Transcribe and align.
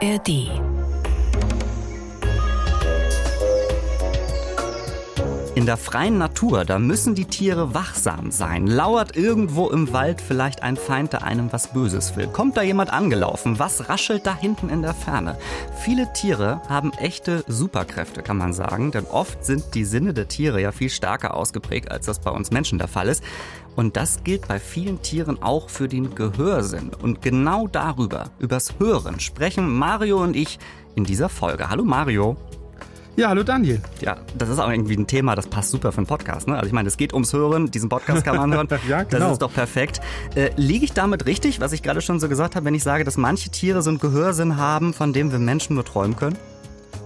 ARD. 0.00 0.28
In 5.56 5.66
der 5.66 5.76
freien 5.76 6.18
Natur, 6.18 6.64
da 6.64 6.78
müssen 6.78 7.16
die 7.16 7.24
Tiere 7.24 7.74
wachsam 7.74 8.30
sein. 8.30 8.68
Lauert 8.68 9.16
irgendwo 9.16 9.68
im 9.70 9.92
Wald 9.92 10.20
vielleicht 10.20 10.62
ein 10.62 10.76
Feind, 10.76 11.14
der 11.14 11.24
einem 11.24 11.52
was 11.52 11.72
Böses 11.72 12.14
will? 12.14 12.28
Kommt 12.28 12.56
da 12.56 12.62
jemand 12.62 12.92
angelaufen? 12.92 13.58
Was 13.58 13.88
raschelt 13.88 14.24
da 14.24 14.36
hinten 14.36 14.68
in 14.68 14.82
der 14.82 14.94
Ferne? 14.94 15.36
Viele 15.82 16.12
Tiere 16.12 16.62
haben 16.68 16.92
echte 16.92 17.42
Superkräfte, 17.48 18.22
kann 18.22 18.36
man 18.36 18.52
sagen, 18.52 18.92
denn 18.92 19.04
oft 19.06 19.44
sind 19.44 19.74
die 19.74 19.84
Sinne 19.84 20.14
der 20.14 20.28
Tiere 20.28 20.60
ja 20.60 20.70
viel 20.70 20.90
stärker 20.90 21.34
ausgeprägt, 21.34 21.90
als 21.90 22.06
das 22.06 22.20
bei 22.20 22.30
uns 22.30 22.52
Menschen 22.52 22.78
der 22.78 22.88
Fall 22.88 23.08
ist. 23.08 23.24
Und 23.78 23.96
das 23.96 24.24
gilt 24.24 24.48
bei 24.48 24.58
vielen 24.58 25.02
Tieren 25.02 25.40
auch 25.40 25.70
für 25.70 25.86
den 25.86 26.16
Gehörsinn. 26.16 26.90
Und 27.00 27.22
genau 27.22 27.68
darüber, 27.68 28.24
übers 28.40 28.74
Hören, 28.80 29.20
sprechen 29.20 29.72
Mario 29.72 30.20
und 30.20 30.34
ich 30.34 30.58
in 30.96 31.04
dieser 31.04 31.28
Folge. 31.28 31.70
Hallo 31.70 31.84
Mario. 31.84 32.36
Ja, 33.14 33.28
hallo 33.28 33.44
Daniel. 33.44 33.80
Ja, 34.00 34.16
das 34.36 34.48
ist 34.48 34.58
auch 34.58 34.68
irgendwie 34.68 34.96
ein 34.96 35.06
Thema, 35.06 35.36
das 35.36 35.46
passt 35.46 35.70
super 35.70 35.92
für 35.92 35.98
einen 35.98 36.08
Podcast. 36.08 36.48
Ne? 36.48 36.56
Also 36.56 36.66
ich 36.66 36.72
meine, 36.72 36.88
es 36.88 36.96
geht 36.96 37.12
ums 37.12 37.32
Hören, 37.32 37.70
diesen 37.70 37.88
Podcast 37.88 38.24
kann 38.24 38.34
man 38.34 38.52
hören. 38.52 38.66
ja, 38.88 39.04
genau. 39.04 39.26
Das 39.26 39.32
ist 39.34 39.42
doch 39.42 39.54
perfekt. 39.54 40.00
Äh, 40.34 40.50
liege 40.56 40.84
ich 40.84 40.92
damit 40.92 41.26
richtig, 41.26 41.60
was 41.60 41.70
ich 41.72 41.84
gerade 41.84 42.00
schon 42.00 42.18
so 42.18 42.28
gesagt 42.28 42.56
habe, 42.56 42.66
wenn 42.66 42.74
ich 42.74 42.82
sage, 42.82 43.04
dass 43.04 43.16
manche 43.16 43.50
Tiere 43.50 43.82
so 43.82 43.90
einen 43.90 44.00
Gehörsinn 44.00 44.56
haben, 44.56 44.92
von 44.92 45.12
dem 45.12 45.30
wir 45.30 45.38
Menschen 45.38 45.74
nur 45.74 45.84
träumen 45.84 46.16
können? 46.16 46.36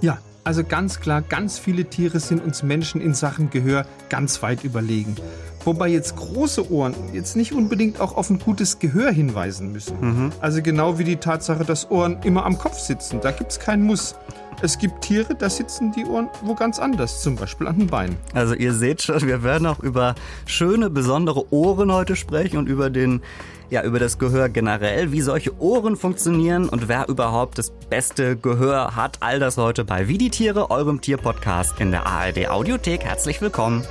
Ja, 0.00 0.16
also 0.44 0.64
ganz 0.64 1.00
klar, 1.00 1.20
ganz 1.20 1.58
viele 1.58 1.84
Tiere 1.84 2.18
sind 2.18 2.42
uns 2.42 2.62
Menschen 2.62 3.02
in 3.02 3.12
Sachen 3.12 3.50
Gehör 3.50 3.84
ganz 4.08 4.42
weit 4.42 4.64
überlegen. 4.64 5.16
Wobei 5.64 5.88
jetzt 5.88 6.16
große 6.16 6.72
Ohren 6.72 6.94
jetzt 7.12 7.36
nicht 7.36 7.52
unbedingt 7.52 8.00
auch 8.00 8.16
auf 8.16 8.30
ein 8.30 8.38
gutes 8.38 8.78
Gehör 8.78 9.10
hinweisen 9.10 9.72
müssen. 9.72 9.96
Mhm. 10.00 10.32
Also 10.40 10.62
genau 10.62 10.98
wie 10.98 11.04
die 11.04 11.16
Tatsache, 11.16 11.64
dass 11.64 11.90
Ohren 11.90 12.18
immer 12.24 12.44
am 12.44 12.58
Kopf 12.58 12.78
sitzen. 12.78 13.20
Da 13.20 13.30
gibt 13.30 13.52
es 13.52 13.60
kein 13.60 13.82
Muss. 13.82 14.16
Es 14.60 14.78
gibt 14.78 15.02
Tiere, 15.02 15.34
da 15.34 15.50
sitzen 15.50 15.92
die 15.92 16.04
Ohren 16.04 16.28
wo 16.42 16.54
ganz 16.54 16.78
anders, 16.78 17.22
zum 17.22 17.36
Beispiel 17.36 17.66
an 17.66 17.78
den 17.78 17.88
Beinen. 17.88 18.16
Also 18.34 18.54
ihr 18.54 18.74
seht 18.74 19.02
schon, 19.02 19.26
wir 19.26 19.42
werden 19.42 19.66
auch 19.66 19.80
über 19.80 20.14
schöne, 20.46 20.90
besondere 20.90 21.52
Ohren 21.52 21.92
heute 21.92 22.16
sprechen 22.16 22.58
und 22.58 22.68
über 22.68 22.90
den 22.90 23.22
ja, 23.70 23.82
über 23.82 23.98
das 23.98 24.18
Gehör 24.18 24.50
generell, 24.50 25.12
wie 25.12 25.22
solche 25.22 25.58
Ohren 25.58 25.96
funktionieren 25.96 26.68
und 26.68 26.88
wer 26.88 27.08
überhaupt 27.08 27.56
das 27.56 27.70
beste 27.88 28.36
Gehör 28.36 28.94
hat. 28.94 29.16
All 29.20 29.40
das 29.40 29.56
heute 29.56 29.86
bei 29.86 30.08
Wie 30.08 30.18
die 30.18 30.28
Tiere, 30.28 30.70
eurem 30.70 31.00
Tierpodcast 31.00 31.80
in 31.80 31.90
der 31.90 32.06
ARD 32.06 32.50
Audiothek. 32.50 33.02
Herzlich 33.02 33.40
willkommen. 33.40 33.82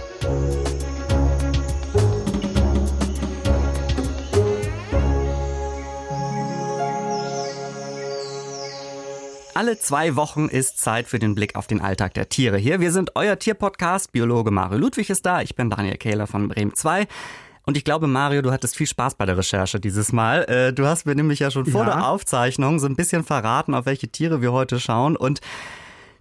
Alle 9.61 9.77
zwei 9.77 10.15
Wochen 10.15 10.47
ist 10.47 10.79
Zeit 10.79 11.07
für 11.07 11.19
den 11.19 11.35
Blick 11.35 11.55
auf 11.55 11.67
den 11.67 11.81
Alltag 11.81 12.15
der 12.15 12.29
Tiere 12.29 12.57
hier. 12.57 12.79
Wir 12.79 12.91
sind 12.91 13.15
euer 13.15 13.37
Tierpodcast. 13.37 14.11
Biologe 14.11 14.49
Mario 14.49 14.79
Ludwig 14.79 15.11
ist 15.11 15.23
da. 15.23 15.43
Ich 15.43 15.53
bin 15.53 15.69
Daniel 15.69 15.97
Kehler 15.97 16.25
von 16.25 16.47
Bremen 16.47 16.73
2. 16.73 17.07
Und 17.67 17.77
ich 17.77 17.83
glaube, 17.83 18.07
Mario, 18.07 18.41
du 18.41 18.51
hattest 18.51 18.75
viel 18.75 18.87
Spaß 18.87 19.13
bei 19.13 19.27
der 19.27 19.37
Recherche 19.37 19.79
dieses 19.79 20.13
Mal. 20.13 20.45
Äh, 20.45 20.73
du 20.73 20.87
hast 20.87 21.05
mir 21.05 21.13
nämlich 21.13 21.37
ja 21.37 21.51
schon 21.51 21.67
vor 21.67 21.85
ja. 21.85 21.91
der 21.91 22.07
Aufzeichnung 22.07 22.79
so 22.79 22.87
ein 22.87 22.95
bisschen 22.95 23.23
verraten, 23.23 23.75
auf 23.75 23.85
welche 23.85 24.07
Tiere 24.07 24.41
wir 24.41 24.51
heute 24.51 24.79
schauen. 24.79 25.15
Und 25.15 25.41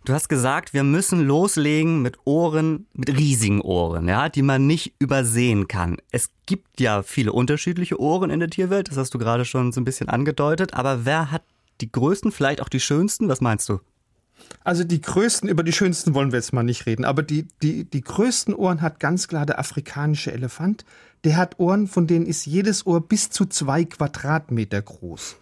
du 0.04 0.12
hast 0.12 0.28
gesagt, 0.28 0.74
wir 0.74 0.84
müssen 0.84 1.26
loslegen 1.26 2.02
mit 2.02 2.18
Ohren, 2.26 2.88
mit 2.92 3.08
riesigen 3.08 3.62
Ohren, 3.62 4.06
ja, 4.06 4.28
die 4.28 4.42
man 4.42 4.66
nicht 4.66 4.92
übersehen 4.98 5.66
kann. 5.66 5.96
Es 6.10 6.28
gibt 6.44 6.78
ja 6.78 7.02
viele 7.02 7.32
unterschiedliche 7.32 7.98
Ohren 7.98 8.28
in 8.28 8.40
der 8.40 8.50
Tierwelt, 8.50 8.90
das 8.90 8.98
hast 8.98 9.14
du 9.14 9.18
gerade 9.18 9.46
schon 9.46 9.72
so 9.72 9.80
ein 9.80 9.84
bisschen 9.84 10.10
angedeutet. 10.10 10.74
Aber 10.74 11.06
wer 11.06 11.30
hat 11.30 11.42
die 11.80 11.90
größten, 11.90 12.32
vielleicht 12.32 12.60
auch 12.60 12.68
die 12.68 12.80
schönsten? 12.80 13.28
Was 13.28 13.40
meinst 13.40 13.68
du? 13.68 13.80
Also 14.64 14.84
die 14.84 15.00
größten, 15.00 15.48
über 15.48 15.62
die 15.62 15.72
schönsten 15.72 16.14
wollen 16.14 16.32
wir 16.32 16.38
jetzt 16.38 16.52
mal 16.52 16.62
nicht 16.62 16.86
reden, 16.86 17.04
aber 17.04 17.22
die, 17.22 17.46
die, 17.62 17.84
die 17.84 18.00
größten 18.00 18.54
Ohren 18.54 18.80
hat 18.80 19.00
ganz 19.00 19.28
klar 19.28 19.46
der 19.46 19.58
afrikanische 19.58 20.32
Elefant. 20.32 20.84
Der 21.24 21.36
hat 21.36 21.58
Ohren, 21.58 21.86
von 21.86 22.06
denen 22.06 22.26
ist 22.26 22.46
jedes 22.46 22.86
Ohr 22.86 23.06
bis 23.06 23.30
zu 23.30 23.46
zwei 23.46 23.84
Quadratmeter 23.84 24.80
groß. 24.80 25.36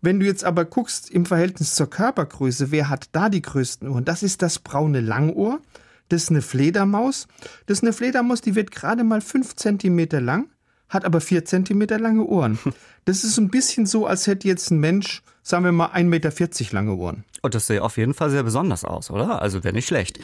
Wenn 0.00 0.20
du 0.20 0.26
jetzt 0.26 0.44
aber 0.44 0.64
guckst 0.64 1.10
im 1.10 1.26
Verhältnis 1.26 1.74
zur 1.74 1.90
Körpergröße, 1.90 2.70
wer 2.70 2.88
hat 2.88 3.08
da 3.12 3.28
die 3.28 3.42
größten 3.42 3.88
Ohren? 3.88 4.04
Das 4.04 4.22
ist 4.22 4.42
das 4.42 4.58
braune 4.58 5.00
Langohr. 5.00 5.60
Das 6.08 6.24
ist 6.24 6.30
eine 6.30 6.42
Fledermaus. 6.42 7.26
Das 7.66 7.78
ist 7.78 7.82
eine 7.82 7.92
Fledermaus, 7.92 8.40
die 8.40 8.54
wird 8.54 8.70
gerade 8.70 9.02
mal 9.02 9.20
fünf 9.20 9.56
Zentimeter 9.56 10.20
lang, 10.20 10.48
hat 10.88 11.04
aber 11.04 11.20
vier 11.20 11.44
Zentimeter 11.44 11.98
lange 11.98 12.24
Ohren. 12.24 12.58
Das 13.04 13.22
ist 13.22 13.38
ein 13.38 13.50
bisschen 13.50 13.86
so, 13.86 14.06
als 14.06 14.26
hätte 14.26 14.48
jetzt 14.48 14.70
ein 14.70 14.80
Mensch 14.80 15.22
sagen 15.46 15.64
wir 15.64 15.70
mal 15.70 15.90
1,40 15.90 16.04
Meter 16.04 16.32
lange 16.72 16.94
Ohren. 16.94 17.24
Und 17.40 17.54
das 17.54 17.68
sähe 17.68 17.82
auf 17.82 17.96
jeden 17.96 18.14
Fall 18.14 18.30
sehr 18.30 18.42
besonders 18.42 18.84
aus, 18.84 19.10
oder? 19.10 19.40
Also 19.40 19.62
wäre 19.62 19.74
nicht 19.74 19.86
schlecht. 19.86 20.18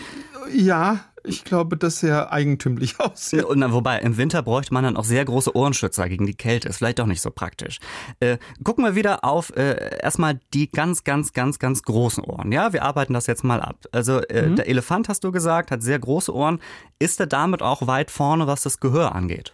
Ja, 0.52 0.98
ich 1.22 1.44
glaube, 1.44 1.76
das 1.76 2.00
sehr 2.00 2.32
eigentümlich 2.32 2.98
aussieht. 2.98 3.44
Und 3.44 3.62
wobei, 3.72 4.00
im 4.00 4.16
Winter 4.16 4.42
bräuchte 4.42 4.74
man 4.74 4.82
dann 4.82 4.96
auch 4.96 5.04
sehr 5.04 5.24
große 5.24 5.54
Ohrenschützer 5.54 6.08
gegen 6.08 6.26
die 6.26 6.34
Kälte. 6.34 6.68
Ist 6.68 6.78
vielleicht 6.78 7.00
auch 7.00 7.06
nicht 7.06 7.20
so 7.20 7.30
praktisch. 7.30 7.78
Äh, 8.18 8.38
gucken 8.64 8.84
wir 8.84 8.96
wieder 8.96 9.24
auf 9.24 9.54
äh, 9.56 10.00
erstmal 10.02 10.40
die 10.52 10.68
ganz, 10.72 11.04
ganz, 11.04 11.32
ganz, 11.32 11.60
ganz 11.60 11.84
großen 11.84 12.24
Ohren. 12.24 12.50
Ja, 12.50 12.72
wir 12.72 12.82
arbeiten 12.82 13.14
das 13.14 13.28
jetzt 13.28 13.44
mal 13.44 13.60
ab. 13.60 13.76
Also 13.92 14.18
äh, 14.22 14.48
mhm. 14.48 14.56
der 14.56 14.68
Elefant, 14.68 15.08
hast 15.08 15.22
du 15.22 15.30
gesagt, 15.30 15.70
hat 15.70 15.84
sehr 15.84 16.00
große 16.00 16.34
Ohren. 16.34 16.58
Ist 16.98 17.20
er 17.20 17.26
damit 17.28 17.62
auch 17.62 17.86
weit 17.86 18.10
vorne, 18.10 18.48
was 18.48 18.62
das 18.62 18.80
Gehör 18.80 19.14
angeht? 19.14 19.52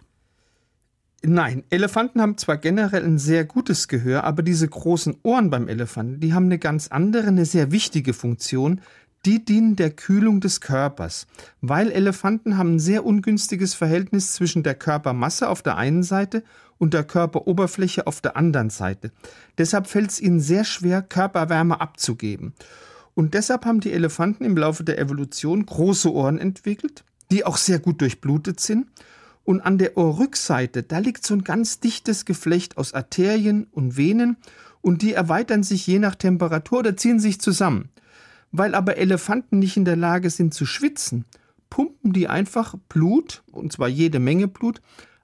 Nein, 1.21 1.63
Elefanten 1.69 2.21
haben 2.21 2.37
zwar 2.37 2.55
generell 2.57 3.03
ein 3.03 3.17
sehr 3.17 3.43
gutes 3.43 3.89
Gehör, 3.89 4.23
aber 4.23 4.41
diese 4.41 4.67
großen 4.67 5.17
Ohren 5.23 5.49
beim 5.49 5.67
Elefanten, 5.67 6.21
die 6.21 6.33
haben 6.33 6.45
eine 6.45 6.59
ganz 6.59 6.87
andere, 6.87 7.27
eine 7.27 7.45
sehr 7.45 7.71
wichtige 7.71 8.13
Funktion. 8.13 8.79
Die 9.25 9.43
dienen 9.43 9.75
der 9.75 9.89
Kühlung 9.89 10.39
des 10.39 10.61
Körpers, 10.61 11.27
weil 11.59 11.91
Elefanten 11.91 12.57
haben 12.57 12.75
ein 12.75 12.79
sehr 12.79 13.05
ungünstiges 13.05 13.73
Verhältnis 13.73 14.33
zwischen 14.33 14.63
der 14.63 14.75
Körpermasse 14.75 15.49
auf 15.49 15.61
der 15.61 15.75
einen 15.75 16.03
Seite 16.03 16.41
und 16.77 16.93
der 16.93 17.03
Körperoberfläche 17.03 18.07
auf 18.07 18.21
der 18.21 18.37
anderen 18.37 18.69
Seite. 18.69 19.11
Deshalb 19.57 19.87
fällt 19.87 20.11
es 20.11 20.21
ihnen 20.21 20.39
sehr 20.39 20.63
schwer, 20.63 21.01
Körperwärme 21.01 21.81
abzugeben. 21.81 22.53
Und 23.13 23.33
deshalb 23.33 23.65
haben 23.65 23.81
die 23.81 23.91
Elefanten 23.91 24.45
im 24.45 24.55
Laufe 24.55 24.85
der 24.85 24.97
Evolution 24.97 25.65
große 25.65 26.13
Ohren 26.13 26.37
entwickelt, 26.37 27.03
die 27.29 27.45
auch 27.45 27.57
sehr 27.57 27.79
gut 27.79 27.99
durchblutet 27.99 28.61
sind 28.61 28.87
und 29.49 29.61
an 29.61 29.79
der 29.79 29.97
Ohrrückseite, 29.97 30.83
da 30.83 30.99
liegt 30.99 31.25
so 31.25 31.33
ein 31.33 31.43
ganz 31.43 31.79
dichtes 31.79 32.25
Geflecht 32.25 32.77
aus 32.77 32.93
Arterien 32.93 33.65
und 33.71 33.97
Venen 33.97 34.37
und 34.81 35.01
die 35.01 35.13
erweitern 35.13 35.63
sich 35.63 35.87
je 35.87 35.97
nach 35.97 36.13
Temperatur 36.13 36.77
oder 36.77 36.95
ziehen 36.95 37.19
sich 37.19 37.41
zusammen. 37.41 37.89
Weil 38.51 38.75
aber 38.75 38.97
Elefanten 38.97 39.57
nicht 39.57 39.75
in 39.75 39.85
der 39.85 39.95
Lage 39.95 40.29
sind 40.29 40.53
zu 40.53 40.67
schwitzen, 40.67 41.25
pumpen 41.71 42.13
die 42.13 42.27
einfach 42.27 42.75
Blut, 42.89 43.41
und 43.51 43.73
zwar 43.73 43.87
jede 43.87 44.19
Menge 44.19 44.47
Blut, 44.47 44.81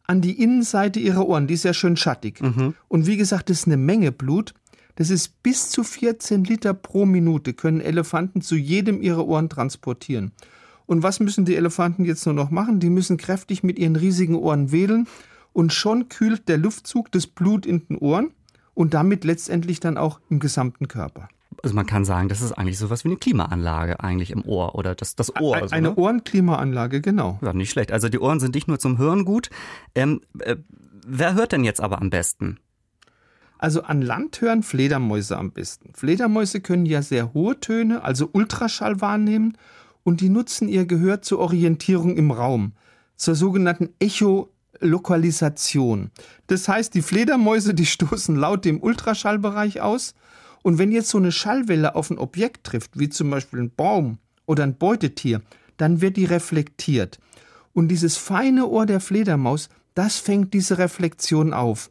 an 0.07 0.21
die 0.21 0.41
Innenseite 0.41 0.99
ihrer 0.99 1.27
Ohren. 1.27 1.45
Die 1.45 1.53
ist 1.53 1.63
ja 1.63 1.75
schön 1.75 1.95
schattig. 1.95 2.41
Mhm. 2.41 2.73
Und 2.87 3.05
wie 3.05 3.17
gesagt, 3.17 3.51
das 3.51 3.59
ist 3.59 3.67
eine 3.67 3.77
Menge 3.77 4.11
Blut. 4.11 4.55
Das 4.95 5.11
ist 5.11 5.43
bis 5.43 5.69
zu 5.69 5.83
14 5.83 6.45
Liter 6.45 6.73
pro 6.73 7.05
Minute 7.05 7.53
können 7.53 7.79
Elefanten 7.79 8.41
zu 8.41 8.55
jedem 8.55 9.03
ihrer 9.03 9.27
Ohren 9.27 9.49
transportieren. 9.49 10.31
Und 10.85 11.03
was 11.03 11.19
müssen 11.19 11.45
die 11.45 11.55
Elefanten 11.55 12.05
jetzt 12.05 12.25
nur 12.25 12.35
noch 12.35 12.51
machen? 12.51 12.79
Die 12.79 12.89
müssen 12.89 13.17
kräftig 13.17 13.63
mit 13.63 13.79
ihren 13.79 13.95
riesigen 13.95 14.35
Ohren 14.35 14.71
wedeln 14.71 15.07
und 15.53 15.73
schon 15.73 16.09
kühlt 16.09 16.47
der 16.47 16.57
Luftzug 16.57 17.11
das 17.11 17.27
Blut 17.27 17.65
in 17.65 17.87
den 17.87 17.97
Ohren 17.97 18.31
und 18.73 18.93
damit 18.93 19.23
letztendlich 19.23 19.79
dann 19.79 19.97
auch 19.97 20.19
im 20.29 20.39
gesamten 20.39 20.87
Körper. 20.87 21.29
Also 21.63 21.73
man 21.73 21.85
kann 21.85 22.05
sagen, 22.05 22.29
das 22.29 22.41
ist 22.41 22.51
eigentlich 22.51 22.77
sowas 22.77 23.05
wie 23.05 23.09
eine 23.09 23.17
Klimaanlage 23.17 23.99
eigentlich 24.01 24.31
im 24.31 24.45
Ohr 24.45 24.75
oder 24.75 24.93
das, 24.93 25.15
das 25.15 25.35
Ohr. 25.41 25.55
Also, 25.55 25.73
eine 25.73 25.89
ne? 25.89 25.95
Ohrenklimaanlage, 25.95 27.01
genau. 27.01 27.39
Ja, 27.41 27.53
nicht 27.53 27.71
schlecht. 27.71 27.91
Also 27.91 28.09
die 28.09 28.19
Ohren 28.19 28.39
sind 28.39 28.53
nicht 28.53 28.67
nur 28.67 28.77
zum 28.77 28.97
Hören 28.97 29.25
gut. 29.25 29.49
Ähm, 29.95 30.21
äh, 30.39 30.57
wer 31.07 31.33
hört 31.33 31.53
denn 31.53 31.63
jetzt 31.63 31.81
aber 31.81 32.01
am 32.01 32.09
besten? 32.09 32.59
Also 33.57 33.83
an 33.83 34.01
Land 34.01 34.41
hören 34.41 34.61
Fledermäuse 34.61 35.37
am 35.37 35.51
besten. 35.51 35.93
Fledermäuse 35.93 36.59
können 36.59 36.85
ja 36.85 37.01
sehr 37.01 37.33
hohe 37.33 37.59
Töne, 37.59 38.03
also 38.03 38.29
Ultraschall 38.31 38.99
wahrnehmen 38.99 39.57
und 40.05 40.21
die 40.21 40.29
nutzen 40.29 40.69
ihr 40.69 40.85
Gehör 40.85 41.21
zur 41.21 41.39
Orientierung 41.39 42.15
im 42.15 42.31
Raum, 42.31 42.71
zur 43.17 43.35
sogenannten 43.35 43.89
Echolokalisation. 43.99 46.11
Das 46.47 46.69
heißt, 46.69 46.93
die 46.93 47.01
Fledermäuse, 47.01 47.73
die 47.73 47.87
stoßen 47.87 48.37
laut 48.37 48.63
dem 48.63 48.81
Ultraschallbereich 48.81 49.81
aus 49.81 50.13
und 50.61 50.77
wenn 50.77 50.91
jetzt 50.91 51.09
so 51.09 51.17
eine 51.17 51.31
Schallwelle 51.31 51.95
auf 51.95 52.09
ein 52.09 52.19
Objekt 52.19 52.65
trifft, 52.65 52.97
wie 52.97 53.09
zum 53.09 53.31
Beispiel 53.31 53.59
ein 53.59 53.71
Baum 53.75 54.19
oder 54.45 54.63
ein 54.63 54.77
Beutetier, 54.77 55.41
dann 55.77 56.01
wird 56.01 56.17
die 56.17 56.25
reflektiert. 56.25 57.19
Und 57.73 57.89
dieses 57.89 58.15
feine 58.15 58.67
Ohr 58.67 58.85
der 58.85 58.99
Fledermaus, 58.99 59.69
das 59.95 60.17
fängt 60.17 60.53
diese 60.53 60.77
Reflexion 60.77 61.51
auf. 61.51 61.89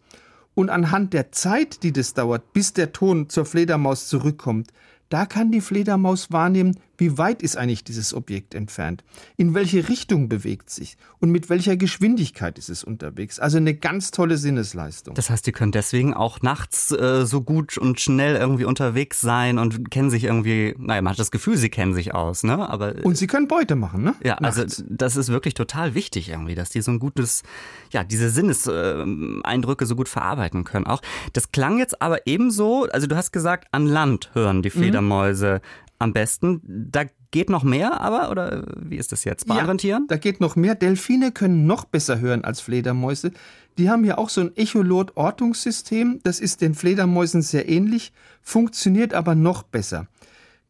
Und 0.54 0.70
anhand 0.70 1.12
der 1.12 1.32
Zeit, 1.32 1.82
die 1.82 1.92
das 1.92 2.14
dauert, 2.14 2.52
bis 2.52 2.72
der 2.72 2.92
Ton 2.92 3.28
zur 3.28 3.44
Fledermaus 3.44 4.08
zurückkommt, 4.08 4.70
da 5.08 5.26
kann 5.26 5.52
die 5.52 5.60
Fledermaus 5.60 6.32
wahrnehmen, 6.32 6.78
wie 6.98 7.18
weit 7.18 7.42
ist 7.42 7.56
eigentlich 7.56 7.84
dieses 7.84 8.14
Objekt 8.14 8.54
entfernt? 8.54 9.04
In 9.36 9.54
welche 9.54 9.88
Richtung 9.88 10.28
bewegt 10.28 10.70
sich? 10.70 10.96
Und 11.20 11.30
mit 11.30 11.50
welcher 11.50 11.76
Geschwindigkeit 11.76 12.58
ist 12.58 12.68
es 12.68 12.84
unterwegs? 12.84 13.38
Also 13.38 13.56
eine 13.56 13.74
ganz 13.74 14.10
tolle 14.10 14.36
Sinnesleistung. 14.36 15.14
Das 15.14 15.30
heißt, 15.30 15.46
die 15.46 15.52
können 15.52 15.72
deswegen 15.72 16.14
auch 16.14 16.42
nachts 16.42 16.90
äh, 16.92 17.26
so 17.26 17.40
gut 17.42 17.78
und 17.78 18.00
schnell 18.00 18.36
irgendwie 18.36 18.64
unterwegs 18.64 19.20
sein 19.20 19.58
und 19.58 19.90
kennen 19.90 20.10
sich 20.10 20.24
irgendwie, 20.24 20.74
naja, 20.78 21.02
man 21.02 21.12
hat 21.12 21.18
das 21.18 21.30
Gefühl, 21.30 21.56
sie 21.56 21.70
kennen 21.70 21.94
sich 21.94 22.14
aus, 22.14 22.42
ne? 22.42 22.68
Aber, 22.68 22.94
und 23.04 23.16
sie 23.16 23.26
können 23.26 23.48
Beute 23.48 23.74
machen, 23.74 24.02
ne? 24.02 24.14
Ja, 24.22 24.34
also 24.36 24.62
nachts. 24.62 24.84
das 24.88 25.16
ist 25.16 25.28
wirklich 25.28 25.54
total 25.54 25.94
wichtig 25.94 26.28
irgendwie, 26.28 26.54
dass 26.54 26.70
die 26.70 26.82
so 26.82 26.90
ein 26.90 26.98
gutes, 26.98 27.42
ja, 27.90 28.04
diese 28.04 28.30
Sinneseindrücke 28.30 29.86
so 29.86 29.96
gut 29.96 30.08
verarbeiten 30.08 30.64
können 30.64 30.86
auch. 30.86 31.02
Das 31.32 31.52
klang 31.52 31.78
jetzt 31.78 32.00
aber 32.02 32.26
ebenso, 32.26 32.86
also 32.92 33.06
du 33.06 33.16
hast 33.16 33.32
gesagt, 33.32 33.68
an 33.72 33.86
Land 33.86 34.30
hören 34.34 34.62
die 34.62 34.68
mhm. 34.68 34.80
Fledermäuse. 34.80 35.60
Am 35.98 36.12
besten. 36.12 36.60
Da 36.64 37.04
geht 37.30 37.50
noch 37.50 37.62
mehr, 37.62 38.00
aber 38.00 38.30
oder 38.30 38.64
wie 38.76 38.96
ist 38.96 39.12
das 39.12 39.24
jetzt 39.24 39.46
bei 39.46 39.54
ja, 39.54 39.60
anderen 39.60 39.78
Tieren? 39.78 40.06
Da 40.08 40.16
geht 40.16 40.40
noch 40.40 40.56
mehr. 40.56 40.74
Delfine 40.74 41.32
können 41.32 41.66
noch 41.66 41.84
besser 41.84 42.20
hören 42.20 42.44
als 42.44 42.60
Fledermäuse. 42.60 43.32
Die 43.78 43.90
haben 43.90 44.04
ja 44.04 44.18
auch 44.18 44.28
so 44.28 44.40
ein 44.40 44.56
Echolot-Ortungssystem. 44.56 46.20
Das 46.22 46.40
ist 46.40 46.60
den 46.60 46.74
Fledermäusen 46.74 47.42
sehr 47.42 47.68
ähnlich, 47.68 48.12
funktioniert 48.42 49.14
aber 49.14 49.34
noch 49.34 49.62
besser. 49.64 50.06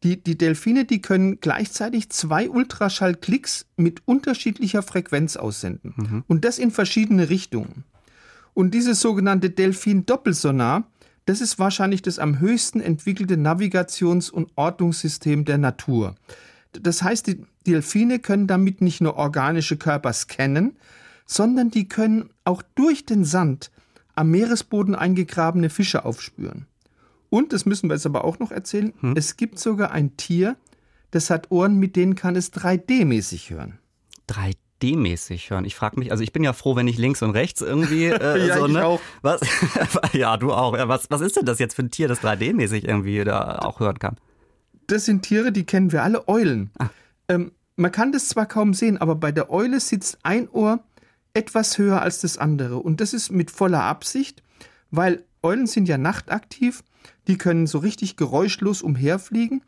Die, 0.03 0.21
die 0.21 0.37
Delfine, 0.37 0.85
die 0.85 1.01
können 1.01 1.39
gleichzeitig 1.39 2.09
zwei 2.09 2.49
Ultraschallklicks 2.49 3.65
mit 3.75 4.01
unterschiedlicher 4.05 4.83
Frequenz 4.83 5.35
aussenden. 5.37 5.93
Mhm. 5.95 6.23
Und 6.27 6.45
das 6.45 6.59
in 6.59 6.71
verschiedene 6.71 7.29
Richtungen. 7.29 7.83
Und 8.53 8.73
dieses 8.73 9.01
sogenannte 9.01 9.49
Delfin-Doppelsonar, 9.49 10.83
das 11.25 11.41
ist 11.41 11.59
wahrscheinlich 11.59 12.01
das 12.01 12.19
am 12.19 12.39
höchsten 12.39 12.79
entwickelte 12.79 13.35
Navigations- 13.35 14.29
und 14.29 14.51
Ortungssystem 14.55 15.45
der 15.45 15.57
Natur. 15.57 16.15
Das 16.73 17.01
heißt, 17.01 17.27
die 17.27 17.45
Delfine 17.65 18.19
können 18.19 18.47
damit 18.47 18.81
nicht 18.81 19.01
nur 19.01 19.15
organische 19.15 19.77
Körper 19.77 20.13
scannen, 20.13 20.77
sondern 21.25 21.71
die 21.71 21.87
können 21.87 22.29
auch 22.43 22.61
durch 22.75 23.05
den 23.05 23.25
Sand 23.25 23.71
am 24.13 24.29
Meeresboden 24.29 24.95
eingegrabene 24.95 25.69
Fische 25.69 26.05
aufspüren. 26.05 26.67
Und, 27.29 27.53
das 27.53 27.65
müssen 27.65 27.89
wir 27.89 27.95
jetzt 27.95 28.05
aber 28.05 28.23
auch 28.23 28.39
noch 28.39 28.51
erzählen, 28.51 28.93
hm. 28.99 29.13
es 29.17 29.35
gibt 29.35 29.59
sogar 29.59 29.91
ein 29.91 30.15
Tier, 30.15 30.55
das 31.11 31.29
hat 31.29 31.51
Ohren, 31.51 31.79
mit 31.79 31.95
denen 31.95 32.15
kann 32.15 32.35
es 32.35 32.53
3D-mäßig 32.53 33.49
hören. 33.49 33.79
3D? 34.29 34.64
D-mäßig 34.81 35.49
hören. 35.49 35.65
Ich 35.65 35.75
frage 35.75 35.99
mich, 35.99 36.11
also 36.11 36.23
ich 36.23 36.33
bin 36.33 36.43
ja 36.43 36.53
froh, 36.53 36.75
wenn 36.75 36.87
ich 36.87 36.97
links 36.97 37.21
und 37.21 37.31
rechts 37.31 37.61
irgendwie 37.61 38.05
äh, 38.05 38.47
ja, 38.47 38.57
so, 38.57 38.65
ich 38.67 38.73
ne? 38.73 38.85
auch. 38.85 39.01
Was? 39.21 39.41
ja, 40.13 40.37
du 40.37 40.53
auch. 40.53 40.73
Was, 40.87 41.09
was 41.09 41.21
ist 41.21 41.37
denn 41.37 41.45
das 41.45 41.59
jetzt 41.59 41.75
für 41.75 41.83
ein 41.83 41.91
Tier, 41.91 42.07
das 42.07 42.21
3D-mäßig 42.21 42.85
irgendwie 42.85 43.23
da 43.23 43.59
auch 43.59 43.79
hören 43.79 43.99
kann? 43.99 44.17
Das 44.87 45.05
sind 45.05 45.23
Tiere, 45.23 45.51
die 45.51 45.65
kennen 45.65 45.91
wir 45.91 46.03
alle, 46.03 46.27
Eulen. 46.27 46.71
Ah. 46.77 46.89
Ähm, 47.27 47.51
man 47.75 47.91
kann 47.91 48.11
das 48.11 48.29
zwar 48.29 48.45
kaum 48.45 48.73
sehen, 48.73 48.97
aber 48.97 49.15
bei 49.15 49.31
der 49.31 49.49
Eule 49.51 49.79
sitzt 49.79 50.19
ein 50.23 50.49
Ohr 50.49 50.79
etwas 51.33 51.77
höher 51.77 52.01
als 52.01 52.21
das 52.21 52.37
andere. 52.37 52.77
Und 52.77 53.01
das 53.01 53.13
ist 53.13 53.31
mit 53.31 53.51
voller 53.51 53.83
Absicht, 53.83 54.41
weil 54.91 55.23
Eulen 55.43 55.67
sind 55.67 55.87
ja 55.87 55.97
nachtaktiv, 55.97 56.83
die 57.27 57.37
können 57.37 57.67
so 57.67 57.79
richtig 57.79 58.15
geräuschlos 58.15 58.81
umherfliegen 58.81 59.63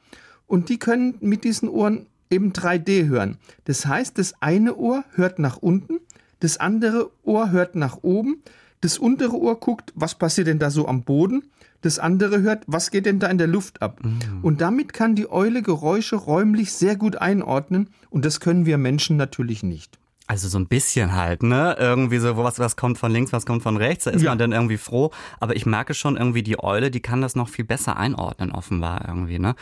und 0.45 0.69
die 0.69 0.79
können 0.79 1.15
mit 1.19 1.43
diesen 1.43 1.69
Ohren 1.69 2.07
eben 2.29 2.51
3D 2.53 3.07
hören. 3.07 3.37
Das 3.65 3.85
heißt, 3.85 4.17
das 4.17 4.41
eine 4.41 4.75
Ohr 4.75 5.03
hört 5.13 5.39
nach 5.39 5.57
unten, 5.57 5.99
das 6.39 6.57
andere 6.57 7.11
Ohr 7.23 7.51
hört 7.51 7.75
nach 7.75 8.03
oben, 8.03 8.41
das 8.81 8.97
untere 8.97 9.37
Ohr 9.37 9.59
guckt, 9.59 9.91
was 9.95 10.15
passiert 10.15 10.47
denn 10.47 10.59
da 10.59 10.69
so 10.69 10.87
am 10.87 11.03
Boden, 11.03 11.43
das 11.81 11.99
andere 11.99 12.41
hört, 12.41 12.63
was 12.67 12.91
geht 12.91 13.05
denn 13.05 13.19
da 13.19 13.27
in 13.27 13.37
der 13.37 13.47
Luft 13.47 13.81
ab. 13.81 13.99
Mhm. 14.03 14.43
Und 14.43 14.61
damit 14.61 14.93
kann 14.93 15.15
die 15.15 15.29
Eule 15.29 15.61
Geräusche 15.61 16.15
räumlich 16.15 16.73
sehr 16.73 16.95
gut 16.95 17.17
einordnen 17.17 17.89
und 18.09 18.25
das 18.25 18.39
können 18.39 18.65
wir 18.65 18.77
Menschen 18.77 19.17
natürlich 19.17 19.63
nicht. 19.63 19.97
Also 20.29 20.49
so 20.49 20.59
ein 20.59 20.67
bisschen 20.67 21.15
halt, 21.15 21.41
ne? 21.41 21.77
Irgendwie 21.79 22.17
so, 22.17 22.35
was, 22.35 22.59
was 22.59 22.75
kommt 22.75 22.97
von 22.97 23.09
links, 23.13 23.31
was 23.31 23.45
kommt 23.45 23.63
von 23.63 23.77
rechts, 23.77 24.03
da 24.03 24.11
ist 24.11 24.23
ja. 24.23 24.31
man 24.31 24.37
dann 24.37 24.51
irgendwie 24.51 24.75
froh. 24.75 25.11
Aber 25.39 25.55
ich 25.55 25.65
merke 25.65 25.93
schon 25.93 26.17
irgendwie, 26.17 26.43
die 26.43 26.61
Eule, 26.61 26.91
die 26.91 26.99
kann 26.99 27.21
das 27.21 27.35
noch 27.35 27.47
viel 27.47 27.63
besser 27.63 27.95
einordnen, 27.95 28.51
offenbar 28.51 29.05
irgendwie, 29.07 29.39
ne? 29.39 29.55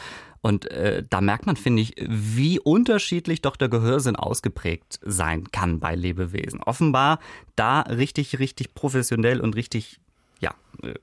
Und 0.45 0.69
äh, 0.69 1.03
da 1.09 1.21
merkt 1.21 1.47
man, 1.47 1.55
finde 1.55 1.81
ich, 1.81 1.95
wie 1.97 2.59
unterschiedlich 2.59 3.41
doch 3.41 3.55
der 3.55 3.67
Gehörsinn 3.67 4.15
ausgeprägt 4.15 4.99
sein 5.01 5.49
kann 5.51 5.79
bei 5.79 5.95
Lebewesen. 5.95 6.61
Offenbar 6.61 7.17
da 7.55 7.81
richtig, 7.81 8.37
richtig 8.37 8.75
professionell 8.75 9.41
und 9.41 9.55
richtig 9.55 9.99
ja, 10.39 10.53
äh, 10.83 10.93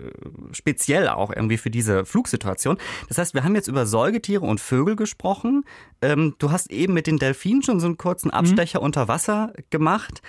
speziell 0.53 1.09
auch 1.09 1.33
irgendwie 1.35 1.57
für 1.57 1.71
diese 1.71 2.05
Flugsituation. 2.05 2.79
Das 3.09 3.19
heißt, 3.19 3.35
wir 3.35 3.43
haben 3.43 3.57
jetzt 3.57 3.67
über 3.67 3.85
Säugetiere 3.85 4.47
und 4.47 4.61
Vögel 4.61 4.95
gesprochen. 4.95 5.65
Ähm, 6.03 6.37
du 6.39 6.53
hast 6.53 6.71
eben 6.71 6.95
mit 6.95 7.09
den 7.09 7.19
Delfinen 7.19 7.65
schon 7.65 7.81
so 7.81 7.87
einen 7.87 7.99
kurzen 7.99 8.29
mhm. 8.29 8.35
Abstecher 8.35 8.79
mhm. 8.79 8.85
unter 8.85 9.09
Wasser 9.09 9.55
gemacht. 9.71 10.23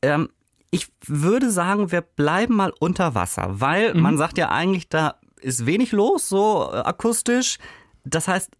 Ähm, 0.00 0.30
ich 0.70 0.88
würde 1.04 1.50
sagen, 1.50 1.92
wir 1.92 2.00
bleiben 2.00 2.56
mal 2.56 2.72
unter 2.80 3.14
Wasser, 3.14 3.60
weil 3.60 3.92
mhm. 3.92 4.00
man 4.00 4.16
sagt 4.16 4.38
ja 4.38 4.48
eigentlich, 4.48 4.88
da 4.88 5.16
ist 5.42 5.66
wenig 5.66 5.92
los, 5.92 6.30
so 6.30 6.70
äh, 6.72 6.76
akustisch. 6.76 7.58
Das 8.04 8.28
heißt, 8.28 8.50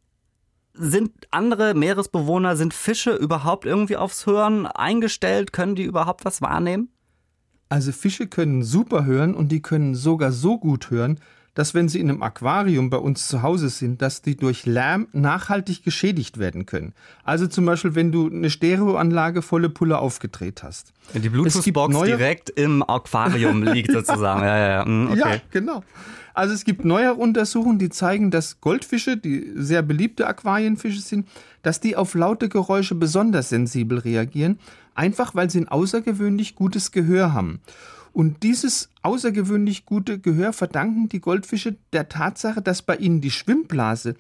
sind 0.75 1.11
andere 1.31 1.75
Meeresbewohner, 1.75 2.57
sind 2.57 2.73
Fische 2.75 3.13
überhaupt 3.15 3.67
irgendwie 3.67 3.97
aufs 3.97 4.27
Hören 4.27 4.67
eingestellt? 4.67 5.53
Können 5.53 5.75
die 5.75 5.85
überhaupt 5.85 6.25
was 6.25 6.41
wahrnehmen? 6.41 6.89
Also 7.69 7.93
Fische 7.93 8.27
können 8.27 8.63
super 8.63 9.05
hören 9.05 9.35
und 9.35 9.49
die 9.49 9.63
können 9.63 9.95
sogar 9.95 10.33
so 10.33 10.59
gut 10.59 10.91
hören, 10.91 11.19
dass 11.55 11.75
wenn 11.75 11.89
sie 11.89 12.01
in 12.01 12.09
einem 12.09 12.23
Aquarium 12.23 12.89
bei 12.89 12.97
uns 12.97 13.29
zu 13.29 13.43
Hause 13.43 13.69
sind, 13.69 14.01
dass 14.01 14.23
die 14.23 14.37
durch 14.37 14.65
Lärm 14.65 15.09
nachhaltig 15.13 15.85
geschädigt 15.85 16.39
werden 16.39 16.65
können. 16.65 16.95
Also 17.25 17.47
zum 17.47 17.67
Beispiel, 17.67 17.95
wenn 17.95 18.11
du 18.11 18.29
eine 18.29 18.49
Stereoanlage 18.49 19.43
volle 19.43 19.69
Pulle 19.69 19.99
aufgedreht 19.99 20.63
hast. 20.63 20.93
Wenn 21.13 21.23
die 21.23 21.29
Bluetooth-Box 21.29 22.03
direkt 22.03 22.51
im 22.51 22.83
Aquarium 22.83 23.63
liegt 23.63 23.93
sozusagen. 23.93 24.43
Ja, 24.43 24.57
ja, 24.57 24.69
ja. 24.69 24.85
Hm, 24.85 25.09
okay. 25.11 25.19
ja, 25.19 25.41
genau. 25.51 25.83
Also 26.35 26.55
es 26.55 26.65
gibt 26.65 26.85
neuere 26.85 27.15
Untersuchungen, 27.15 27.79
die 27.79 27.91
zeigen, 27.91 28.31
dass 28.31 28.61
Goldfische, 28.61 29.17
die 29.17 29.53
sehr 29.55 29.83
beliebte 29.83 30.27
Aquarienfische 30.27 31.01
sind, 31.01 31.29
dass 31.63 31.81
die 31.81 31.97
auf 31.97 32.15
laute 32.15 32.49
Geräusche 32.49 32.95
besonders 32.95 33.51
sensibel 33.51 33.99
reagieren 33.99 34.59
einfach 34.95 35.35
weil 35.35 35.51
sie 35.51 35.61
ein 35.61 35.69
außergewöhnlich 35.69 36.55
gutes 36.55 36.93
Gehör 36.93 37.33
haben. 37.33 37.61
Und 38.13 38.43
dieses 38.43 38.91
außergewöhnlich 39.03 39.87
gute 39.87 40.19
Gehör 40.19 40.53
verdanken 40.53 41.09
die 41.09 41.21
Goldfische 41.21 41.77
der 41.93 42.09
Tatsache, 42.09 42.61
dass 42.61 42.83
bei 42.83 42.97
ihnen 42.97 43.21
die 43.21 43.31
Schwimmblase 43.31 44.17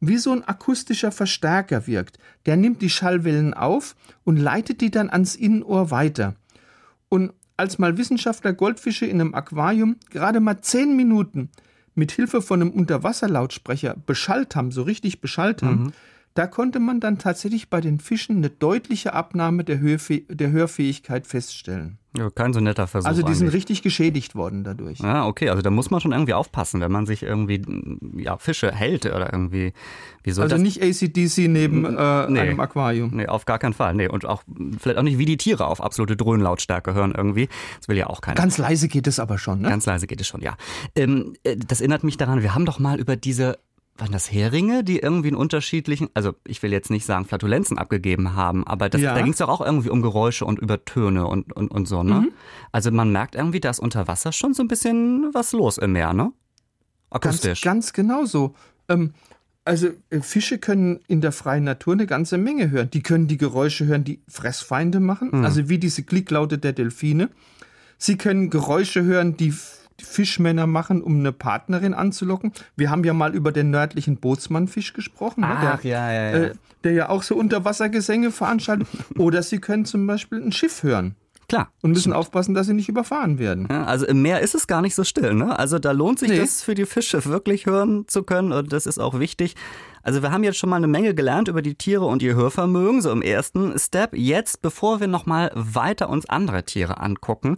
wie 0.00 0.16
so 0.16 0.32
ein 0.32 0.44
akustischer 0.44 1.12
Verstärker 1.12 1.86
wirkt. 1.86 2.18
Der 2.46 2.56
nimmt 2.56 2.82
die 2.82 2.90
Schallwellen 2.90 3.54
auf 3.54 3.96
und 4.24 4.38
leitet 4.38 4.80
die 4.80 4.90
dann 4.90 5.10
ans 5.10 5.34
Innenohr 5.34 5.90
weiter. 5.90 6.34
Und 7.08 7.32
als 7.56 7.78
mal 7.78 7.96
Wissenschaftler 7.96 8.52
Goldfische 8.52 9.06
in 9.06 9.20
einem 9.20 9.34
Aquarium 9.34 9.96
gerade 10.10 10.40
mal 10.40 10.60
zehn 10.60 10.96
Minuten 10.96 11.50
mit 11.94 12.12
Hilfe 12.12 12.42
von 12.42 12.60
einem 12.60 12.70
Unterwasserlautsprecher 12.70 13.96
beschallt 14.06 14.56
haben, 14.56 14.72
so 14.72 14.82
richtig 14.82 15.20
beschallt 15.20 15.62
haben, 15.62 15.84
mhm. 15.84 15.92
Da 16.34 16.48
konnte 16.48 16.80
man 16.80 16.98
dann 16.98 17.18
tatsächlich 17.18 17.70
bei 17.70 17.80
den 17.80 18.00
Fischen 18.00 18.38
eine 18.38 18.50
deutliche 18.50 19.12
Abnahme 19.12 19.62
der, 19.62 19.78
Hörfäh 19.78 20.24
der 20.28 20.50
Hörfähigkeit 20.50 21.28
feststellen. 21.28 21.98
Ja, 22.16 22.28
kein 22.30 22.52
so 22.52 22.60
netter 22.60 22.88
Versuch. 22.88 23.08
Also 23.08 23.22
die 23.22 23.26
eigentlich. 23.26 23.38
sind 23.38 23.48
richtig 23.48 23.82
geschädigt 23.82 24.34
worden 24.34 24.64
dadurch. 24.64 24.98
Ja, 24.98 25.26
okay, 25.26 25.48
also 25.50 25.62
da 25.62 25.70
muss 25.70 25.90
man 25.90 26.00
schon 26.00 26.10
irgendwie 26.10 26.34
aufpassen, 26.34 26.80
wenn 26.80 26.90
man 26.90 27.06
sich 27.06 27.22
irgendwie 27.22 27.62
ja, 28.16 28.36
Fische 28.38 28.72
hält 28.72 29.06
oder 29.06 29.32
irgendwie. 29.32 29.72
Wieso 30.24 30.42
also 30.42 30.56
nicht 30.56 30.82
ACDC 30.82 31.48
neben 31.48 31.84
äh, 31.84 32.30
nee, 32.30 32.40
einem 32.40 32.60
Aquarium. 32.60 33.10
Nee, 33.14 33.26
auf 33.26 33.46
gar 33.46 33.60
keinen 33.60 33.72
Fall. 33.72 33.94
Nee, 33.94 34.08
und 34.08 34.26
auch 34.26 34.42
vielleicht 34.78 34.98
auch 34.98 35.02
nicht 35.02 35.18
wie 35.18 35.26
die 35.26 35.36
Tiere 35.36 35.66
auf 35.66 35.80
absolute 35.80 36.16
Dröhnlautstärke 36.16 36.94
hören 36.94 37.14
irgendwie. 37.16 37.48
Das 37.78 37.88
will 37.88 37.96
ja 37.96 38.08
auch 38.08 38.20
keiner. 38.20 38.36
Ganz 38.36 38.58
leise 38.58 38.88
geht 38.88 39.06
es 39.06 39.20
aber 39.20 39.38
schon, 39.38 39.60
ne? 39.60 39.68
Ganz 39.68 39.86
leise 39.86 40.06
geht 40.08 40.20
es 40.20 40.26
schon, 40.26 40.40
ja. 40.40 40.56
Ähm, 40.96 41.34
äh, 41.44 41.56
das 41.56 41.80
erinnert 41.80 42.02
mich 42.02 42.16
daran, 42.16 42.42
wir 42.42 42.54
haben 42.54 42.64
doch 42.64 42.78
mal 42.80 42.98
über 42.98 43.16
diese 43.16 43.58
waren 43.96 44.10
das 44.10 44.30
Heringe, 44.32 44.82
die 44.82 44.98
irgendwie 44.98 45.28
einen 45.28 45.36
unterschiedlichen, 45.36 46.08
also 46.14 46.34
ich 46.44 46.62
will 46.62 46.72
jetzt 46.72 46.90
nicht 46.90 47.06
sagen 47.06 47.26
Flatulenzen 47.26 47.78
abgegeben 47.78 48.34
haben, 48.34 48.66
aber 48.66 48.88
das, 48.88 49.00
ja. 49.00 49.14
da 49.14 49.22
ging 49.22 49.32
es 49.32 49.38
doch 49.38 49.48
auch 49.48 49.60
irgendwie 49.60 49.90
um 49.90 50.02
Geräusche 50.02 50.44
und 50.44 50.58
über 50.58 50.84
Töne 50.84 51.26
und, 51.26 51.52
und, 51.54 51.70
und 51.70 51.86
so, 51.86 52.02
ne? 52.02 52.14
Mhm. 52.14 52.32
Also 52.72 52.90
man 52.90 53.12
merkt 53.12 53.36
irgendwie, 53.36 53.60
da 53.60 53.70
ist 53.70 53.78
unter 53.78 54.08
Wasser 54.08 54.32
schon 54.32 54.52
so 54.52 54.62
ein 54.62 54.68
bisschen 54.68 55.30
was 55.32 55.52
los 55.52 55.78
im 55.78 55.92
Meer, 55.92 56.12
ne? 56.12 56.32
Akustisch. 57.10 57.60
Ganz, 57.60 57.86
ganz 57.86 57.92
genau 57.92 58.24
so. 58.24 58.54
Ähm, 58.88 59.14
also 59.64 59.90
äh, 60.10 60.20
Fische 60.20 60.58
können 60.58 61.00
in 61.06 61.20
der 61.20 61.30
freien 61.30 61.64
Natur 61.64 61.94
eine 61.94 62.06
ganze 62.06 62.36
Menge 62.36 62.70
hören. 62.70 62.90
Die 62.90 63.02
können 63.02 63.28
die 63.28 63.38
Geräusche 63.38 63.86
hören, 63.86 64.02
die 64.02 64.22
Fressfeinde 64.28 64.98
machen, 64.98 65.30
mhm. 65.32 65.44
also 65.44 65.68
wie 65.68 65.78
diese 65.78 66.02
Klicklaute 66.02 66.58
der 66.58 66.72
Delfine. 66.72 67.30
Sie 67.96 68.16
können 68.16 68.50
Geräusche 68.50 69.04
hören, 69.04 69.36
die 69.36 69.54
Fischmänner 70.04 70.66
machen, 70.66 71.02
um 71.02 71.18
eine 71.18 71.32
Partnerin 71.32 71.94
anzulocken. 71.94 72.52
Wir 72.76 72.90
haben 72.90 73.04
ja 73.04 73.12
mal 73.12 73.34
über 73.34 73.52
den 73.52 73.70
nördlichen 73.70 74.16
Bootsmannfisch 74.16 74.92
gesprochen, 74.92 75.40
ne? 75.40 75.48
Ach, 75.50 75.80
der, 75.80 75.90
ja, 75.90 76.12
ja, 76.12 76.30
ja. 76.30 76.44
Äh, 76.44 76.52
der 76.84 76.92
ja 76.92 77.08
auch 77.08 77.22
so 77.22 77.34
Unterwassergesänge 77.36 78.30
veranstaltet. 78.30 78.86
Oder 79.18 79.42
sie 79.42 79.58
können 79.58 79.84
zum 79.84 80.06
Beispiel 80.06 80.40
ein 80.40 80.52
Schiff 80.52 80.82
hören. 80.82 81.16
Klar. 81.48 81.70
Und 81.82 81.90
müssen 81.90 82.02
stimmt. 82.02 82.16
aufpassen, 82.16 82.54
dass 82.54 82.66
sie 82.66 82.74
nicht 82.74 82.88
überfahren 82.88 83.38
werden. 83.38 83.68
Ja, 83.70 83.84
also 83.84 84.06
im 84.06 84.22
Meer 84.22 84.40
ist 84.40 84.54
es 84.54 84.66
gar 84.66 84.80
nicht 84.80 84.94
so 84.94 85.04
still. 85.04 85.34
Ne? 85.34 85.58
Also 85.58 85.78
da 85.78 85.92
lohnt 85.92 86.18
sich 86.18 86.30
nee. 86.30 86.38
das 86.38 86.62
für 86.62 86.74
die 86.74 86.86
Fische 86.86 87.24
wirklich 87.26 87.66
hören 87.66 88.06
zu 88.08 88.22
können 88.22 88.52
und 88.52 88.72
das 88.72 88.86
ist 88.86 88.98
auch 88.98 89.18
wichtig. 89.18 89.54
Also 90.04 90.20
wir 90.20 90.30
haben 90.30 90.44
jetzt 90.44 90.58
schon 90.58 90.68
mal 90.68 90.76
eine 90.76 90.86
Menge 90.86 91.14
gelernt 91.14 91.48
über 91.48 91.62
die 91.62 91.76
Tiere 91.76 92.04
und 92.04 92.22
ihr 92.22 92.34
Hörvermögen, 92.34 93.00
so 93.00 93.10
im 93.10 93.22
ersten 93.22 93.78
Step. 93.78 94.10
Jetzt, 94.14 94.60
bevor 94.60 95.00
wir 95.00 95.08
nochmal 95.08 95.50
weiter 95.54 96.10
uns 96.10 96.28
andere 96.28 96.62
Tiere 96.64 97.00
angucken, 97.00 97.56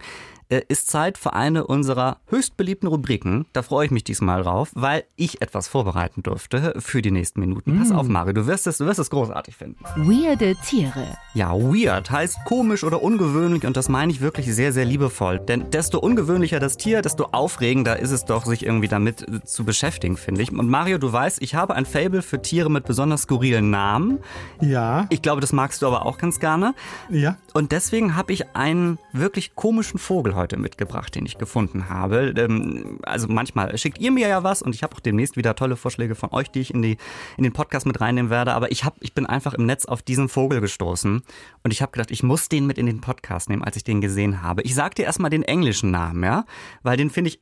äh, 0.49 0.63
ist 0.69 0.89
Zeit 0.89 1.19
für 1.19 1.33
eine 1.33 1.67
unserer 1.67 2.19
höchst 2.27 2.57
beliebten 2.57 2.87
Rubriken. 2.87 3.47
Da 3.53 3.63
freue 3.63 3.87
ich 3.87 3.91
mich 3.91 4.05
diesmal 4.05 4.43
drauf, 4.43 4.71
weil 4.75 5.05
ich 5.17 5.43
etwas 5.43 5.67
vorbereiten 5.69 6.23
durfte 6.23 6.75
für 6.79 7.03
die 7.03 7.11
nächsten 7.11 7.41
Minuten. 7.41 7.79
Pass 7.79 7.91
auf, 7.91 8.07
Mario, 8.07 8.33
du 8.33 8.47
wirst 8.47 8.67
es, 8.67 8.79
du 8.79 8.87
wirst 8.87 9.01
es 9.01 9.11
großartig 9.11 9.57
finden. 9.57 9.83
Weirde 9.97 10.55
Tiere. 10.65 11.17
Ja, 11.35 11.53
weird 11.53 12.11
heißt 12.11 12.39
komisch 12.45 12.85
oder 12.85 13.03
ungewöhnlich 13.03 13.67
und 13.67 13.77
das 13.77 13.89
meine 13.89 14.13
ich 14.13 14.21
wirklich 14.21 14.55
sehr, 14.55 14.73
sehr 14.73 14.85
liebevoll. 14.85 15.41
Denn 15.41 15.71
desto 15.71 15.99
ungewöhnlicher 15.99 16.61
das 16.61 16.77
Tier, 16.77 17.03
desto 17.03 17.25
aufregender 17.33 17.99
ist 17.99 18.13
es 18.13 18.25
doch, 18.25 18.47
sich 18.47 18.65
irgendwie 18.65 18.89
damit 18.89 19.27
zu 19.49 19.65
beschäftigen, 19.65 20.17
finde 20.17 20.43
ich. 20.43 20.53
Und 20.53 20.69
Mario, 20.69 20.99
du 20.99 21.13
weißt, 21.13 21.43
ich 21.43 21.55
habe 21.55 21.75
ein 21.75 21.87
Fable 21.87 22.23
für 22.23 22.36
Tiere 22.43 22.71
mit 22.71 22.85
besonders 22.85 23.23
skurrilen 23.23 23.71
Namen. 23.71 24.19
Ja, 24.61 25.07
Ich 25.11 25.23
glaube, 25.23 25.41
das 25.41 25.53
magst 25.53 25.83
du 25.83 25.87
aber 25.87 26.07
auch 26.07 26.19
ganz 26.19 26.41
gerne. 26.41 26.75
ja. 27.11 27.37
Und 27.55 27.73
deswegen 27.73 28.17
habe 28.17 28.33
ich 28.35 28.55
einen 28.55 28.99
wirklich 29.13 29.55
komischen 29.55 29.99
Vogel 29.99 30.35
heute 30.35 30.59
mitgebracht, 30.59 31.15
den 31.15 31.25
ich 31.25 31.39
gefunden 31.39 31.89
habe. 31.89 32.35
Ähm, 32.37 32.99
Also 33.03 33.29
manchmal 33.29 33.77
schickt 33.79 33.99
ihr 33.99 34.11
mir 34.11 34.29
ja 34.29 34.43
was 34.45 34.61
und 34.63 34.75
ich 34.75 34.83
habe 34.83 34.95
auch 34.95 35.01
demnächst 35.01 35.37
wieder 35.37 35.55
tolle 35.55 35.77
Vorschläge 35.77 36.15
von 36.15 36.31
euch, 36.33 36.51
die 36.51 36.61
ich 36.61 36.75
in, 36.75 36.83
die, 36.83 36.99
in 37.39 37.45
den 37.45 37.53
Podcast 37.55 37.87
mit 37.87 38.01
reinnehmen 38.01 38.31
werde. 38.31 38.53
Aber 38.53 38.71
ich, 38.71 38.85
hab, 38.85 38.97
ich 39.01 39.15
bin 39.15 39.25
einfach 39.27 39.55
im 39.55 39.65
Netz 39.67 39.87
auf 39.87 40.03
diesen 40.03 40.29
Vogel 40.29 40.61
gestoßen 40.61 41.23
und 41.65 41.71
ich 41.73 41.81
habe 41.81 41.93
gedacht, 41.93 42.11
ich 42.11 42.23
muss 42.23 42.49
den 42.51 42.67
mit 42.67 42.77
in 42.79 42.87
den 42.87 43.01
Podcast 43.01 43.49
nehmen, 43.49 43.65
als 43.65 43.77
ich 43.77 43.85
den 43.85 44.01
gesehen 44.03 44.43
habe. 44.43 44.63
Ich 44.63 44.75
sag 44.75 44.95
dir 44.95 45.05
erstmal 45.05 45.31
den 45.31 45.43
englischen 45.43 45.91
Namen, 45.91 46.23
ja, 46.23 46.45
weil 46.83 46.97
den 46.99 47.09
finde 47.11 47.31
ich, 47.31 47.41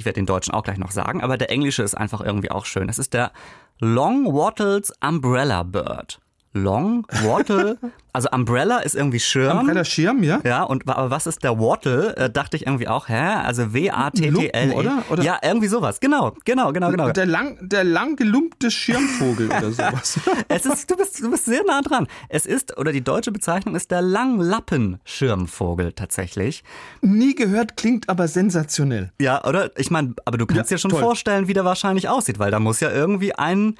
ich 0.00 0.06
werde 0.06 0.18
den 0.18 0.26
deutschen 0.26 0.54
auch 0.54 0.62
gleich 0.62 0.78
noch 0.78 0.92
sagen, 0.92 1.22
aber 1.22 1.36
der 1.36 1.50
englische 1.50 1.82
ist 1.82 1.94
einfach 1.94 2.22
irgendwie 2.22 2.50
auch 2.50 2.64
schön. 2.64 2.88
Es 2.88 2.98
ist 2.98 3.12
der 3.12 3.32
Long 3.80 4.32
Wattles 4.32 4.94
Umbrella 5.02 5.62
Bird. 5.62 6.20
Long 6.52 7.06
Wattle, 7.22 7.78
also 8.12 8.28
Umbrella 8.32 8.78
ist 8.78 8.96
irgendwie 8.96 9.20
Schirm. 9.20 9.58
Umbrella 9.60 9.84
Schirm, 9.84 10.24
ja? 10.24 10.40
Ja, 10.44 10.64
und 10.64 10.88
aber 10.88 11.08
was 11.10 11.28
ist 11.28 11.44
der 11.44 11.58
Wattle? 11.60 12.16
Äh, 12.16 12.28
dachte 12.28 12.56
ich 12.56 12.66
irgendwie 12.66 12.88
auch, 12.88 13.08
hä? 13.08 13.14
Also 13.44 13.72
W-A-T-T-L. 13.72 14.32
Lumpen, 14.32 14.72
oder? 14.72 15.02
Oder- 15.10 15.22
E. 15.22 15.26
Ja, 15.26 15.38
irgendwie 15.42 15.68
sowas. 15.68 16.00
Genau, 16.00 16.34
genau, 16.44 16.72
genau, 16.72 16.90
genau. 16.90 17.10
Der 17.12 17.26
lang, 17.26 17.56
der 17.60 17.84
lang 17.84 18.16
gelumpte 18.16 18.68
Schirmvogel 18.70 19.46
oder 19.46 19.70
sowas. 19.72 20.18
Es 20.48 20.66
ist, 20.66 20.90
du 20.90 20.96
bist, 20.96 21.20
du 21.22 21.30
bist 21.30 21.44
sehr 21.44 21.62
nah 21.64 21.82
dran. 21.82 22.08
Es 22.28 22.46
ist, 22.46 22.76
oder 22.78 22.90
die 22.90 23.02
deutsche 23.04 23.30
Bezeichnung 23.30 23.76
ist 23.76 23.92
der 23.92 24.02
Langlappen-Schirmvogel 24.02 25.92
tatsächlich. 25.92 26.64
Nie 27.00 27.34
gehört, 27.34 27.76
klingt 27.76 28.08
aber 28.08 28.28
sensationell. 28.28 29.12
Ja, 29.20 29.44
oder? 29.44 29.70
Ich 29.78 29.90
meine, 29.90 30.14
aber 30.24 30.38
du 30.38 30.46
kannst 30.46 30.70
Ja, 30.70 30.76
dir 30.76 30.80
schon 30.80 30.90
toll. 30.90 31.00
vorstellen, 31.00 31.48
wie 31.48 31.52
der 31.54 31.64
wahrscheinlich 31.64 32.08
aussieht, 32.08 32.38
weil 32.38 32.50
da 32.50 32.58
muss 32.58 32.80
ja 32.80 32.90
irgendwie 32.90 33.34
ein, 33.34 33.76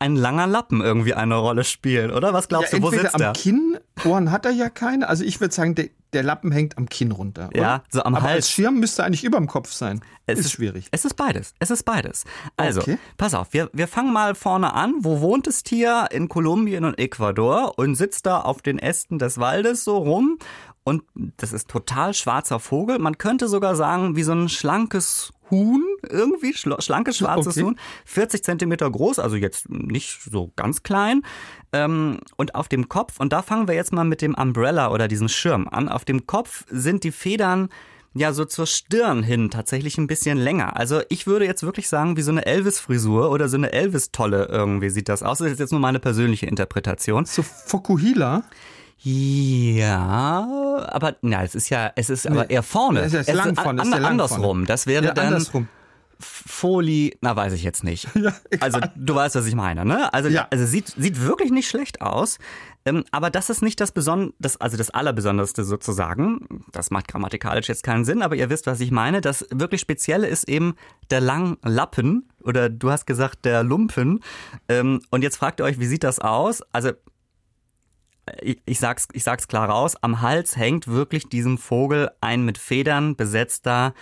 ein 0.00 0.16
langer 0.16 0.46
Lappen 0.46 0.80
irgendwie 0.80 1.14
eine 1.14 1.34
Rolle 1.36 1.64
spielen, 1.64 2.10
oder? 2.12 2.32
Was 2.32 2.48
glaubst 2.48 2.72
ja, 2.72 2.78
du, 2.78 2.84
wo 2.84 2.90
sitzt 2.90 3.14
am 3.14 3.20
der? 3.20 3.32
Kinn, 3.32 3.78
Ohren 4.04 4.30
hat 4.30 4.44
er 4.44 4.52
ja 4.52 4.68
keine. 4.70 5.08
Also 5.08 5.24
ich 5.24 5.40
würde 5.40 5.52
sagen, 5.54 5.74
der, 5.74 5.88
der 6.12 6.22
Lappen 6.22 6.52
hängt 6.52 6.78
am 6.78 6.88
Kinn 6.88 7.10
runter. 7.10 7.48
Oder? 7.48 7.60
Ja, 7.60 7.82
so 7.90 8.02
am 8.04 8.14
aber 8.14 8.24
Hals. 8.24 8.36
als 8.36 8.50
Schirm 8.50 8.78
müsste 8.78 9.04
eigentlich 9.04 9.24
überm 9.24 9.46
Kopf 9.48 9.72
sein. 9.72 10.00
Es 10.26 10.38
ist, 10.38 10.52
schwierig. 10.52 10.88
Es 10.92 11.04
ist 11.04 11.14
beides. 11.14 11.54
Es 11.58 11.70
ist 11.70 11.82
beides. 11.84 12.24
Also, 12.56 12.80
Okay. 12.80 12.98
pass 13.16 13.34
auf, 13.34 13.52
wir, 13.52 13.70
wir 13.72 13.88
fangen 13.88 14.12
mal 14.12 14.34
vorne 14.34 14.72
an. 14.74 14.94
Wo 15.00 15.20
wohnt 15.20 15.46
das 15.46 15.62
Tier? 15.62 16.06
In 16.12 16.28
Kolumbien 16.28 16.84
und 16.84 16.98
Ecuador 16.98 17.78
und 17.78 17.94
sitzt 17.96 18.26
da 18.26 18.40
auf 18.40 18.62
den 18.62 18.78
Ästen 18.78 19.18
des 19.18 19.38
Waldes 19.38 19.84
so 19.84 19.96
rum. 19.96 20.38
Und 20.84 21.02
das 21.36 21.52
ist 21.52 21.68
total 21.68 22.14
schwarzer 22.14 22.60
Vogel. 22.60 22.98
Man 22.98 23.18
könnte 23.18 23.46
sogar 23.48 23.74
sagen, 23.74 24.16
wie 24.16 24.22
so 24.22 24.32
ein 24.32 24.48
schlankes 24.48 25.32
Huhn, 25.50 25.84
irgendwie, 26.08 26.54
schlankes 26.54 27.18
schwarzes 27.18 27.56
Okay. 27.56 27.66
Huhn. 27.66 27.78
40 28.04 28.44
Zentimeter 28.44 28.90
groß, 28.90 29.18
also 29.18 29.36
jetzt 29.36 29.68
nicht 29.68 30.20
so 30.22 30.52
ganz 30.56 30.82
klein. 30.82 31.22
Ähm, 31.72 32.20
und 32.36 32.54
auf 32.54 32.68
dem 32.68 32.88
Kopf, 32.88 33.20
und 33.20 33.32
da 33.32 33.42
fangen 33.42 33.68
wir 33.68 33.74
jetzt 33.74 33.92
mal 33.92 34.04
mit 34.04 34.22
dem 34.22 34.34
Umbrella 34.34 34.90
oder 34.90 35.08
diesem 35.08 35.28
Schirm 35.28 35.68
an. 35.68 35.88
Auf 35.88 36.04
dem 36.04 36.26
Kopf 36.26 36.64
sind 36.70 37.04
die 37.04 37.12
Federn 37.12 37.68
ja 38.14 38.32
so 38.32 38.44
zur 38.44 38.66
Stirn 38.66 39.22
hin 39.22 39.50
tatsächlich 39.50 39.98
ein 39.98 40.06
bisschen 40.06 40.38
länger. 40.38 40.76
Also 40.76 41.02
ich 41.08 41.26
würde 41.26 41.44
jetzt 41.44 41.62
wirklich 41.62 41.88
sagen, 41.88 42.16
wie 42.16 42.22
so 42.22 42.30
eine 42.30 42.46
Elvis-Frisur 42.46 43.30
oder 43.30 43.48
so 43.48 43.56
eine 43.56 43.72
Elvis-Tolle 43.72 44.48
irgendwie 44.50 44.90
sieht 44.90 45.08
das 45.08 45.22
aus. 45.22 45.38
Das 45.38 45.52
ist 45.52 45.60
jetzt 45.60 45.72
nur 45.72 45.80
meine 45.80 46.00
persönliche 46.00 46.46
Interpretation. 46.46 47.24
So 47.24 47.42
Fokuhila. 47.42 48.44
Ja, 49.00 50.86
aber 50.90 51.16
na, 51.22 51.42
es 51.44 51.54
ist 51.54 51.68
ja, 51.70 51.92
es 51.96 52.10
ist 52.10 52.26
aber 52.26 52.50
eher 52.50 52.62
vorne. 52.62 53.00
Es 53.00 53.14
ist 53.14 53.32
lang 53.32 53.54
vorne, 53.54 53.82
an, 53.82 53.88
ist 53.92 53.94
andersrum. 54.04 54.42
vorne. 54.42 54.66
Das 54.66 54.86
wäre 54.86 55.04
Ja, 55.06 55.12
dann 55.14 55.26
andersrum. 55.28 55.68
Folie, 56.20 57.12
na 57.20 57.36
weiß 57.36 57.52
ich 57.52 57.62
jetzt 57.62 57.84
nicht. 57.84 58.08
Ja, 58.16 58.32
also 58.60 58.80
du 58.96 59.14
weißt, 59.14 59.36
was 59.36 59.46
ich 59.46 59.54
meine, 59.54 59.84
ne? 59.84 60.12
Also, 60.12 60.28
Ja. 60.28 60.48
also 60.50 60.66
sieht, 60.66 60.88
sieht 60.96 61.20
wirklich 61.22 61.52
nicht 61.52 61.68
schlecht 61.68 62.00
aus. 62.00 62.38
Ähm, 62.84 63.04
aber 63.12 63.30
das 63.30 63.50
ist 63.50 63.62
nicht 63.62 63.80
das 63.80 63.92
Beson 63.92 64.32
das, 64.40 64.60
also 64.60 64.76
das 64.76 64.90
Allerbesonderste 64.90 65.62
sozusagen. 65.62 66.64
Das 66.72 66.90
macht 66.90 67.06
grammatikalisch 67.06 67.68
jetzt 67.68 67.84
keinen 67.84 68.04
Sinn, 68.04 68.22
aber 68.22 68.34
ihr 68.34 68.50
wisst, 68.50 68.66
was 68.66 68.80
ich 68.80 68.90
meine. 68.90 69.20
Das 69.20 69.46
wirklich 69.52 69.80
Spezielle 69.80 70.26
ist 70.26 70.48
eben 70.48 70.74
der 71.10 71.20
Langlappen 71.20 72.28
oder 72.42 72.68
du 72.68 72.90
hast 72.90 73.06
gesagt 73.06 73.44
der 73.44 73.62
Lumpen. 73.62 74.20
Ähm, 74.68 75.00
und 75.10 75.22
jetzt 75.22 75.36
fragt 75.36 75.60
ihr 75.60 75.64
euch, 75.64 75.78
wie 75.78 75.86
sieht 75.86 76.02
das 76.02 76.18
aus? 76.18 76.62
Also 76.72 76.90
ich, 78.40 78.60
ich, 78.64 78.78
sag's, 78.78 79.08
ich 79.12 79.24
sag's 79.24 79.48
klar 79.48 79.68
raus, 79.68 79.96
am 80.00 80.20
Hals 80.20 80.56
hängt 80.56 80.88
wirklich 80.88 81.28
diesem 81.28 81.58
Vogel 81.58 82.10
ein 82.20 82.44
mit 82.44 82.58
Federn 82.58 83.16
besetzter, 83.16 83.94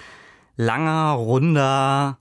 langer, 0.57 1.13
runder 1.13 2.19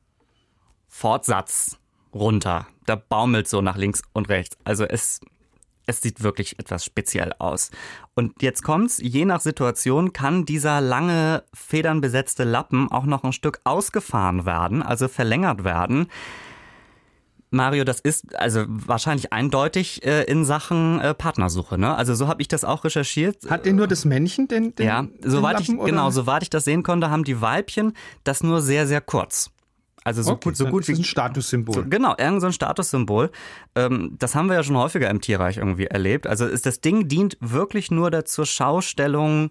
Fortsatz 0.88 1.78
runter. 2.14 2.68
Der 2.88 2.96
baumelt 2.96 3.48
so 3.48 3.62
nach 3.62 3.78
links 3.78 4.02
und 4.14 4.30
rechts. 4.30 4.58
Also 4.64 4.86
es, 4.86 5.20
es 5.86 6.02
sieht 6.02 6.24
wirklich 6.24 6.60
etwas 6.60 6.86
speziell 6.86 7.34
aus. 7.40 7.72
Und 8.14 8.42
jetzt 8.42 8.64
kommt's, 8.64 9.00
je 9.02 9.26
nach 9.26 9.42
Situation 9.42 10.14
kann 10.14 10.46
dieser 10.46 10.82
lange 10.82 11.44
federnbesetzte 11.54 12.44
Lappen 12.44 12.92
auch 12.92 13.06
noch 13.06 13.24
ein 13.24 13.34
Stück 13.34 13.60
ausgefahren 13.64 14.46
werden, 14.46 14.82
also 14.82 15.08
verlängert 15.08 15.64
werden. 15.64 16.08
Mario, 17.56 17.84
das 17.84 18.00
ist 18.00 18.36
also 18.36 18.66
wahrscheinlich 18.68 19.34
eindeutig 19.34 20.06
äh, 20.06 20.24
in 20.24 20.46
Sachen 20.46 21.00
äh, 21.00 21.14
Partnersuche, 21.14 21.78
ne? 21.78 21.96
Also 21.96 22.14
so 22.14 22.28
habe 22.28 22.42
ich 22.42 22.48
das 22.48 22.64
auch 22.64 22.84
recherchiert. 22.84 23.50
Hat 23.50 23.66
den 23.66 23.78
nur 23.78 23.88
das 23.88 24.06
Männchen, 24.06 24.48
den, 24.48 24.76
den, 24.76 24.86
ja, 24.86 25.02
den 25.02 25.30
soweit 25.30 25.60
ich 25.60 25.68
Lappen, 25.68 25.80
oder? 25.80 25.90
genau, 25.90 26.10
soweit 26.12 26.44
ich 26.44 26.50
das 26.50 26.66
sehen 26.66 26.84
konnte, 26.84 27.10
haben 27.10 27.24
die 27.24 27.42
Weibchen 27.42 27.94
das 28.24 28.44
nur 28.44 28.62
sehr 28.62 28.86
sehr 28.86 29.02
kurz. 29.02 29.50
Also 30.04 30.22
so 30.22 30.34
okay, 30.34 30.50
gut, 30.50 30.58
so 30.58 30.68
gut 30.68 30.82
ist 30.84 30.90
wie 30.90 31.02
ein 31.02 31.04
Statussymbol. 31.04 31.74
so, 31.74 31.84
genau, 31.90 32.14
irgend 32.20 32.40
so 32.40 32.48
ein 32.48 32.54
Statussymbol. 32.54 33.32
Ähm, 33.74 34.16
das 34.20 34.36
haben 34.36 34.48
wir 34.48 34.54
ja 34.56 34.64
schon 34.64 34.78
häufiger 34.78 35.10
im 35.10 35.20
Tierreich 35.20 35.58
irgendwie 35.58 35.88
erlebt. 35.88 36.28
Also 36.28 36.46
ist 36.46 36.68
das 36.68 36.80
Ding 36.80 37.08
dient 37.08 37.38
wirklich 37.42 37.90
nur 37.90 38.12
der 38.12 38.24
zur 38.26 38.46
Schaustellung. 38.46 39.50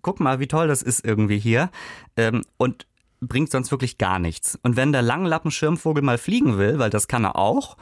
Guck 0.00 0.18
mal, 0.18 0.40
wie 0.40 0.46
toll 0.46 0.66
das 0.66 0.82
ist 0.82 1.04
irgendwie 1.04 1.38
hier. 1.38 1.70
Ähm, 2.16 2.42
und 2.56 2.86
bringt 3.22 3.50
sonst 3.50 3.70
wirklich 3.70 3.98
gar 3.98 4.18
nichts. 4.18 4.58
Und 4.62 4.76
wenn 4.76 4.92
der 4.92 5.02
Langlappenschirmvogel 5.02 6.02
mal 6.02 6.18
fliegen 6.18 6.58
will, 6.58 6.78
weil 6.78 6.90
das 6.90 7.08
kann 7.08 7.24
er 7.24 7.36
auch, 7.36 7.76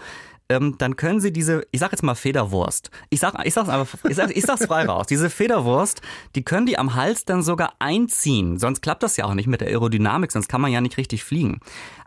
ähm, 0.51 0.75
dann 0.79 0.97
können 0.97 1.21
sie 1.21 1.33
diese, 1.33 1.63
ich 1.71 1.81
sag 1.81 1.93
jetzt 1.93 2.03
mal 2.03 2.15
Federwurst. 2.15 2.91
Ich 3.09 3.21
sag, 3.21 3.35
ich 3.47 3.55
sag's 3.55 3.69
einfach, 3.69 3.99
ich, 4.09 4.17
sag, 4.17 4.37
ich 4.37 4.45
sag's 4.45 4.67
frei 4.67 4.85
raus. 4.85 5.07
Diese 5.07 5.31
Federwurst, 5.31 6.03
die 6.35 6.43
können 6.43 6.67
die 6.67 6.77
am 6.77 6.95
Hals 6.95 7.25
dann 7.25 7.43
sogar 7.43 7.75
einziehen. 7.79 8.59
Sonst 8.59 8.83
klappt 8.83 9.03
das 9.03 9.17
ja 9.17 9.25
auch 9.27 9.35
nicht 9.35 9.47
mit 9.47 9.61
der 9.61 9.69
Aerodynamik, 9.69 10.33
sonst 10.33 10.49
kann 10.49 10.61
man 10.61 10.73
ja 10.73 10.81
nicht 10.81 10.97
richtig 10.97 11.25
fliegen. 11.25 11.61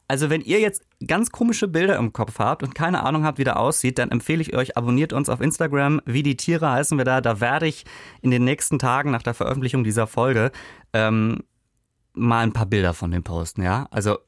Also 0.10 0.30
wenn 0.30 0.42
ihr 0.42 0.60
jetzt 0.60 0.84
ganz 1.08 1.32
komische 1.32 1.70
Bilder 1.70 1.96
im 1.96 2.12
Kopf 2.12 2.38
habt 2.38 2.62
und 2.62 2.75
keine 2.75 3.04
Ahnung 3.04 3.24
habt, 3.24 3.38
wie 3.38 3.46
der 3.46 3.58
aussieht, 3.58 3.98
dann 3.98 4.12
empfehle 4.12 4.42
ich 4.42 4.56
euch, 4.56 4.78
abonniert 4.78 5.13
uns 5.13 5.30
auf 5.30 5.40
Instagram. 5.40 6.02
Wie 6.06 6.24
die 6.24 6.36
Tiere 6.36 6.70
heißen 6.70 6.98
wir 6.98 7.06
da. 7.06 7.22
Da 7.22 7.40
werde 7.40 7.68
ich 7.68 7.86
in 8.22 8.30
den 8.30 8.44
nächsten 8.44 8.78
Tagen 8.78 9.12
nach 9.12 9.24
der 9.24 9.34
Veröffentlichung 9.34 9.86
dieser 9.86 10.06
Folge 10.06 10.52
ähm, 10.92 11.44
mal 12.13 12.39
ein 12.43 12.53
paar 12.53 12.65
Bilder 12.65 12.93
von 12.93 13.12
dem 13.12 13.24
posten, 13.24 13.63
ja. 13.63 13.88
Also, 13.91 14.20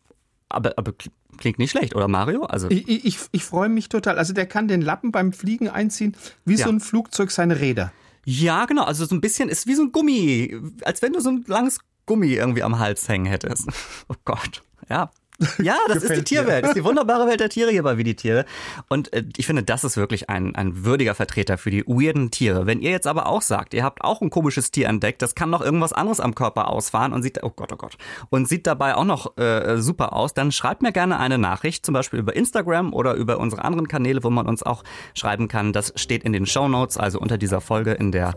aber, 0.50 0.74
aber 0.78 0.94
klingt 1.38 1.60
nicht 1.60 1.72
schlecht, 1.72 1.96
oder 1.96 2.08
Mario? 2.08 2.44
Also 2.46 2.70
Ich, 2.70 2.88
ich, 3.06 3.20
ich, 3.32 3.44
freue 3.44 3.70
mich 3.70 3.90
total. 3.90 4.18
Also 4.18 4.34
der 4.34 4.46
kann 4.48 4.68
den 4.68 4.82
Lappen 4.82 5.12
beim 5.12 5.34
Fliegen 5.34 5.70
einziehen, 5.70 6.16
wie 6.46 6.56
Ja. 6.56 6.66
so 6.66 6.72
ein 6.72 6.80
Flugzeug 6.80 7.32
seine 7.32 7.60
Räder. 7.60 7.92
ja, 8.26 8.66
genau. 8.66 8.84
Also 8.84 9.06
so 9.06 9.16
ein 9.16 9.22
bisschen 9.22 9.50
ist 9.50 9.68
wie 9.68 9.76
so 9.76 9.84
ein 9.84 9.92
Gummi, 9.92 10.56
als 10.84 11.02
wenn 11.02 11.14
du 11.14 11.20
so 11.20 11.30
ein 11.30 11.44
langes 11.48 11.80
Gummi 12.06 12.34
irgendwie 12.34 12.64
am 12.64 12.80
Hals 12.80 13.08
hängen 13.08 13.26
hättest. 13.26 13.68
Oh 14.08 14.16
Gott, 14.26 14.64
ja. 14.90 15.10
Ja, 15.60 15.78
das 15.88 16.04
ist 16.04 16.16
die. 16.16 16.24
Tierwelt. 16.24 16.64
Das 16.64 16.72
ist 16.72 16.78
die 16.78 16.84
wunderbare 16.84 17.28
Welt 17.28 17.40
der 17.40 17.50
Tiere 17.50 17.72
hier 17.72 17.84
bei 17.84 17.98
Wie 17.98 18.04
die 18.04 18.16
Tiere. 18.16 18.46
Und 18.90 19.12
äh, 19.14 19.24
ich 19.38 19.46
finde, 19.46 19.64
das 19.64 19.84
ist 19.84 19.98
wirklich 19.98 20.30
ein, 20.30 20.56
ein 20.56 20.86
würdiger 20.86 21.16
Vertreter 21.16 21.58
für 21.58 21.72
die 21.72 21.86
weirden 21.86 22.32
Tiere. 22.32 22.66
Wenn 22.66 22.82
ihr 22.82 22.92
jetzt 22.92 23.08
aber 23.08 23.28
auch 23.28 23.42
sagt, 23.42 23.74
ihr 23.74 23.84
habt 23.84 24.04
auch 24.04 24.22
ein 24.22 24.30
komisches 24.30 24.72
Tier 24.72 24.88
entdeckt, 24.88 25.22
das 25.22 25.36
kann 25.36 25.50
noch 25.50 25.62
irgendwas 25.62 25.94
anderes 25.94 26.20
am 26.20 26.36
Körper 26.36 26.70
ausfahren 26.70 27.14
und 27.14 27.24
sieht, 27.24 27.44
oh 27.44 27.50
Gott, 27.50 27.72
oh 27.74 27.78
Gott, 27.78 27.98
und 28.30 28.48
sieht 28.48 28.68
dabei 28.68 28.96
auch 28.96 29.04
noch 29.04 29.38
äh, 29.38 29.78
super 29.78 30.14
aus, 30.14 30.34
dann 30.34 30.52
schreibt 30.52 30.82
mir 30.82 30.92
gerne 30.92 31.20
eine 31.20 31.38
Nachricht, 31.38 31.86
zum 31.86 31.94
Beispiel 31.94 32.20
über 32.20 32.36
Instagram 32.36 32.94
oder 32.94 33.14
über 33.14 33.40
unsere 33.40 33.64
anderen 33.64 33.88
Kanäle, 33.88 34.24
wo 34.24 34.30
man 34.30 34.48
uns 34.48 34.64
auch 34.64 34.84
schreiben 35.14 35.48
kann. 35.48 35.74
Das 35.74 35.94
steht 35.96 36.24
in 36.24 36.34
den 36.34 36.46
Show 36.46 36.68
Notes, 36.68 36.98
also 36.98 37.20
unter 37.20 37.38
dieser 37.38 37.62
Folge 37.62 37.92
in 37.92 38.12
der 38.12 38.30
äh, 38.30 38.34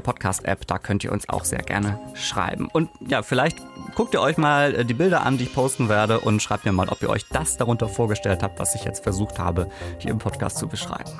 Podcast-App. 0.00 0.66
Da 0.66 0.78
könnt 0.78 1.04
ihr 1.04 1.12
uns 1.12 1.28
auch 1.28 1.44
sehr 1.44 1.62
gerne 1.62 1.98
schreiben. 2.14 2.68
Und 2.72 2.88
ja, 3.06 3.22
vielleicht 3.22 3.58
guckt 3.94 4.14
ihr 4.14 4.20
euch 4.20 4.38
mal 4.38 4.74
äh, 4.74 4.84
die 4.84 4.94
Bilder 4.94 5.24
an, 5.24 5.38
die 5.38 5.44
ich 5.44 5.54
posten 5.54 5.88
werde 5.88 6.20
und 6.20 6.42
schreibt 6.42 6.64
mir 6.64 6.72
mal, 6.72 6.88
ob 6.88 7.02
ihr 7.02 7.10
euch 7.10 7.26
das 7.28 7.56
darunter 7.56 7.88
vorgestellt 7.88 8.42
habt, 8.42 8.58
was 8.58 8.74
ich 8.74 8.84
jetzt 8.84 9.02
versucht 9.02 9.38
habe, 9.38 9.68
hier 9.98 10.10
im 10.10 10.18
Podcast 10.18 10.58
zu 10.58 10.68
beschreiben. 10.68 11.10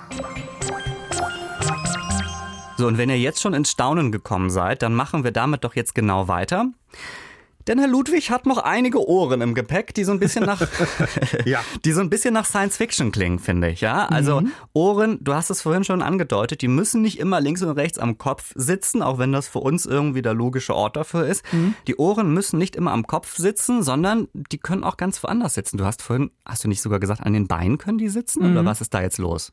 So, 2.78 2.86
und 2.86 2.98
wenn 2.98 3.10
ihr 3.10 3.18
jetzt 3.18 3.40
schon 3.40 3.54
ins 3.54 3.70
Staunen 3.70 4.10
gekommen 4.10 4.50
seid, 4.50 4.82
dann 4.82 4.94
machen 4.94 5.24
wir 5.24 5.30
damit 5.30 5.62
doch 5.62 5.76
jetzt 5.76 5.94
genau 5.94 6.26
weiter. 6.26 6.66
Denn 7.66 7.78
Herr 7.78 7.88
Ludwig 7.88 8.30
hat 8.30 8.46
noch 8.46 8.58
einige 8.58 9.06
Ohren 9.06 9.40
im 9.40 9.54
Gepäck, 9.54 9.94
die 9.94 10.04
so 10.04 10.12
ein 10.12 10.18
bisschen 10.18 10.44
nach, 10.44 10.60
ja. 11.44 11.60
die 11.84 11.92
so 11.92 12.00
ein 12.00 12.10
bisschen 12.10 12.34
nach 12.34 12.46
Science 12.46 12.76
Fiction 12.76 13.12
klingen, 13.12 13.38
finde 13.38 13.70
ich, 13.70 13.80
ja. 13.80 14.06
Also 14.06 14.40
mhm. 14.40 14.52
Ohren, 14.72 15.18
du 15.20 15.34
hast 15.34 15.50
es 15.50 15.62
vorhin 15.62 15.84
schon 15.84 16.02
angedeutet, 16.02 16.62
die 16.62 16.68
müssen 16.68 17.02
nicht 17.02 17.18
immer 17.18 17.40
links 17.40 17.62
und 17.62 17.70
rechts 17.70 17.98
am 17.98 18.18
Kopf 18.18 18.52
sitzen, 18.54 19.02
auch 19.02 19.18
wenn 19.18 19.32
das 19.32 19.48
für 19.48 19.60
uns 19.60 19.86
irgendwie 19.86 20.22
der 20.22 20.34
logische 20.34 20.74
Ort 20.74 20.96
dafür 20.96 21.26
ist. 21.26 21.44
Mhm. 21.52 21.74
Die 21.86 21.96
Ohren 21.96 22.32
müssen 22.32 22.58
nicht 22.58 22.76
immer 22.76 22.92
am 22.92 23.06
Kopf 23.06 23.36
sitzen, 23.36 23.82
sondern 23.82 24.28
die 24.32 24.58
können 24.58 24.84
auch 24.84 24.96
ganz 24.96 25.22
woanders 25.22 25.54
sitzen. 25.54 25.78
Du 25.78 25.84
hast 25.84 26.02
vorhin, 26.02 26.30
hast 26.44 26.64
du 26.64 26.68
nicht 26.68 26.82
sogar 26.82 27.00
gesagt, 27.00 27.20
an 27.20 27.32
den 27.32 27.46
Beinen 27.46 27.78
können 27.78 27.98
die 27.98 28.08
sitzen 28.08 28.44
mhm. 28.44 28.52
oder 28.52 28.64
was 28.64 28.80
ist 28.80 28.92
da 28.94 29.02
jetzt 29.02 29.18
los? 29.18 29.52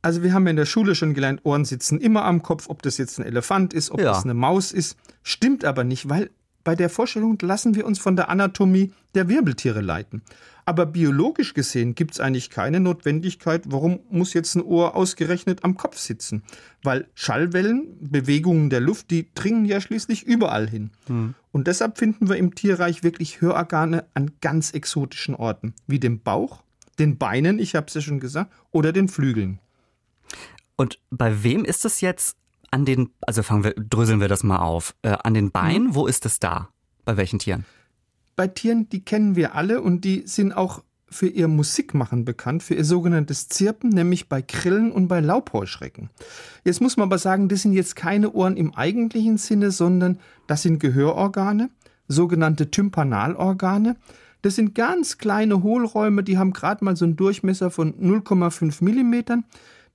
Also 0.00 0.22
wir 0.22 0.32
haben 0.32 0.46
in 0.46 0.56
der 0.56 0.66
Schule 0.66 0.94
schon 0.94 1.12
gelernt, 1.12 1.40
Ohren 1.44 1.64
sitzen 1.64 2.00
immer 2.00 2.24
am 2.24 2.42
Kopf, 2.42 2.68
ob 2.68 2.82
das 2.82 2.98
jetzt 2.98 3.18
ein 3.18 3.26
Elefant 3.26 3.74
ist, 3.74 3.90
ob 3.90 4.00
ja. 4.00 4.06
das 4.06 4.24
eine 4.24 4.34
Maus 4.34 4.70
ist. 4.70 4.96
Stimmt 5.22 5.64
aber 5.64 5.82
nicht, 5.82 6.08
weil 6.08 6.30
bei 6.68 6.76
der 6.76 6.90
Vorstellung 6.90 7.38
lassen 7.40 7.76
wir 7.76 7.86
uns 7.86 7.98
von 7.98 8.14
der 8.14 8.28
Anatomie 8.28 8.92
der 9.14 9.30
Wirbeltiere 9.30 9.80
leiten. 9.80 10.20
Aber 10.66 10.84
biologisch 10.84 11.54
gesehen 11.54 11.94
gibt 11.94 12.12
es 12.12 12.20
eigentlich 12.20 12.50
keine 12.50 12.78
Notwendigkeit, 12.78 13.62
warum 13.68 14.00
muss 14.10 14.34
jetzt 14.34 14.54
ein 14.54 14.60
Ohr 14.60 14.94
ausgerechnet 14.94 15.64
am 15.64 15.78
Kopf 15.78 15.96
sitzen? 15.96 16.42
Weil 16.82 17.08
Schallwellen, 17.14 17.96
Bewegungen 18.02 18.68
der 18.68 18.80
Luft, 18.80 19.10
die 19.10 19.28
dringen 19.34 19.64
ja 19.64 19.80
schließlich 19.80 20.24
überall 20.24 20.68
hin. 20.68 20.90
Hm. 21.06 21.34
Und 21.52 21.68
deshalb 21.68 21.96
finden 21.96 22.28
wir 22.28 22.36
im 22.36 22.54
Tierreich 22.54 23.02
wirklich 23.02 23.40
Hörorgane 23.40 24.04
an 24.12 24.32
ganz 24.42 24.72
exotischen 24.72 25.36
Orten, 25.36 25.72
wie 25.86 25.98
dem 25.98 26.20
Bauch, 26.20 26.62
den 26.98 27.16
Beinen, 27.16 27.58
ich 27.58 27.76
habe 27.76 27.86
es 27.86 27.94
ja 27.94 28.02
schon 28.02 28.20
gesagt, 28.20 28.52
oder 28.72 28.92
den 28.92 29.08
Flügeln. 29.08 29.58
Und 30.76 30.98
bei 31.08 31.42
wem 31.42 31.64
ist 31.64 31.86
es 31.86 32.02
jetzt 32.02 32.36
an 32.70 32.84
den, 32.84 33.10
also 33.20 33.42
fangen 33.42 33.64
wir, 33.64 33.74
dröseln 33.74 34.20
wir 34.20 34.28
das 34.28 34.42
mal 34.42 34.58
auf. 34.58 34.94
Äh, 35.02 35.16
an 35.22 35.34
den 35.34 35.50
Beinen, 35.50 35.88
mhm. 35.88 35.94
wo 35.94 36.06
ist 36.06 36.26
es 36.26 36.38
da? 36.38 36.68
Bei 37.04 37.16
welchen 37.16 37.38
Tieren? 37.38 37.64
Bei 38.36 38.46
Tieren, 38.46 38.88
die 38.88 39.04
kennen 39.04 39.36
wir 39.36 39.54
alle 39.54 39.80
und 39.80 40.04
die 40.04 40.22
sind 40.26 40.52
auch 40.52 40.82
für 41.10 41.26
ihr 41.26 41.48
Musikmachen 41.48 42.24
bekannt, 42.24 42.62
für 42.62 42.74
ihr 42.74 42.84
sogenanntes 42.84 43.48
Zirpen, 43.48 43.90
nämlich 43.90 44.28
bei 44.28 44.42
Grillen 44.42 44.92
und 44.92 45.08
bei 45.08 45.20
Laubheuschrecken. 45.20 46.10
Jetzt 46.64 46.80
muss 46.80 46.96
man 46.96 47.08
aber 47.08 47.18
sagen, 47.18 47.48
das 47.48 47.62
sind 47.62 47.72
jetzt 47.72 47.96
keine 47.96 48.32
Ohren 48.32 48.56
im 48.56 48.74
eigentlichen 48.74 49.38
Sinne, 49.38 49.70
sondern 49.70 50.18
das 50.46 50.62
sind 50.62 50.80
Gehörorgane, 50.80 51.70
sogenannte 52.08 52.70
Tympanalorgane. 52.70 53.96
Das 54.42 54.54
sind 54.54 54.74
ganz 54.74 55.18
kleine 55.18 55.62
Hohlräume, 55.62 56.22
die 56.22 56.38
haben 56.38 56.52
gerade 56.52 56.84
mal 56.84 56.96
so 56.96 57.06
einen 57.06 57.16
Durchmesser 57.16 57.70
von 57.70 57.94
0,5 57.94 58.84
Millimetern 58.84 59.44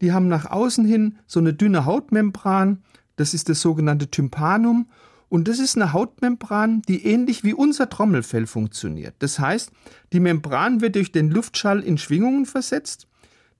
die 0.02 0.12
haben 0.12 0.28
nach 0.28 0.50
außen 0.50 0.86
hin 0.86 1.18
so 1.28 1.40
eine 1.40 1.54
dünne 1.54 1.86
Hautmembran, 1.86 2.84
das 3.16 3.34
ist 3.34 3.50
das 3.50 3.62
sogenannte 3.62 4.10
Tympanum. 4.10 4.88
Und 5.30 5.48
das 5.48 5.58
ist 5.58 5.76
eine 5.76 5.94
Hautmembran, 5.94 6.84
die 6.88 7.08
ähnlich 7.08 7.44
wie 7.44 7.56
unser 7.56 7.90
Trommelfell 7.90 8.46
funktioniert. 8.46 9.16
Das 9.18 9.40
heißt, 9.40 9.72
die 10.12 10.20
Membran 10.20 10.80
wird 10.80 10.96
durch 10.96 11.12
den 11.12 11.32
Luftschall 11.32 11.80
in 11.80 11.98
Schwingungen 11.98 12.46
versetzt. 12.46 13.08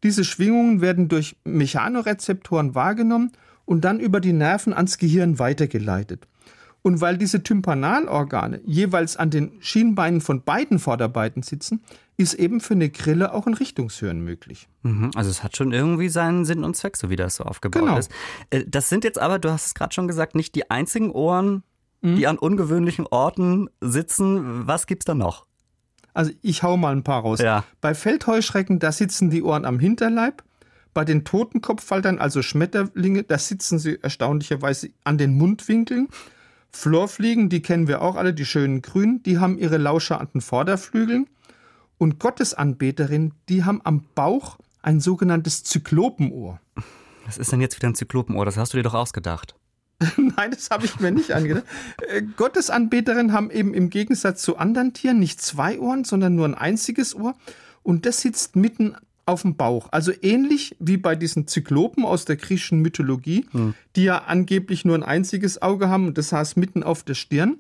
Diese 0.04 0.24
Schwingungen 0.24 0.82
werden 0.82 1.08
durch 1.08 1.36
Mechanorezeptoren 1.46 2.76
wahrgenommen 2.76 3.32
und 3.66 3.86
dann 3.86 4.00
über 4.00 4.20
die 4.20 4.34
Nerven 4.34 4.74
ans 4.74 5.00
Gehirn 5.00 5.40
weitergeleitet. 5.40 6.28
Und 6.84 7.02
weil 7.02 7.18
diese 7.18 7.42
Tympanalorgane 7.42 8.62
jeweils 8.66 9.18
an 9.18 9.32
den 9.32 9.54
Schienbeinen 9.60 10.22
von 10.22 10.44
beiden 10.44 10.78
Vorderbeinen 10.78 11.42
sitzen, 11.42 11.82
ist 12.18 12.36
eben 12.36 12.62
für 12.62 12.74
eine 12.76 12.90
Grille 12.90 13.34
auch 13.34 13.48
ein 13.48 13.54
Richtungshören 13.54 14.22
möglich. 14.22 14.68
Mhm, 14.84 15.12
also 15.16 15.30
es 15.30 15.44
hat 15.44 15.58
schon 15.58 15.72
irgendwie 15.72 16.10
seinen 16.10 16.46
Sinn 16.46 16.64
und 16.64 16.76
Zweck, 16.76 16.98
so 16.98 17.10
wie 17.10 17.16
das 17.16 17.36
so 17.36 17.44
aufgebaut 17.44 17.82
genau. 17.82 17.98
ist. 17.98 18.12
Äh, 18.50 18.66
das 18.68 18.90
sind 18.90 19.04
jetzt 19.04 19.20
aber, 19.20 19.40
du 19.40 19.52
hast 19.52 19.68
es 19.68 19.74
gerade 19.74 19.94
schon 19.94 20.08
gesagt, 20.08 20.36
nicht 20.36 20.56
die 20.56 20.70
einzigen 20.70 21.12
Ohren, 21.12 21.64
mhm. 22.02 22.16
die 22.16 22.28
an 22.28 22.38
ungewöhnlichen 22.38 23.08
Orten 23.08 23.70
sitzen. 23.82 24.68
Was 24.68 24.86
gibt's 24.86 25.06
da 25.06 25.16
noch? 25.16 25.46
Also 26.14 26.32
ich 26.42 26.62
hau 26.62 26.78
mal 26.78 26.96
ein 26.96 27.04
paar 27.04 27.22
raus. 27.22 27.40
Ja. 27.40 27.64
Bei 27.82 27.96
Feldheuschrecken, 27.96 28.80
da 28.80 28.92
sitzen 28.92 29.30
die 29.32 29.42
Ohren 29.42 29.66
am 29.66 29.80
Hinterleib. 29.80 30.44
Bei 30.94 31.06
den 31.06 31.26
Totenkopffaltern, 31.26 32.20
also 32.20 32.44
Schmetterlinge, 32.44 33.24
da 33.24 33.40
sitzen 33.40 33.80
sie 33.80 33.98
erstaunlicherweise 34.00 34.90
an 35.04 35.18
den 35.18 35.36
Mundwinkeln. 35.36 36.08
Florfliegen, 36.70 37.50
die 37.50 37.64
kennen 37.64 37.88
wir 37.88 38.04
auch 38.04 38.16
alle, 38.16 38.34
die 38.34 38.46
schönen 38.46 38.84
Grünen, 38.84 39.24
die 39.24 39.40
haben 39.40 39.58
ihre 39.58 39.78
Lauscher 39.78 40.20
an 40.20 40.28
den 40.34 40.42
Vorderflügeln. 40.42 41.28
Und 42.04 42.20
Gottesanbeterinnen, 42.20 43.32
die 43.48 43.64
haben 43.64 43.80
am 43.86 44.04
Bauch 44.14 44.58
ein 44.82 45.00
sogenanntes 45.00 45.64
Zyklopenohr. 45.64 46.60
Was 47.26 47.38
ist 47.38 47.54
denn 47.54 47.62
jetzt 47.62 47.78
wieder 47.78 47.88
ein 47.88 47.96
Zyklopenohr? 47.96 48.44
Das 48.44 48.58
hast 48.58 48.74
du 48.74 48.78
dir 48.78 48.84
doch 48.84 48.94
ausgedacht. 48.94 49.56
Nein, 50.18 50.52
das 50.52 50.70
habe 50.70 50.84
ich 50.84 51.00
mir 51.00 51.12
nicht 51.12 51.32
angedacht. 51.32 51.64
Äh, 52.10 52.24
Gottesanbeterinnen 52.36 53.32
haben 53.32 53.50
eben 53.52 53.74
im 53.74 53.90
Gegensatz 53.90 54.42
zu 54.42 54.58
anderen 54.58 54.92
Tieren 54.92 55.18
nicht 55.18 55.40
zwei 55.40 55.80
Ohren, 55.80 56.04
sondern 56.04 56.36
nur 56.36 56.44
ein 56.44 56.56
einziges 56.56 57.16
Ohr. 57.16 57.36
Und 57.84 58.06
das 58.06 58.20
sitzt 58.20 58.58
mitten 58.58 58.98
auf 59.26 59.44
dem 59.44 59.56
Bauch. 59.56 59.88
Also 59.92 60.12
ähnlich 60.22 60.76
wie 60.80 60.98
bei 60.98 61.16
diesen 61.16 61.48
Zyklopen 61.48 62.04
aus 62.04 62.26
der 62.26 62.36
griechischen 62.36 62.82
Mythologie, 62.82 63.46
hm. 63.52 63.76
die 63.96 64.04
ja 64.04 64.26
angeblich 64.26 64.84
nur 64.84 64.96
ein 64.96 65.04
einziges 65.04 65.62
Auge 65.62 65.88
haben 65.88 66.08
und 66.08 66.18
das 66.18 66.28
saß 66.28 66.58
mitten 66.58 66.84
auf 66.84 67.04
der 67.04 67.14
Stirn. 67.14 67.60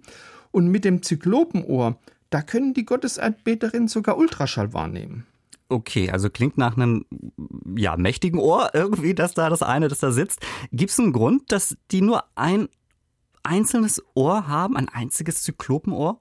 Und 0.51 0.67
mit 0.67 0.83
dem 0.83 1.01
Zyklopenohr, 1.01 1.97
da 2.33 2.41
können 2.41 2.73
die 2.73 2.85
Gottesanbeterinnen 2.85 3.87
sogar 3.87 4.17
Ultraschall 4.17 4.73
wahrnehmen. 4.73 5.27
Okay, 5.69 6.09
also 6.09 6.29
klingt 6.29 6.57
nach 6.57 6.75
einem 6.75 7.05
ja, 7.75 7.95
mächtigen 7.95 8.39
Ohr 8.39 8.71
irgendwie, 8.73 9.13
dass 9.13 9.33
da 9.33 9.49
das 9.49 9.61
eine, 9.61 9.87
das 9.87 9.99
da 9.99 10.11
sitzt. 10.11 10.39
Gibt 10.71 10.91
es 10.91 10.99
einen 10.99 11.13
Grund, 11.13 11.51
dass 11.51 11.77
die 11.91 12.01
nur 12.01 12.23
ein 12.35 12.69
einzelnes 13.43 14.03
Ohr 14.15 14.47
haben, 14.47 14.75
ein 14.77 14.89
einziges 14.89 15.43
Zyklopenohr? 15.43 16.19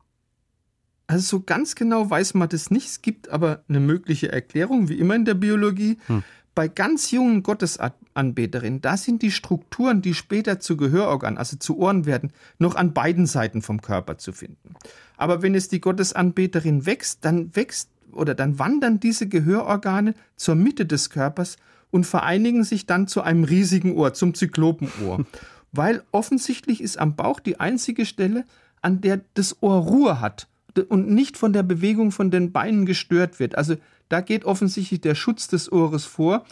Also 1.06 1.38
so 1.38 1.42
ganz 1.42 1.74
genau 1.74 2.08
weiß 2.08 2.34
man 2.34 2.48
das 2.48 2.70
nicht. 2.70 2.86
Es 2.86 3.02
gibt 3.02 3.30
aber 3.30 3.64
eine 3.68 3.80
mögliche 3.80 4.30
Erklärung, 4.30 4.88
wie 4.88 4.98
immer 4.98 5.14
in 5.14 5.24
der 5.24 5.34
Biologie. 5.34 5.98
Hm. 6.06 6.22
Bei 6.54 6.68
ganz 6.68 7.10
jungen 7.10 7.42
Gottesanbeterinnen, 7.42 8.82
da 8.82 8.96
sind 8.96 9.22
die 9.22 9.30
Strukturen, 9.30 10.02
die 10.02 10.12
später 10.12 10.60
zu 10.60 10.76
Gehörorganen, 10.76 11.38
also 11.38 11.56
zu 11.56 11.78
Ohren 11.78 12.04
werden, 12.04 12.32
noch 12.58 12.74
an 12.74 12.92
beiden 12.92 13.26
Seiten 13.26 13.62
vom 13.62 13.80
Körper 13.80 14.18
zu 14.18 14.32
finden. 14.32 14.74
Aber 15.16 15.40
wenn 15.40 15.54
es 15.54 15.68
die 15.68 15.80
Gottesanbeterin 15.80 16.84
wächst, 16.84 17.24
dann 17.24 17.56
wächst 17.56 17.88
oder 18.12 18.34
dann 18.34 18.58
wandern 18.58 19.00
diese 19.00 19.28
Gehörorgane 19.28 20.14
zur 20.36 20.54
Mitte 20.54 20.84
des 20.84 21.08
Körpers 21.08 21.56
und 21.90 22.04
vereinigen 22.04 22.64
sich 22.64 22.86
dann 22.86 23.08
zu 23.08 23.22
einem 23.22 23.44
riesigen 23.44 23.94
Ohr, 23.96 24.12
zum 24.12 24.34
Zyklopenohr. 24.34 25.24
Weil 25.72 26.02
offensichtlich 26.12 26.82
ist 26.82 26.98
am 26.98 27.16
Bauch 27.16 27.40
die 27.40 27.60
einzige 27.60 28.04
Stelle, 28.04 28.44
an 28.82 29.00
der 29.00 29.20
das 29.32 29.62
Ohr 29.62 29.76
Ruhe 29.76 30.20
hat 30.20 30.48
und 30.88 31.08
nicht 31.08 31.38
von 31.38 31.52
der 31.52 31.62
Bewegung 31.62 32.12
von 32.12 32.30
den 32.30 32.52
Beinen 32.52 32.84
gestört 32.84 33.40
wird. 33.40 33.56
Also 33.56 33.76
da 34.12 34.20
geht 34.20 34.44
offensichtlich 34.44 35.00
der 35.00 35.14
Schutz 35.14 35.48
des 35.48 35.72
Ohres 35.72 36.04
vor. 36.04 36.44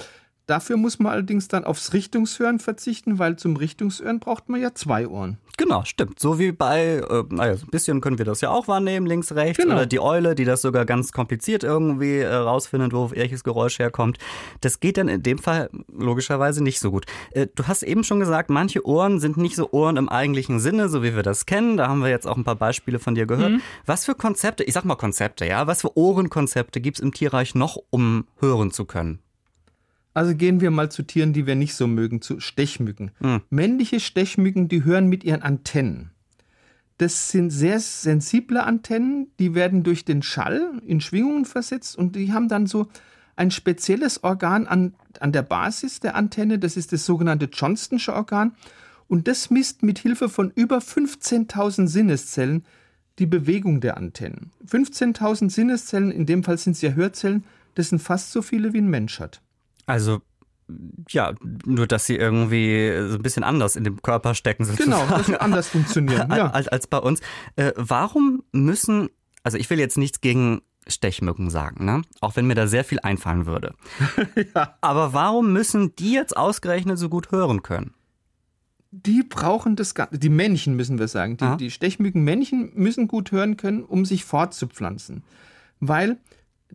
Dafür 0.50 0.76
muss 0.76 0.98
man 0.98 1.12
allerdings 1.12 1.46
dann 1.46 1.62
aufs 1.62 1.92
Richtungshören 1.92 2.58
verzichten, 2.58 3.20
weil 3.20 3.36
zum 3.36 3.54
Richtungshören 3.54 4.18
braucht 4.18 4.48
man 4.48 4.60
ja 4.60 4.74
zwei 4.74 5.06
Ohren. 5.06 5.38
Genau, 5.56 5.84
stimmt. 5.84 6.18
So 6.18 6.40
wie 6.40 6.50
bei, 6.50 7.04
äh, 7.08 7.22
naja, 7.28 7.56
so 7.56 7.66
ein 7.66 7.70
bisschen 7.70 8.00
können 8.00 8.18
wir 8.18 8.24
das 8.24 8.40
ja 8.40 8.50
auch 8.50 8.66
wahrnehmen, 8.66 9.06
links, 9.06 9.30
rechts. 9.30 9.62
Genau. 9.62 9.76
Oder 9.76 9.86
die 9.86 10.00
Eule, 10.00 10.34
die 10.34 10.44
das 10.44 10.62
sogar 10.62 10.86
ganz 10.86 11.12
kompliziert 11.12 11.62
irgendwie 11.62 12.18
äh, 12.18 12.34
rausfindet, 12.34 12.92
wo 12.92 13.12
welches 13.12 13.44
Geräusch 13.44 13.78
herkommt. 13.78 14.18
Das 14.60 14.80
geht 14.80 14.96
dann 14.96 15.06
in 15.06 15.22
dem 15.22 15.38
Fall 15.38 15.70
logischerweise 15.96 16.64
nicht 16.64 16.80
so 16.80 16.90
gut. 16.90 17.06
Äh, 17.30 17.46
du 17.54 17.68
hast 17.68 17.84
eben 17.84 18.02
schon 18.02 18.18
gesagt, 18.18 18.50
manche 18.50 18.84
Ohren 18.84 19.20
sind 19.20 19.36
nicht 19.36 19.54
so 19.54 19.70
Ohren 19.70 19.98
im 19.98 20.08
eigentlichen 20.08 20.58
Sinne, 20.58 20.88
so 20.88 21.04
wie 21.04 21.14
wir 21.14 21.22
das 21.22 21.46
kennen. 21.46 21.76
Da 21.76 21.86
haben 21.86 22.00
wir 22.00 22.08
jetzt 22.08 22.26
auch 22.26 22.36
ein 22.36 22.42
paar 22.42 22.56
Beispiele 22.56 22.98
von 22.98 23.14
dir 23.14 23.26
gehört. 23.26 23.52
Mhm. 23.52 23.60
Was 23.86 24.04
für 24.04 24.16
Konzepte, 24.16 24.64
ich 24.64 24.74
sag 24.74 24.84
mal 24.84 24.96
Konzepte, 24.96 25.46
ja, 25.46 25.68
was 25.68 25.82
für 25.82 25.96
Ohrenkonzepte 25.96 26.80
gibt 26.80 26.96
es 26.96 27.00
im 27.04 27.14
Tierreich 27.14 27.54
noch, 27.54 27.76
um 27.90 28.26
hören 28.40 28.72
zu 28.72 28.84
können? 28.84 29.20
Also 30.12 30.35
gehen 30.35 30.61
wir 30.61 30.70
mal 30.70 30.90
zu 30.90 31.03
Tieren, 31.03 31.33
die 31.33 31.46
wir 31.46 31.55
nicht 31.55 31.75
so 31.75 31.87
mögen, 31.87 32.20
zu 32.20 32.40
Stechmücken. 32.40 33.12
Mhm. 33.20 33.42
Männliche 33.51 34.01
Stechmücken, 34.01 34.68
die 34.68 34.85
hören 34.85 35.09
mit 35.09 35.25
ihren 35.25 35.42
Antennen. 35.42 36.11
Das 36.99 37.31
sind 37.31 37.51
sehr 37.51 37.81
sensible 37.81 38.62
Antennen, 38.62 39.29
die 39.38 39.55
werden 39.55 39.85
durch 39.85 40.05
den 40.05 40.23
Schall 40.23 40.83
in 40.85 41.01
Schwingungen 41.01 41.46
versetzt 41.46 41.96
und 41.96 42.14
die 42.14 42.33
haben 42.33 42.49
dann 42.49 42.66
so 42.66 42.88
ein 43.37 43.51
spezielles 43.51 44.23
Organ 44.23 44.66
an, 44.66 44.94
an 45.18 45.33
der 45.33 45.42
Basis 45.42 46.01
der 46.01 46.14
Antenne, 46.14 46.59
das 46.59 46.77
ist 46.77 46.92
das 46.92 47.07
sogenannte 47.07 47.46
Johnston'sche 47.46 48.12
Organ 48.12 48.53
und 49.09 49.29
das 49.29 49.49
misst 49.49 49.83
mit 49.83 49.99
Hilfe 49.99 50.29
von 50.29 50.53
über 50.55 50.79
15.000 50.79 51.87
Sinneszellen 51.87 52.66
die 53.18 53.25
Bewegung 53.25 53.81
der 53.81 53.96
Antennen. 53.96 54.51
15.000 54.66 55.51
Sinneszellen, 55.51 56.11
in 56.11 56.27
dem 56.27 56.44
Fall 56.44 56.59
sind 56.59 56.73
es 56.73 56.83
ja 56.83 56.90
Hörzellen, 56.90 57.44
das 57.77 57.88
sind 57.88 58.01
fast 58.01 58.31
so 58.31 58.42
viele 58.42 58.75
wie 58.75 58.79
ein 58.79 58.90
Mensch 58.90 59.20
hat. 59.20 59.40
Also 59.90 60.20
ja, 61.09 61.35
nur 61.64 61.87
dass 61.87 62.07
sie 62.07 62.16
irgendwie 62.16 62.92
so 63.09 63.16
ein 63.16 63.22
bisschen 63.22 63.42
anders 63.42 63.76
in 63.76 63.85
dem 63.85 64.03
Körper 64.03 64.35
stecken. 64.35 64.64
Sozusagen. 64.64 64.90
Genau, 64.90 65.16
dass 65.16 65.26
sie 65.26 65.40
anders 65.40 65.68
funktionieren. 65.68 66.31
Ja. 66.40 66.50
Als, 66.50 66.68
als 66.68 66.87
bei 66.87 66.98
uns. 66.98 67.20
Äh, 67.57 67.72
warum 67.76 68.44
müssen, 68.53 69.09
also 69.42 69.59
ich 69.59 69.68
will 69.68 69.81
jetzt 69.81 69.98
nichts 69.98 70.20
gegen 70.20 70.62
Stechmücken 70.87 71.50
sagen, 71.50 71.85
ne? 71.85 72.03
Auch 72.20 72.37
wenn 72.37 72.46
mir 72.46 72.55
da 72.55 72.66
sehr 72.66 72.85
viel 72.85 73.00
einfallen 73.00 73.46
würde. 73.46 73.74
ja. 74.55 74.76
Aber 74.81 75.12
warum 75.12 75.53
müssen 75.53 75.94
die 75.96 76.12
jetzt 76.12 76.37
ausgerechnet 76.37 76.98
so 76.98 77.09
gut 77.09 77.33
hören 77.33 77.62
können? 77.62 77.94
Die 78.92 79.22
brauchen 79.22 79.76
das 79.76 79.94
Ganze, 79.94 80.18
die 80.18 80.29
Männchen 80.29 80.74
müssen 80.74 80.98
wir 80.98 81.09
sagen, 81.09 81.37
die, 81.37 81.57
die 81.59 81.70
Stechmückenmännchen 81.70 82.72
müssen 82.74 83.09
gut 83.09 83.31
hören 83.31 83.57
können, 83.57 83.85
um 83.85 84.05
sich 84.05 84.24
fortzupflanzen. 84.24 85.22
Weil 85.79 86.18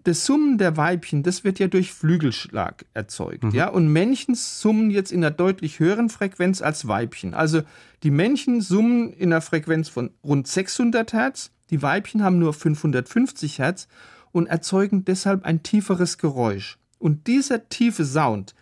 das 0.03 0.25
Summen 0.25 0.57
der 0.57 0.77
Weibchen, 0.77 1.23
das 1.23 1.43
wird 1.43 1.59
ja 1.59 1.67
durch 1.67 1.93
Flügelschlag 1.93 2.85
erzeugt, 2.93 3.43
mhm. 3.43 3.51
ja, 3.51 3.69
und 3.69 3.87
Männchen 3.87 4.35
summen 4.35 4.91
jetzt 4.91 5.11
in 5.11 5.23
einer 5.23 5.31
deutlich 5.31 5.79
höheren 5.79 6.09
Frequenz 6.09 6.61
als 6.61 6.87
Weibchen. 6.87 7.33
Also 7.33 7.61
die 8.03 8.11
Männchen 8.11 8.61
summen 8.61 9.13
in 9.13 9.31
einer 9.31 9.41
Frequenz 9.41 9.89
von 9.89 10.11
rund 10.23 10.47
600 10.47 11.13
Hertz, 11.13 11.51
die 11.69 11.81
Weibchen 11.81 12.23
haben 12.23 12.39
nur 12.39 12.53
550 12.53 13.59
Hertz 13.59 13.87
und 14.31 14.47
erzeugen 14.47 15.05
deshalb 15.05 15.45
ein 15.45 15.63
tieferes 15.63 16.17
Geräusch. 16.17 16.77
Und 16.99 17.27
dieser 17.27 17.69
tiefe 17.69 18.05
Sound, 18.05 18.53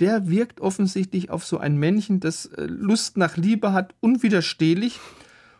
der 0.00 0.28
wirkt 0.28 0.60
offensichtlich 0.60 1.30
auf 1.30 1.44
so 1.44 1.58
ein 1.58 1.76
Männchen, 1.76 2.20
das 2.20 2.46
äh, 2.46 2.64
Lust 2.64 3.16
nach 3.16 3.36
Liebe 3.36 3.72
hat, 3.72 3.94
unwiderstehlich 4.00 4.98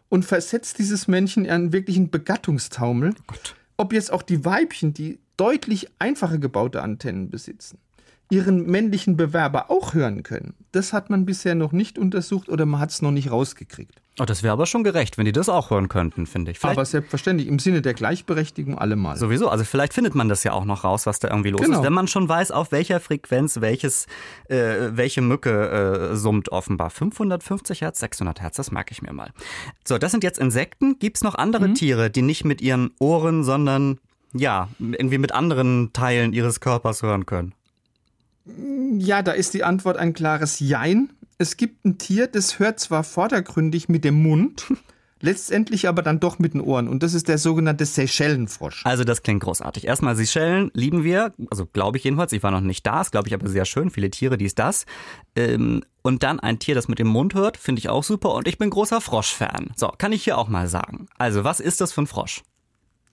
und 0.08 0.24
versetzt 0.24 0.78
dieses 0.78 1.08
Männchen 1.08 1.44
in 1.44 1.50
einen 1.50 1.72
wirklichen 1.72 2.10
Begattungstaumel. 2.10 3.14
Oh 3.30 3.34
ob 3.78 3.92
jetzt 3.92 4.12
auch 4.12 4.22
die 4.22 4.44
Weibchen, 4.44 4.92
die 4.92 5.18
deutlich 5.36 5.88
einfacher 5.98 6.38
gebaute 6.38 6.82
Antennen 6.82 7.30
besitzen, 7.30 7.78
ihren 8.28 8.66
männlichen 8.66 9.16
Bewerber 9.16 9.70
auch 9.70 9.94
hören 9.94 10.22
können, 10.22 10.54
das 10.72 10.92
hat 10.92 11.08
man 11.08 11.24
bisher 11.24 11.54
noch 11.54 11.72
nicht 11.72 11.98
untersucht 11.98 12.50
oder 12.50 12.66
man 12.66 12.80
hat 12.80 12.90
es 12.90 13.00
noch 13.00 13.12
nicht 13.12 13.30
rausgekriegt. 13.30 14.02
Oh, 14.20 14.24
das 14.24 14.42
wäre 14.42 14.52
aber 14.52 14.66
schon 14.66 14.84
gerecht, 14.84 15.16
wenn 15.16 15.24
die 15.24 15.32
das 15.32 15.48
auch 15.48 15.70
hören 15.70 15.88
könnten, 15.88 16.26
finde 16.26 16.50
ich. 16.50 16.58
Vielleicht 16.58 16.76
aber 16.76 16.84
selbstverständlich, 16.84 17.48
im 17.48 17.58
Sinne 17.58 17.82
der 17.82 17.94
Gleichberechtigung 17.94 18.76
allemal. 18.76 19.16
Sowieso, 19.16 19.48
also 19.48 19.64
vielleicht 19.64 19.94
findet 19.94 20.14
man 20.14 20.28
das 20.28 20.44
ja 20.44 20.52
auch 20.52 20.64
noch 20.64 20.84
raus, 20.84 21.06
was 21.06 21.18
da 21.20 21.28
irgendwie 21.28 21.50
los 21.50 21.60
genau. 21.60 21.78
ist, 21.78 21.84
wenn 21.84 21.92
man 21.92 22.08
schon 22.08 22.28
weiß, 22.28 22.50
auf 22.50 22.72
welcher 22.72 23.00
Frequenz 23.00 23.60
welches, 23.60 24.06
äh, 24.48 24.90
welche 24.90 25.22
Mücke 25.22 26.10
äh, 26.12 26.16
summt 26.16 26.50
offenbar. 26.50 26.90
550 26.90 27.80
Hertz, 27.82 28.00
600 28.00 28.40
Hertz, 28.40 28.56
das 28.56 28.70
merke 28.72 28.92
ich 28.92 29.02
mir 29.02 29.12
mal. 29.12 29.30
So, 29.86 29.98
das 29.98 30.10
sind 30.10 30.24
jetzt 30.24 30.38
Insekten. 30.38 30.98
Gibt 30.98 31.18
es 31.18 31.24
noch 31.24 31.36
andere 31.36 31.68
mhm. 31.68 31.74
Tiere, 31.74 32.10
die 32.10 32.22
nicht 32.22 32.44
mit 32.44 32.60
ihren 32.60 32.90
Ohren, 32.98 33.44
sondern 33.44 33.98
ja, 34.32 34.68
irgendwie 34.78 35.18
mit 35.18 35.32
anderen 35.32 35.92
Teilen 35.92 36.32
ihres 36.32 36.60
Körpers 36.60 37.02
hören 37.02 37.24
können? 37.24 37.54
Ja, 38.98 39.22
da 39.22 39.32
ist 39.32 39.54
die 39.54 39.64
Antwort 39.64 39.96
ein 39.96 40.14
klares 40.14 40.58
Jein 40.60 41.10
es 41.38 41.56
gibt 41.56 41.84
ein 41.84 41.98
Tier, 41.98 42.26
das 42.26 42.58
hört 42.58 42.80
zwar 42.80 43.04
vordergründig 43.04 43.88
mit 43.88 44.04
dem 44.04 44.20
Mund, 44.20 44.66
letztendlich 45.20 45.88
aber 45.88 46.02
dann 46.02 46.20
doch 46.20 46.38
mit 46.40 46.54
den 46.54 46.60
Ohren. 46.60 46.88
Und 46.88 47.02
das 47.02 47.14
ist 47.14 47.28
der 47.28 47.38
sogenannte 47.38 47.86
Seychellenfrosch. 47.86 48.84
Also 48.84 49.04
das 49.04 49.22
klingt 49.22 49.42
großartig. 49.42 49.86
Erstmal 49.86 50.16
Seychellen 50.16 50.70
lieben 50.74 51.04
wir, 51.04 51.32
also 51.50 51.66
glaube 51.66 51.96
ich 51.96 52.04
jedenfalls. 52.04 52.32
Ich 52.32 52.42
war 52.42 52.50
noch 52.50 52.60
nicht 52.60 52.84
da, 52.86 53.00
ist 53.00 53.12
glaube 53.12 53.28
ich 53.28 53.34
aber 53.34 53.48
sehr 53.48 53.64
schön. 53.64 53.90
Viele 53.90 54.10
Tiere, 54.10 54.36
dies, 54.36 54.56
das. 54.56 54.84
Ähm, 55.36 55.84
und 56.02 56.24
dann 56.24 56.40
ein 56.40 56.58
Tier, 56.58 56.74
das 56.74 56.88
mit 56.88 56.98
dem 56.98 57.08
Mund 57.08 57.34
hört, 57.34 57.56
finde 57.56 57.78
ich 57.78 57.88
auch 57.88 58.02
super. 58.02 58.34
Und 58.34 58.48
ich 58.48 58.58
bin 58.58 58.70
großer 58.70 59.00
Frosch-Fan. 59.00 59.70
So, 59.76 59.88
kann 59.96 60.12
ich 60.12 60.24
hier 60.24 60.38
auch 60.38 60.48
mal 60.48 60.68
sagen. 60.68 61.06
Also, 61.18 61.44
was 61.44 61.60
ist 61.60 61.80
das 61.80 61.92
für 61.92 62.02
ein 62.02 62.06
Frosch? 62.06 62.42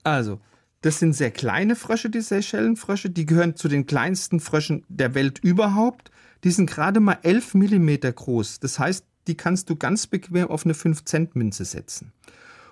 Also, 0.02 0.40
das 0.80 0.98
sind 0.98 1.12
sehr 1.14 1.30
kleine 1.30 1.76
Frösche, 1.76 2.10
die 2.10 2.20
Seychellenfrösche. 2.20 3.10
Die 3.10 3.26
gehören 3.26 3.56
zu 3.56 3.68
den 3.68 3.86
kleinsten 3.86 4.40
Fröschen 4.40 4.84
der 4.88 5.14
Welt 5.14 5.38
überhaupt. 5.40 6.10
Die 6.46 6.52
sind 6.52 6.70
gerade 6.70 7.00
mal 7.00 7.18
11 7.24 7.54
Millimeter 7.54 8.12
groß. 8.12 8.60
Das 8.60 8.78
heißt, 8.78 9.04
die 9.26 9.36
kannst 9.36 9.68
du 9.68 9.74
ganz 9.74 10.06
bequem 10.06 10.46
auf 10.46 10.64
eine 10.64 10.74
5-Cent-Münze 10.74 11.64
setzen. 11.64 12.12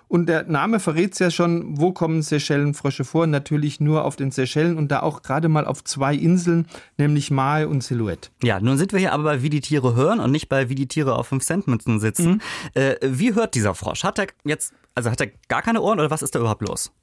Und 0.07 0.29
der 0.29 0.43
Name 0.43 0.79
verrät 0.79 1.11
es 1.11 1.19
ja 1.19 1.29
schon, 1.29 1.77
wo 1.77 1.91
kommen 1.91 2.21
Seychellenfrösche 2.21 3.03
vor? 3.03 3.27
Natürlich 3.27 3.81
nur 3.81 4.05
auf 4.05 4.15
den 4.15 4.31
Seychellen 4.31 4.77
und 4.77 4.93
da 4.93 5.01
auch 5.01 5.23
gerade 5.23 5.49
mal 5.49 5.65
auf 5.65 5.83
zwei 5.83 6.15
Inseln, 6.15 6.67
nämlich 6.97 7.31
Mae 7.31 7.67
und 7.67 7.83
Silhouette. 7.83 8.29
Ja, 8.41 8.61
nun 8.61 8.77
sind 8.77 8.93
wir 8.93 8.99
hier 8.99 9.11
aber 9.11 9.23
bei 9.23 9.41
Wie 9.41 9.49
die 9.49 9.59
Tiere 9.59 9.93
hören 9.93 10.21
und 10.21 10.31
nicht 10.31 10.47
bei 10.47 10.69
Wie 10.69 10.75
die 10.75 10.87
Tiere 10.87 11.15
auf 11.15 11.33
5-Cent-Münzen 11.33 11.99
sitzen. 11.99 12.29
Mhm. 12.29 12.41
Äh, 12.75 12.95
wie 13.01 13.35
hört 13.35 13.55
dieser 13.55 13.75
Frosch? 13.75 14.05
Hat 14.05 14.19
er 14.19 14.27
jetzt, 14.45 14.73
also 14.93 15.11
hat 15.11 15.19
er 15.19 15.31
gar 15.49 15.61
keine 15.61 15.81
Ohren 15.81 15.99
oder 15.99 16.09
was 16.09 16.21
ist 16.21 16.33
da 16.33 16.39
überhaupt 16.39 16.65
los? 16.65 16.93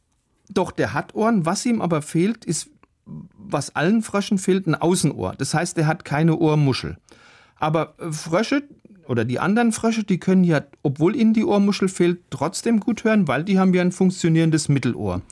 Doch, 0.49 0.71
der 0.71 0.95
hat 0.95 1.15
Ohren. 1.15 1.45
Was 1.45 1.67
ihm 1.67 1.83
aber 1.83 2.01
fehlt, 2.01 2.47
ist 2.47 2.71
was 3.05 3.75
allen 3.75 4.03
Fröschen 4.03 4.39
fehlt, 4.39 4.67
ein 4.67 4.75
Außenohr. 4.75 5.35
Das 5.37 5.55
heißt, 5.55 5.77
er 5.79 5.87
hat 5.87 6.05
keine 6.05 6.37
Ohrmuschel. 6.37 6.97
Aber 7.57 7.95
äh, 7.99 8.13
Frösche 8.13 8.63
oder 9.07 9.25
die 9.25 9.39
anderen 9.39 9.73
Frösche, 9.73 10.05
die 10.05 10.19
können 10.19 10.45
ja, 10.45 10.63
obwohl 10.83 11.17
ihnen 11.17 11.35
die 11.35 11.45
Ohrmuschel 11.45 11.89
fehlt, 11.89 12.21
trotzdem 12.31 12.81
gut 12.81 13.05
hören, 13.05 13.29
weil 13.29 13.45
die 13.45 13.59
haben 13.59 13.75
ja 13.75 13.83
ein 13.83 13.93
funktionierendes 13.93 14.69
Mittelohr. 14.69 15.23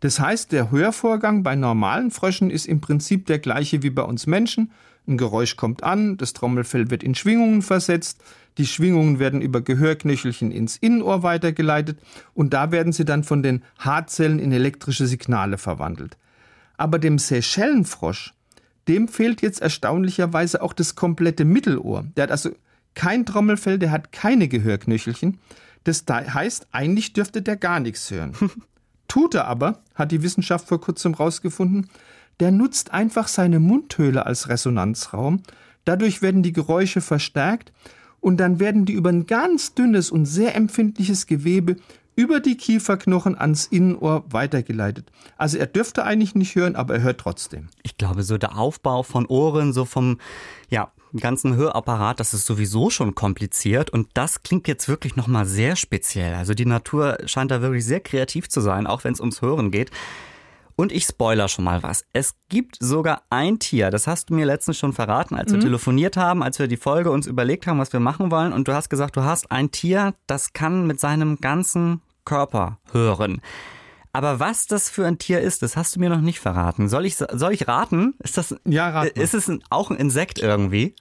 Das 0.00 0.20
heißt, 0.20 0.52
der 0.52 0.70
Hörvorgang 0.70 1.42
bei 1.42 1.56
normalen 1.56 2.10
Fröschen 2.10 2.50
ist 2.50 2.66
im 2.66 2.80
Prinzip 2.80 3.26
der 3.26 3.38
gleiche 3.38 3.82
wie 3.82 3.90
bei 3.90 4.02
uns 4.02 4.26
Menschen. 4.26 4.70
Ein 5.06 5.16
Geräusch 5.16 5.56
kommt 5.56 5.82
an, 5.82 6.16
das 6.16 6.32
Trommelfell 6.32 6.90
wird 6.90 7.02
in 7.02 7.14
Schwingungen 7.14 7.62
versetzt, 7.62 8.22
die 8.56 8.66
Schwingungen 8.66 9.18
werden 9.18 9.40
über 9.40 9.60
Gehörknöchelchen 9.60 10.50
ins 10.50 10.76
Innenohr 10.76 11.22
weitergeleitet 11.22 11.98
und 12.34 12.54
da 12.54 12.70
werden 12.70 12.92
sie 12.92 13.04
dann 13.04 13.24
von 13.24 13.42
den 13.42 13.62
Haarzellen 13.78 14.38
in 14.38 14.52
elektrische 14.52 15.06
Signale 15.06 15.58
verwandelt. 15.58 16.16
Aber 16.76 16.98
dem 16.98 17.18
Seychellenfrosch, 17.18 18.34
dem 18.88 19.08
fehlt 19.08 19.42
jetzt 19.42 19.62
erstaunlicherweise 19.62 20.62
auch 20.62 20.72
das 20.72 20.94
komplette 20.94 21.44
Mittelohr. 21.44 22.04
Der 22.16 22.24
hat 22.24 22.30
also 22.30 22.50
kein 22.94 23.26
Trommelfell, 23.26 23.78
der 23.78 23.90
hat 23.90 24.12
keine 24.12 24.48
Gehörknöchelchen. 24.48 25.38
Das 25.84 26.04
heißt, 26.08 26.68
eigentlich 26.72 27.12
dürfte 27.12 27.42
der 27.42 27.56
gar 27.56 27.80
nichts 27.80 28.10
hören. 28.10 28.32
Tut 29.08 29.34
er 29.34 29.46
aber, 29.46 29.82
hat 29.94 30.12
die 30.12 30.22
Wissenschaft 30.22 30.66
vor 30.66 30.80
kurzem 30.80 31.14
rausgefunden, 31.14 31.88
der 32.40 32.50
nutzt 32.50 32.92
einfach 32.92 33.28
seine 33.28 33.60
Mundhöhle 33.60 34.26
als 34.26 34.48
Resonanzraum. 34.48 35.42
Dadurch 35.84 36.22
werden 36.22 36.42
die 36.42 36.52
Geräusche 36.52 37.00
verstärkt 37.00 37.72
und 38.20 38.38
dann 38.38 38.58
werden 38.58 38.86
die 38.86 38.94
über 38.94 39.10
ein 39.10 39.26
ganz 39.26 39.74
dünnes 39.74 40.10
und 40.10 40.26
sehr 40.26 40.56
empfindliches 40.56 41.26
Gewebe 41.26 41.76
über 42.16 42.40
die 42.40 42.56
Kieferknochen 42.56 43.36
ans 43.36 43.66
Innenohr 43.66 44.24
weitergeleitet. 44.28 45.10
Also 45.36 45.58
er 45.58 45.66
dürfte 45.66 46.04
eigentlich 46.04 46.34
nicht 46.34 46.54
hören, 46.54 46.76
aber 46.76 46.94
er 46.94 47.02
hört 47.02 47.20
trotzdem. 47.20 47.68
Ich 47.82 47.96
glaube, 47.96 48.22
so 48.22 48.38
der 48.38 48.56
Aufbau 48.56 49.02
von 49.02 49.26
Ohren, 49.26 49.72
so 49.72 49.84
vom, 49.84 50.18
ja, 50.68 50.92
ganzen 51.20 51.54
Hörapparat, 51.56 52.18
das 52.18 52.34
ist 52.34 52.46
sowieso 52.46 52.90
schon 52.90 53.14
kompliziert 53.14 53.90
und 53.90 54.08
das 54.14 54.42
klingt 54.42 54.66
jetzt 54.66 54.88
wirklich 54.88 55.16
nochmal 55.16 55.46
sehr 55.46 55.76
speziell. 55.76 56.34
Also 56.34 56.54
die 56.54 56.66
Natur 56.66 57.18
scheint 57.26 57.50
da 57.50 57.60
wirklich 57.60 57.84
sehr 57.84 58.00
kreativ 58.00 58.48
zu 58.48 58.60
sein, 58.60 58.86
auch 58.86 59.04
wenn 59.04 59.12
es 59.12 59.20
ums 59.20 59.40
Hören 59.40 59.70
geht. 59.70 59.90
Und 60.76 60.92
ich 60.92 61.04
spoiler 61.04 61.48
schon 61.48 61.64
mal 61.64 61.82
was. 61.82 62.04
Es 62.12 62.34
gibt 62.48 62.76
sogar 62.80 63.22
ein 63.30 63.58
Tier, 63.58 63.90
das 63.90 64.06
hast 64.06 64.30
du 64.30 64.34
mir 64.34 64.44
letztens 64.44 64.78
schon 64.78 64.92
verraten, 64.92 65.36
als 65.36 65.50
mhm. 65.52 65.56
wir 65.56 65.62
telefoniert 65.62 66.16
haben, 66.16 66.42
als 66.42 66.58
wir 66.58 66.66
die 66.66 66.76
Folge 66.76 67.10
uns 67.10 67.26
überlegt 67.26 67.66
haben, 67.66 67.78
was 67.78 67.92
wir 67.92 68.00
machen 68.00 68.30
wollen. 68.30 68.52
Und 68.52 68.66
du 68.66 68.74
hast 68.74 68.90
gesagt, 68.90 69.16
du 69.16 69.22
hast 69.22 69.50
ein 69.50 69.70
Tier, 69.70 70.14
das 70.26 70.52
kann 70.52 70.86
mit 70.86 70.98
seinem 70.98 71.36
ganzen 71.36 72.02
Körper 72.24 72.78
hören. 72.90 73.40
Aber 74.12 74.38
was 74.38 74.66
das 74.66 74.90
für 74.90 75.06
ein 75.06 75.18
Tier 75.18 75.40
ist, 75.40 75.62
das 75.62 75.76
hast 75.76 75.96
du 75.96 76.00
mir 76.00 76.08
noch 76.08 76.20
nicht 76.20 76.38
verraten. 76.38 76.88
Soll 76.88 77.04
ich, 77.04 77.16
soll 77.16 77.52
ich 77.52 77.66
raten? 77.66 78.14
Ist 78.22 78.36
das, 78.36 78.54
ja, 78.64 78.88
rat 78.88 79.08
ist 79.08 79.34
es 79.34 79.48
ein, 79.48 79.62
auch 79.70 79.90
ein 79.90 79.96
Insekt 79.96 80.38
irgendwie? 80.38 80.94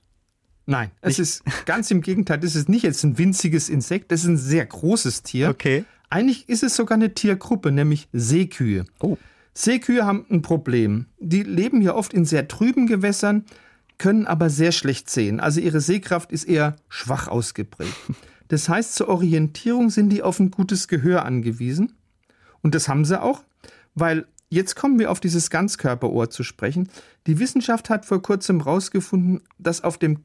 Nein, 0.65 0.91
es 1.01 1.19
ist 1.19 1.43
ganz 1.65 1.91
im 1.91 2.01
Gegenteil. 2.01 2.39
Das 2.39 2.55
ist 2.55 2.69
nicht 2.69 2.83
jetzt 2.83 3.03
ein 3.03 3.17
winziges 3.17 3.69
Insekt, 3.69 4.11
das 4.11 4.21
ist 4.21 4.27
ein 4.27 4.37
sehr 4.37 4.65
großes 4.65 5.23
Tier. 5.23 5.49
Okay. 5.49 5.85
Eigentlich 6.09 6.47
ist 6.47 6.63
es 6.63 6.75
sogar 6.75 6.95
eine 6.95 7.13
Tiergruppe, 7.13 7.71
nämlich 7.71 8.07
Seekühe. 8.13 8.85
Oh. 8.99 9.17
Seekühe 9.53 10.05
haben 10.05 10.25
ein 10.29 10.41
Problem. 10.41 11.05
Die 11.19 11.43
leben 11.43 11.81
ja 11.81 11.93
oft 11.93 12.13
in 12.13 12.25
sehr 12.25 12.47
trüben 12.47 12.87
Gewässern, 12.87 13.45
können 13.97 14.25
aber 14.25 14.49
sehr 14.49 14.71
schlecht 14.71 15.09
sehen. 15.09 15.39
Also 15.39 15.59
ihre 15.59 15.79
Sehkraft 15.79 16.31
ist 16.31 16.45
eher 16.45 16.75
schwach 16.89 17.27
ausgeprägt. 17.27 17.95
Das 18.47 18.69
heißt, 18.69 18.95
zur 18.95 19.07
Orientierung 19.07 19.89
sind 19.89 20.09
die 20.09 20.21
auf 20.21 20.39
ein 20.39 20.51
gutes 20.51 20.87
Gehör 20.87 21.25
angewiesen. 21.25 21.93
Und 22.61 22.75
das 22.75 22.87
haben 22.87 23.05
sie 23.05 23.19
auch, 23.21 23.43
weil 23.95 24.27
jetzt 24.49 24.75
kommen 24.75 24.99
wir 24.99 25.11
auf 25.11 25.19
dieses 25.19 25.49
Ganzkörperohr 25.49 26.29
zu 26.29 26.43
sprechen. 26.43 26.89
Die 27.25 27.39
Wissenschaft 27.39 27.89
hat 27.89 28.05
vor 28.05 28.21
kurzem 28.21 28.63
herausgefunden, 28.63 29.41
dass 29.57 29.83
auf 29.83 29.97
dem 29.97 30.19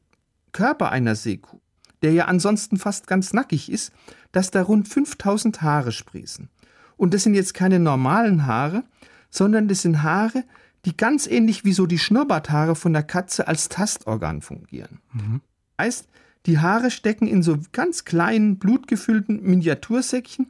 Körper 0.52 0.90
einer 0.90 1.14
Seekuh, 1.14 1.60
der 2.02 2.12
ja 2.12 2.26
ansonsten 2.26 2.76
fast 2.76 3.06
ganz 3.06 3.32
nackig 3.32 3.70
ist, 3.70 3.92
dass 4.32 4.50
da 4.50 4.62
rund 4.62 4.88
5000 4.88 5.62
Haare 5.62 5.92
sprießen. 5.92 6.48
Und 6.96 7.14
das 7.14 7.22
sind 7.22 7.34
jetzt 7.34 7.54
keine 7.54 7.78
normalen 7.78 8.46
Haare, 8.46 8.84
sondern 9.30 9.68
das 9.68 9.82
sind 9.82 10.02
Haare, 10.02 10.44
die 10.84 10.96
ganz 10.96 11.26
ähnlich 11.26 11.64
wie 11.64 11.72
so 11.72 11.86
die 11.86 11.98
Schnurrbarthaare 11.98 12.74
von 12.74 12.92
der 12.92 13.02
Katze 13.02 13.48
als 13.48 13.68
Tastorgan 13.68 14.42
fungieren. 14.42 15.00
Mhm. 15.12 15.40
Heißt, 15.80 16.08
die 16.46 16.58
Haare 16.58 16.90
stecken 16.90 17.26
in 17.26 17.42
so 17.42 17.58
ganz 17.72 18.04
kleinen, 18.04 18.58
blutgefüllten 18.58 19.42
Miniatursäckchen 19.42 20.46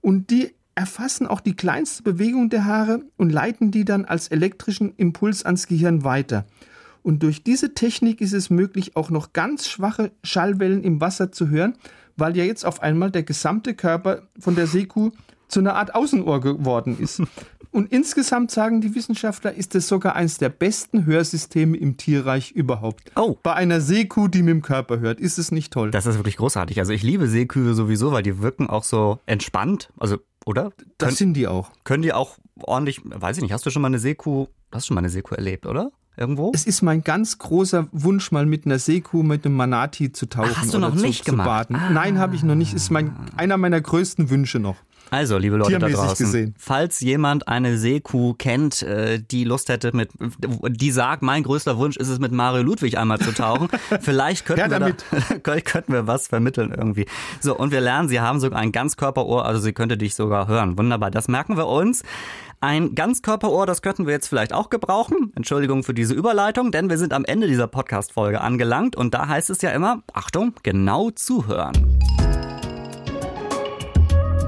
und 0.00 0.30
die 0.30 0.54
erfassen 0.74 1.26
auch 1.26 1.40
die 1.40 1.56
kleinste 1.56 2.02
Bewegung 2.02 2.50
der 2.50 2.64
Haare 2.64 3.02
und 3.16 3.30
leiten 3.30 3.70
die 3.70 3.84
dann 3.84 4.04
als 4.04 4.28
elektrischen 4.28 4.94
Impuls 4.96 5.44
ans 5.44 5.66
Gehirn 5.66 6.04
weiter. 6.04 6.46
Und 7.02 7.22
durch 7.22 7.44
diese 7.44 7.72
Technik 7.72 8.20
ist 8.20 8.32
es 8.32 8.50
möglich, 8.50 8.96
auch 8.96 9.10
noch 9.10 9.32
ganz 9.32 9.68
schwache 9.68 10.10
Schallwellen 10.24 10.82
im 10.82 11.00
Wasser 11.00 11.32
zu 11.32 11.48
hören, 11.48 11.76
weil 12.16 12.36
ja 12.36 12.44
jetzt 12.44 12.66
auf 12.66 12.82
einmal 12.82 13.10
der 13.10 13.22
gesamte 13.22 13.74
Körper 13.74 14.22
von 14.38 14.56
der 14.56 14.66
Seekuh 14.66 15.12
zu 15.48 15.60
einer 15.60 15.74
Art 15.74 15.94
Außenohr 15.94 16.40
geworden 16.40 16.98
ist. 16.98 17.22
Und 17.72 17.92
insgesamt 17.92 18.50
sagen 18.50 18.80
die 18.80 18.94
Wissenschaftler, 18.94 19.52
ist 19.52 19.74
es 19.74 19.86
sogar 19.86 20.16
eines 20.16 20.38
der 20.38 20.48
besten 20.48 21.04
Hörsysteme 21.04 21.76
im 21.76 21.98
Tierreich 21.98 22.52
überhaupt. 22.52 23.12
Oh. 23.16 23.36
Bei 23.42 23.52
einer 23.52 23.82
Seekuh, 23.82 24.28
die 24.28 24.42
mit 24.42 24.52
dem 24.52 24.62
Körper 24.62 24.98
hört, 25.00 25.20
ist 25.20 25.36
es 25.36 25.52
nicht 25.52 25.72
toll. 25.74 25.90
Das 25.90 26.06
ist 26.06 26.16
wirklich 26.16 26.38
großartig. 26.38 26.78
Also 26.78 26.92
ich 26.92 27.02
liebe 27.02 27.26
Seekühe 27.26 27.74
sowieso, 27.74 28.12
weil 28.12 28.22
die 28.22 28.40
wirken 28.40 28.70
auch 28.70 28.84
so 28.84 29.18
entspannt. 29.26 29.90
Also, 29.98 30.18
oder? 30.46 30.70
das 30.96 31.08
Können, 31.08 31.16
sind 31.16 31.34
die 31.34 31.48
auch. 31.48 31.70
können 31.84 32.02
die 32.02 32.14
auch 32.14 32.38
ordentlich, 32.62 33.02
weiß 33.04 33.36
ich 33.36 33.42
nicht, 33.42 33.52
hast 33.52 33.66
du 33.66 33.70
schon 33.70 33.82
mal 33.82 33.88
eine 33.88 33.98
Seekuh, 33.98 34.46
hast 34.72 34.84
du 34.84 34.88
schon 34.88 34.94
mal 34.94 35.00
eine 35.00 35.10
Seekuh 35.10 35.34
erlebt, 35.34 35.66
oder? 35.66 35.90
Irgendwo? 36.16 36.52
Es 36.54 36.66
ist 36.66 36.80
mein 36.80 37.04
ganz 37.04 37.36
großer 37.36 37.88
Wunsch, 37.92 38.32
mal 38.32 38.46
mit 38.46 38.64
einer 38.64 38.78
Seekuh, 38.78 39.22
mit 39.22 39.44
einem 39.44 39.54
Manati 39.54 40.12
zu 40.12 40.26
tauchen 40.26 40.50
Ach, 40.54 40.62
hast 40.62 40.72
du 40.72 40.78
oder 40.78 40.88
noch 40.88 40.96
zu, 40.96 41.02
nicht 41.02 41.26
zu 41.26 41.32
gemacht? 41.32 41.68
baden. 41.68 41.78
Nein, 41.92 42.18
habe 42.18 42.34
ich 42.34 42.42
noch 42.42 42.54
nicht. 42.54 42.72
Ist 42.72 42.90
mein, 42.90 43.14
einer 43.36 43.58
meiner 43.58 43.82
größten 43.82 44.30
Wünsche 44.30 44.58
noch. 44.58 44.76
Also, 45.10 45.38
liebe 45.38 45.56
Leute 45.56 45.78
da 45.78 45.88
draußen, 45.88 46.26
gesehen. 46.26 46.54
falls 46.58 47.00
jemand 47.00 47.48
eine 47.48 47.78
Seekuh 47.78 48.34
kennt, 48.34 48.82
äh, 48.82 49.20
die 49.20 49.44
Lust 49.44 49.68
hätte 49.68 49.94
mit, 49.94 50.10
die 50.18 50.90
sagt, 50.90 51.22
mein 51.22 51.42
größter 51.42 51.78
Wunsch 51.78 51.96
ist 51.96 52.08
es, 52.08 52.18
mit 52.18 52.32
Mario 52.32 52.62
Ludwig 52.62 52.98
einmal 52.98 53.18
zu 53.18 53.32
tauchen, 53.32 53.68
vielleicht 54.00 54.46
könnten 54.46 54.70
Her 54.70 54.80
wir, 54.80 55.40
da, 55.42 55.60
könnten 55.64 55.92
wir 55.92 56.06
was 56.06 56.26
vermitteln 56.26 56.74
irgendwie. 56.76 57.06
So, 57.40 57.56
und 57.56 57.70
wir 57.70 57.80
lernen, 57.80 58.08
sie 58.08 58.20
haben 58.20 58.40
sogar 58.40 58.58
ein 58.58 58.72
Ganzkörperohr, 58.72 59.44
also 59.44 59.60
sie 59.60 59.72
könnte 59.72 59.96
dich 59.96 60.14
sogar 60.14 60.48
hören. 60.48 60.76
Wunderbar, 60.76 61.10
das 61.10 61.28
merken 61.28 61.56
wir 61.56 61.66
uns. 61.66 62.02
Ein 62.60 62.94
Ganzkörperohr, 62.94 63.66
das 63.66 63.82
könnten 63.82 64.06
wir 64.06 64.14
jetzt 64.14 64.28
vielleicht 64.28 64.52
auch 64.52 64.70
gebrauchen. 64.70 65.32
Entschuldigung 65.36 65.84
für 65.84 65.94
diese 65.94 66.14
Überleitung, 66.14 66.72
denn 66.72 66.88
wir 66.88 66.96
sind 66.98 67.12
am 67.12 67.24
Ende 67.24 67.46
dieser 67.46 67.66
Podcast-Folge 67.66 68.40
angelangt 68.40 68.96
und 68.96 69.14
da 69.14 69.28
heißt 69.28 69.50
es 69.50 69.60
ja 69.62 69.70
immer, 69.70 70.02
Achtung, 70.14 70.54
genau 70.62 71.10
zuhören. 71.10 71.98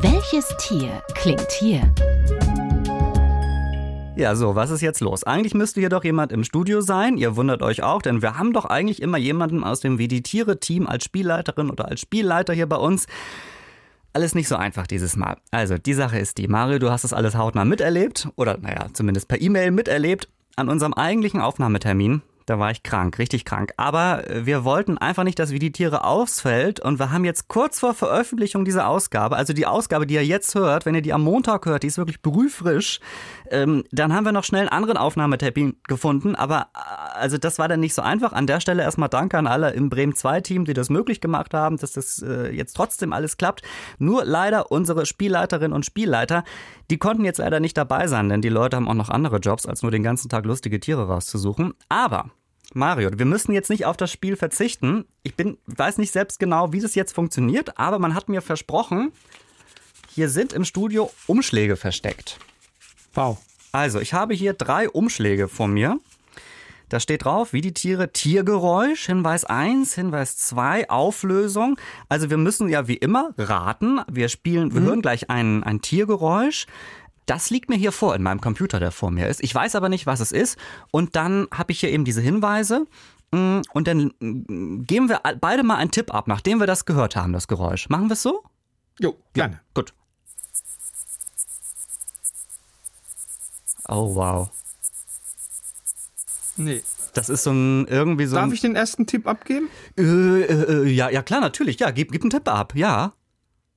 Welches 0.00 0.46
Tier 0.58 1.02
klingt 1.14 1.50
hier? 1.50 1.82
Ja, 4.16 4.36
so, 4.36 4.54
was 4.54 4.70
ist 4.70 4.80
jetzt 4.80 5.00
los? 5.00 5.24
Eigentlich 5.24 5.54
müsste 5.54 5.80
hier 5.80 5.88
doch 5.88 6.04
jemand 6.04 6.30
im 6.30 6.44
Studio 6.44 6.80
sein. 6.82 7.16
Ihr 7.16 7.34
wundert 7.34 7.62
euch 7.62 7.82
auch, 7.82 8.00
denn 8.00 8.22
wir 8.22 8.38
haben 8.38 8.52
doch 8.52 8.64
eigentlich 8.64 9.02
immer 9.02 9.18
jemanden 9.18 9.64
aus 9.64 9.80
dem 9.80 9.98
Wie 9.98 10.06
die 10.06 10.22
Tiere-Team 10.22 10.86
als 10.86 11.02
Spielleiterin 11.02 11.68
oder 11.68 11.88
als 11.88 12.00
Spielleiter 12.00 12.52
hier 12.52 12.68
bei 12.68 12.76
uns. 12.76 13.08
Alles 14.12 14.36
nicht 14.36 14.46
so 14.46 14.54
einfach 14.54 14.86
dieses 14.86 15.16
Mal. 15.16 15.36
Also, 15.50 15.78
die 15.78 15.94
Sache 15.94 16.20
ist 16.20 16.38
die, 16.38 16.46
Mario, 16.46 16.78
du 16.78 16.92
hast 16.92 17.02
das 17.02 17.12
alles 17.12 17.36
hautnah 17.36 17.64
miterlebt 17.64 18.28
oder, 18.36 18.56
naja, 18.56 18.86
zumindest 18.92 19.26
per 19.26 19.40
E-Mail 19.40 19.72
miterlebt. 19.72 20.28
An 20.54 20.68
unserem 20.68 20.94
eigentlichen 20.94 21.40
Aufnahmetermin, 21.40 22.22
da 22.48 22.58
war 22.58 22.70
ich 22.70 22.82
krank, 22.82 23.18
richtig 23.18 23.44
krank. 23.44 23.72
Aber 23.76 24.28
äh, 24.28 24.46
wir 24.46 24.64
wollten 24.64 24.98
einfach 24.98 25.24
nicht, 25.24 25.38
dass 25.38 25.50
Wie 25.50 25.58
die 25.58 25.72
Tiere 25.72 26.04
ausfällt 26.04 26.80
und 26.80 26.98
wir 26.98 27.10
haben 27.10 27.24
jetzt 27.24 27.48
kurz 27.48 27.80
vor 27.80 27.94
Veröffentlichung 27.94 28.64
dieser 28.64 28.88
Ausgabe, 28.88 29.36
also 29.36 29.52
die 29.52 29.66
Ausgabe, 29.66 30.06
die 30.06 30.14
ihr 30.14 30.24
jetzt 30.24 30.54
hört, 30.54 30.86
wenn 30.86 30.94
ihr 30.94 31.02
die 31.02 31.12
am 31.12 31.22
Montag 31.22 31.66
hört, 31.66 31.82
die 31.82 31.88
ist 31.88 31.98
wirklich 31.98 32.22
brühfrisch, 32.22 33.00
ähm, 33.50 33.84
dann 33.92 34.14
haben 34.14 34.24
wir 34.24 34.32
noch 34.32 34.44
schnell 34.44 34.62
einen 34.62 34.70
anderen 34.70 34.96
Aufnahmetermin 34.96 35.76
gefunden, 35.86 36.34
aber 36.34 36.68
äh, 36.74 37.18
also 37.18 37.36
das 37.38 37.58
war 37.58 37.68
dann 37.68 37.80
nicht 37.80 37.94
so 37.94 38.02
einfach. 38.02 38.32
An 38.32 38.46
der 38.46 38.60
Stelle 38.60 38.82
erstmal 38.82 39.08
danke 39.08 39.36
an 39.38 39.46
alle 39.46 39.70
im 39.72 39.90
Bremen 39.90 40.14
2 40.14 40.40
Team, 40.40 40.64
die 40.64 40.74
das 40.74 40.90
möglich 40.90 41.20
gemacht 41.20 41.52
haben, 41.54 41.76
dass 41.76 41.92
das 41.92 42.22
äh, 42.22 42.50
jetzt 42.50 42.74
trotzdem 42.74 43.12
alles 43.12 43.36
klappt. 43.36 43.62
Nur 43.98 44.24
leider 44.24 44.70
unsere 44.70 45.04
Spielleiterinnen 45.06 45.72
und 45.72 45.84
Spielleiter, 45.84 46.44
die 46.90 46.98
konnten 46.98 47.24
jetzt 47.24 47.38
leider 47.38 47.60
nicht 47.60 47.76
dabei 47.76 48.06
sein, 48.06 48.28
denn 48.28 48.40
die 48.40 48.48
Leute 48.48 48.76
haben 48.76 48.88
auch 48.88 48.94
noch 48.94 49.10
andere 49.10 49.38
Jobs, 49.38 49.66
als 49.66 49.82
nur 49.82 49.90
den 49.90 50.02
ganzen 50.02 50.28
Tag 50.28 50.46
lustige 50.46 50.80
Tiere 50.80 51.06
rauszusuchen. 51.08 51.74
Aber 51.88 52.30
Mario, 52.74 53.10
wir 53.16 53.26
müssen 53.26 53.52
jetzt 53.52 53.70
nicht 53.70 53.86
auf 53.86 53.96
das 53.96 54.12
Spiel 54.12 54.36
verzichten. 54.36 55.06
Ich 55.22 55.34
bin, 55.34 55.58
weiß 55.66 55.98
nicht 55.98 56.12
selbst 56.12 56.38
genau, 56.38 56.72
wie 56.72 56.80
das 56.80 56.94
jetzt 56.94 57.14
funktioniert, 57.14 57.78
aber 57.78 57.98
man 57.98 58.14
hat 58.14 58.28
mir 58.28 58.42
versprochen, 58.42 59.12
hier 60.14 60.28
sind 60.28 60.52
im 60.52 60.64
Studio 60.64 61.10
Umschläge 61.26 61.76
versteckt. 61.76 62.38
Wow. 63.14 63.38
Also, 63.72 64.00
ich 64.00 64.12
habe 64.14 64.34
hier 64.34 64.52
drei 64.52 64.88
Umschläge 64.88 65.48
vor 65.48 65.68
mir. 65.68 65.98
Da 66.88 67.00
steht 67.00 67.24
drauf, 67.24 67.52
wie 67.52 67.60
die 67.60 67.74
Tiere, 67.74 68.12
Tiergeräusch, 68.12 69.06
Hinweis 69.06 69.44
1, 69.44 69.94
Hinweis 69.94 70.38
2, 70.38 70.88
Auflösung. 70.88 71.78
Also 72.08 72.30
wir 72.30 72.38
müssen 72.38 72.68
ja 72.68 72.88
wie 72.88 72.96
immer 72.96 73.34
raten. 73.36 74.00
Wir 74.10 74.30
spielen, 74.30 74.74
wir 74.74 74.80
hören 74.80 75.02
gleich 75.02 75.28
ein, 75.28 75.62
ein 75.64 75.82
Tiergeräusch. 75.82 76.66
Das 77.28 77.50
liegt 77.50 77.68
mir 77.68 77.76
hier 77.76 77.92
vor 77.92 78.14
in 78.16 78.22
meinem 78.22 78.40
Computer, 78.40 78.80
der 78.80 78.90
vor 78.90 79.10
mir 79.10 79.28
ist. 79.28 79.42
Ich 79.44 79.54
weiß 79.54 79.74
aber 79.74 79.90
nicht, 79.90 80.06
was 80.06 80.20
es 80.20 80.32
ist. 80.32 80.58
Und 80.90 81.14
dann 81.14 81.46
habe 81.52 81.72
ich 81.72 81.80
hier 81.80 81.90
eben 81.90 82.06
diese 82.06 82.22
Hinweise. 82.22 82.86
Mm, 83.32 83.60
Und 83.74 83.86
dann 83.86 84.14
mm, 84.18 84.84
geben 84.86 85.10
wir 85.10 85.20
beide 85.38 85.62
mal 85.62 85.76
einen 85.76 85.90
Tipp 85.90 86.14
ab, 86.14 86.26
nachdem 86.26 86.58
wir 86.58 86.66
das 86.66 86.86
gehört 86.86 87.16
haben, 87.16 87.34
das 87.34 87.46
Geräusch. 87.46 87.90
Machen 87.90 88.08
wir 88.08 88.14
es 88.14 88.22
so? 88.22 88.42
Jo, 88.98 89.14
gerne. 89.34 89.60
Gut. 89.74 89.92
Oh, 93.88 94.14
wow. 94.14 94.50
Nee. 96.56 96.82
Das 97.12 97.28
ist 97.28 97.42
so 97.42 97.50
ein 97.50 97.86
irgendwie 97.88 98.24
so 98.24 98.36
Darf 98.36 98.46
ein. 98.46 98.52
ich 98.52 98.62
den 98.62 98.74
ersten 98.74 99.06
Tipp 99.06 99.26
abgeben? 99.26 99.68
Äh, 99.98 100.02
äh, 100.02 100.84
äh, 100.84 100.88
ja, 100.88 101.10
ja, 101.10 101.22
klar, 101.22 101.40
natürlich. 101.40 101.78
Ja, 101.78 101.90
gib, 101.90 102.10
gib 102.10 102.22
einen 102.22 102.30
Tipp 102.30 102.48
ab. 102.48 102.74
Ja. 102.74 103.12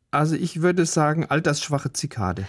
Also 0.09 0.35
ich 0.35 0.61
würde 0.61 0.85
sagen, 0.85 1.25
altersschwache 1.25 1.91
Zikade. 1.91 2.47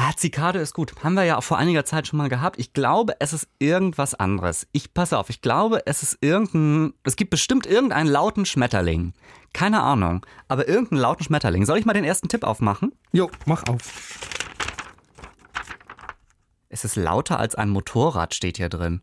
Ah, 0.00 0.12
Zikade 0.14 0.60
ist 0.60 0.74
gut. 0.74 0.92
Haben 1.02 1.14
wir 1.14 1.24
ja 1.24 1.36
auch 1.38 1.42
vor 1.42 1.58
einiger 1.58 1.84
Zeit 1.84 2.06
schon 2.06 2.18
mal 2.18 2.28
gehabt. 2.28 2.56
Ich 2.60 2.72
glaube, 2.72 3.16
es 3.18 3.32
ist 3.32 3.48
irgendwas 3.58 4.14
anderes. 4.14 4.68
Ich 4.70 4.94
passe 4.94 5.18
auf, 5.18 5.28
ich 5.28 5.42
glaube, 5.42 5.82
es 5.86 6.04
ist 6.04 6.18
irgendein. 6.20 6.94
Es 7.02 7.16
gibt 7.16 7.30
bestimmt 7.30 7.66
irgendeinen 7.66 8.08
lauten 8.08 8.46
Schmetterling. 8.46 9.12
Keine 9.52 9.82
Ahnung. 9.82 10.24
Aber 10.46 10.68
irgendeinen 10.68 11.00
lauten 11.00 11.24
Schmetterling. 11.24 11.66
Soll 11.66 11.78
ich 11.78 11.84
mal 11.84 11.94
den 11.94 12.04
ersten 12.04 12.28
Tipp 12.28 12.44
aufmachen? 12.44 12.92
Jo, 13.10 13.28
mach 13.44 13.64
auf. 13.66 13.80
Es 16.68 16.84
ist 16.84 16.94
lauter 16.94 17.40
als 17.40 17.56
ein 17.56 17.68
Motorrad, 17.68 18.34
steht 18.34 18.58
hier 18.58 18.68
drin. 18.68 19.00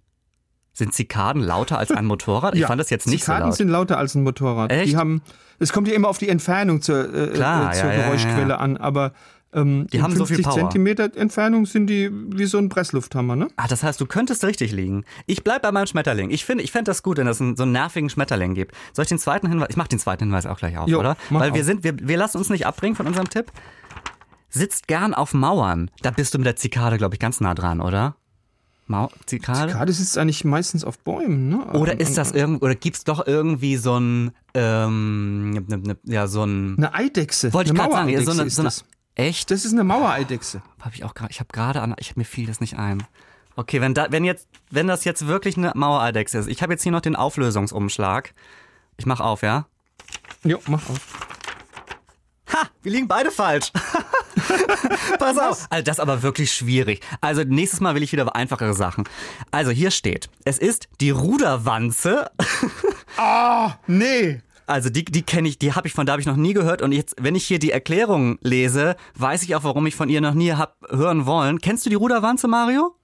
Sind 0.72 0.94
Zikaden 0.94 1.42
lauter 1.42 1.78
als 1.78 1.92
ein 1.92 2.06
Motorrad? 2.06 2.54
Ich 2.54 2.62
Ja, 2.62 2.68
fand 2.68 2.80
das 2.80 2.90
jetzt 2.90 3.08
nicht 3.08 3.22
Zikaden 3.22 3.44
so 3.44 3.48
laut. 3.50 3.58
sind 3.58 3.68
lauter 3.70 3.98
als 3.98 4.16
ein 4.16 4.24
Motorrad. 4.24 4.72
Echt? 4.72 4.92
Die 4.94 4.98
haben, 4.98 5.22
es 5.60 5.74
kommt 5.74 5.90
ja 5.90 5.94
immer 5.94 6.08
auf 6.08 6.20
die 6.20 6.30
Entfernung 6.30 6.82
zur, 6.82 7.14
äh, 7.14 7.28
Klar, 7.34 7.72
äh, 7.72 7.76
zur 7.76 7.92
ja, 7.92 8.04
Geräuschquelle 8.04 8.50
ja. 8.50 8.58
an, 8.58 8.78
aber 8.78 9.12
ähm, 9.56 9.88
Die 9.92 10.02
haben 10.02 10.16
so 10.16 10.26
viel 10.26 10.36
50 10.36 10.46
Power. 10.46 10.60
Zentimeter 10.70 11.16
Entfernung 11.18 11.66
sind 11.66 11.88
die 11.88 12.12
wie 12.12 12.46
so 12.46 12.58
ein 12.58 12.70
Presslufthammer, 12.70 13.36
ne? 13.36 13.48
Ah, 13.56 13.68
das 13.68 13.82
heißt, 13.84 14.00
du 14.00 14.06
könntest 14.06 14.44
richtig 14.44 14.72
liegen. 14.72 15.04
Ich 15.26 15.44
bleib 15.44 15.62
bei 15.64 15.72
meinem 15.72 15.88
Schmetterling. 15.88 16.30
Ich 16.30 16.46
finde, 16.46 16.64
ich 16.64 16.72
fände 16.72 16.90
das 16.92 17.02
gut, 17.02 17.18
wenn 17.18 17.28
es 17.28 17.42
einen, 17.42 17.56
so 17.56 17.64
einen 17.64 17.72
nervigen 17.72 18.10
Schmetterling 18.10 18.54
gibt. 18.54 18.76
Soll 18.94 19.04
ich 19.04 19.10
den 19.10 19.20
zweiten 19.20 19.48
Hinweis? 19.48 19.70
Ich 19.72 19.78
mach 19.78 19.88
den 19.88 20.00
zweiten 20.00 20.26
Hinweis 20.26 20.46
auch 20.46 20.58
gleich 20.58 20.78
auf, 20.78 20.88
Jo, 20.88 21.00
oder? 21.00 21.18
Weil 21.30 21.54
wir 21.54 21.62
auf. 21.62 21.66
sind, 21.66 21.84
wir, 21.84 21.96
wir 22.00 22.18
lassen 22.18 22.38
uns 22.38 22.50
nicht 22.50 22.68
abbringen 22.68 22.96
von 22.96 23.08
unserem 23.08 23.30
Tipp. 23.30 23.52
Sitzt 24.50 24.88
gern 24.88 25.14
auf 25.14 25.34
Mauern. 25.34 25.92
Da 26.02 26.12
bist 26.12 26.34
du 26.34 26.38
mit 26.38 26.46
der 26.48 26.56
Zikade, 26.56 26.98
glaube 26.98 27.16
ich, 27.16 27.20
ganz 27.20 27.42
nah 27.42 27.54
dran, 27.54 27.82
oder? 27.82 28.16
Mau 28.88 29.10
Zikade? 29.26 29.72
Zikade 29.72 29.92
sitzt 29.94 30.16
eigentlich 30.18 30.46
meistens 30.46 30.84
auf 30.86 31.00
Bäumen, 31.00 31.50
ne? 31.50 31.66
Oder 31.74 31.94
An- 31.94 31.98
ist 31.98 32.18
das 32.20 32.34
an- 32.34 32.38
irgend 32.38 32.62
oder 32.62 32.76
gibt's 32.76 33.04
doch 33.04 33.26
irgendwie 33.26 33.78
so 33.78 33.98
ein 34.00 34.32
ähm, 34.54 35.52
ne, 35.54 35.78
ne, 35.80 35.98
ja 36.04 36.28
so 36.28 36.44
ein 36.44 36.76
eine 36.78 36.94
Eidechse? 36.94 37.52
wollte 37.52 37.72
ich 37.72 37.76
gerade 37.76 37.92
sagen, 37.92 38.24
so 38.24 38.32
eine, 38.32 38.50
so 38.52 38.62
eine 38.62 38.68
das. 38.68 38.86
Echt? 39.16 39.52
Das 39.52 39.66
ist 39.66 39.74
eine 39.74 39.84
Mauereidechse. 39.84 40.62
Habe 40.80 40.96
ich 40.96 41.04
auch 41.04 41.14
gerade, 41.14 41.32
ich 41.32 41.40
habe 41.40 41.50
gerade 41.52 41.82
an, 41.82 41.96
ich 42.00 42.16
mir 42.16 42.26
fiel 42.26 42.48
das 42.48 42.62
nicht 42.62 42.78
ein. 42.78 43.04
Okay, 43.56 43.82
wenn 43.82 43.94
da, 43.94 44.08
wenn 44.12 44.26
jetzt, 44.26 44.48
wenn 44.70 44.88
das 44.88 45.06
jetzt 45.06 45.28
wirklich 45.28 45.58
eine 45.58 45.72
Mauereidechse 45.76 46.38
ist, 46.38 46.48
ich 46.48 46.62
habe 46.62 46.74
jetzt 46.74 46.84
hier 46.84 46.92
noch 46.92 47.02
den 47.02 47.16
Auflösungsumschlag. 47.16 48.34
Ich 48.98 49.06
mach 49.06 49.20
auf, 49.20 49.42
ja? 49.42 49.66
Jo, 50.44 50.60
mach 50.68 50.90
auf. 50.90 51.00
Ha, 52.54 52.70
wir 52.84 52.92
liegen 52.92 53.08
beide 53.08 53.32
falsch. 53.32 53.72
Pass 55.20 55.38
auf. 55.38 55.68
Also 55.70 55.84
das 55.84 55.98
ist 55.98 56.00
aber 56.00 56.22
wirklich 56.22 56.54
schwierig. 56.54 57.02
Also 57.22 57.44
nächstes 57.44 57.80
Mal 57.80 57.96
will 57.96 58.04
ich 58.04 58.12
wieder 58.12 58.36
einfachere 58.36 58.74
Sachen. 58.74 59.06
Also 59.52 59.72
hier 59.72 59.92
steht, 59.92 60.30
es 60.44 60.60
ist 60.60 60.88
die 61.02 61.10
Ruderwanze. 61.10 62.32
Nee. 63.88 64.42
Also 64.68 64.90
die, 64.90 65.06
die 65.06 65.22
kenne 65.22 65.48
ich, 65.48 65.60
die 65.60 65.74
habe 65.74 65.88
ich 65.88 65.94
von 65.94 66.06
da 66.06 66.14
habe 66.14 66.22
ich 66.22 66.26
noch 66.28 66.36
nie 66.38 66.54
gehört 66.54 66.82
und 66.82 66.92
jetzt, 66.92 67.16
wenn 67.20 67.36
ich 67.36 67.46
hier 67.46 67.60
die 67.60 67.72
Erklärung 67.72 68.38
lese, 68.42 68.96
weiß 69.16 69.44
ich 69.44 69.56
auch, 69.56 69.64
warum 69.64 69.86
ich 69.86 69.96
von 69.96 70.10
ihr 70.10 70.22
noch 70.22 70.34
nie 70.34 70.54
hab 70.54 70.78
hören 70.90 71.26
wollen. 71.26 71.60
Kennst 71.60 71.86
du 71.86 71.90
die 71.90 71.96
Ruderwanze, 71.96 72.48
Mario? 72.48 72.96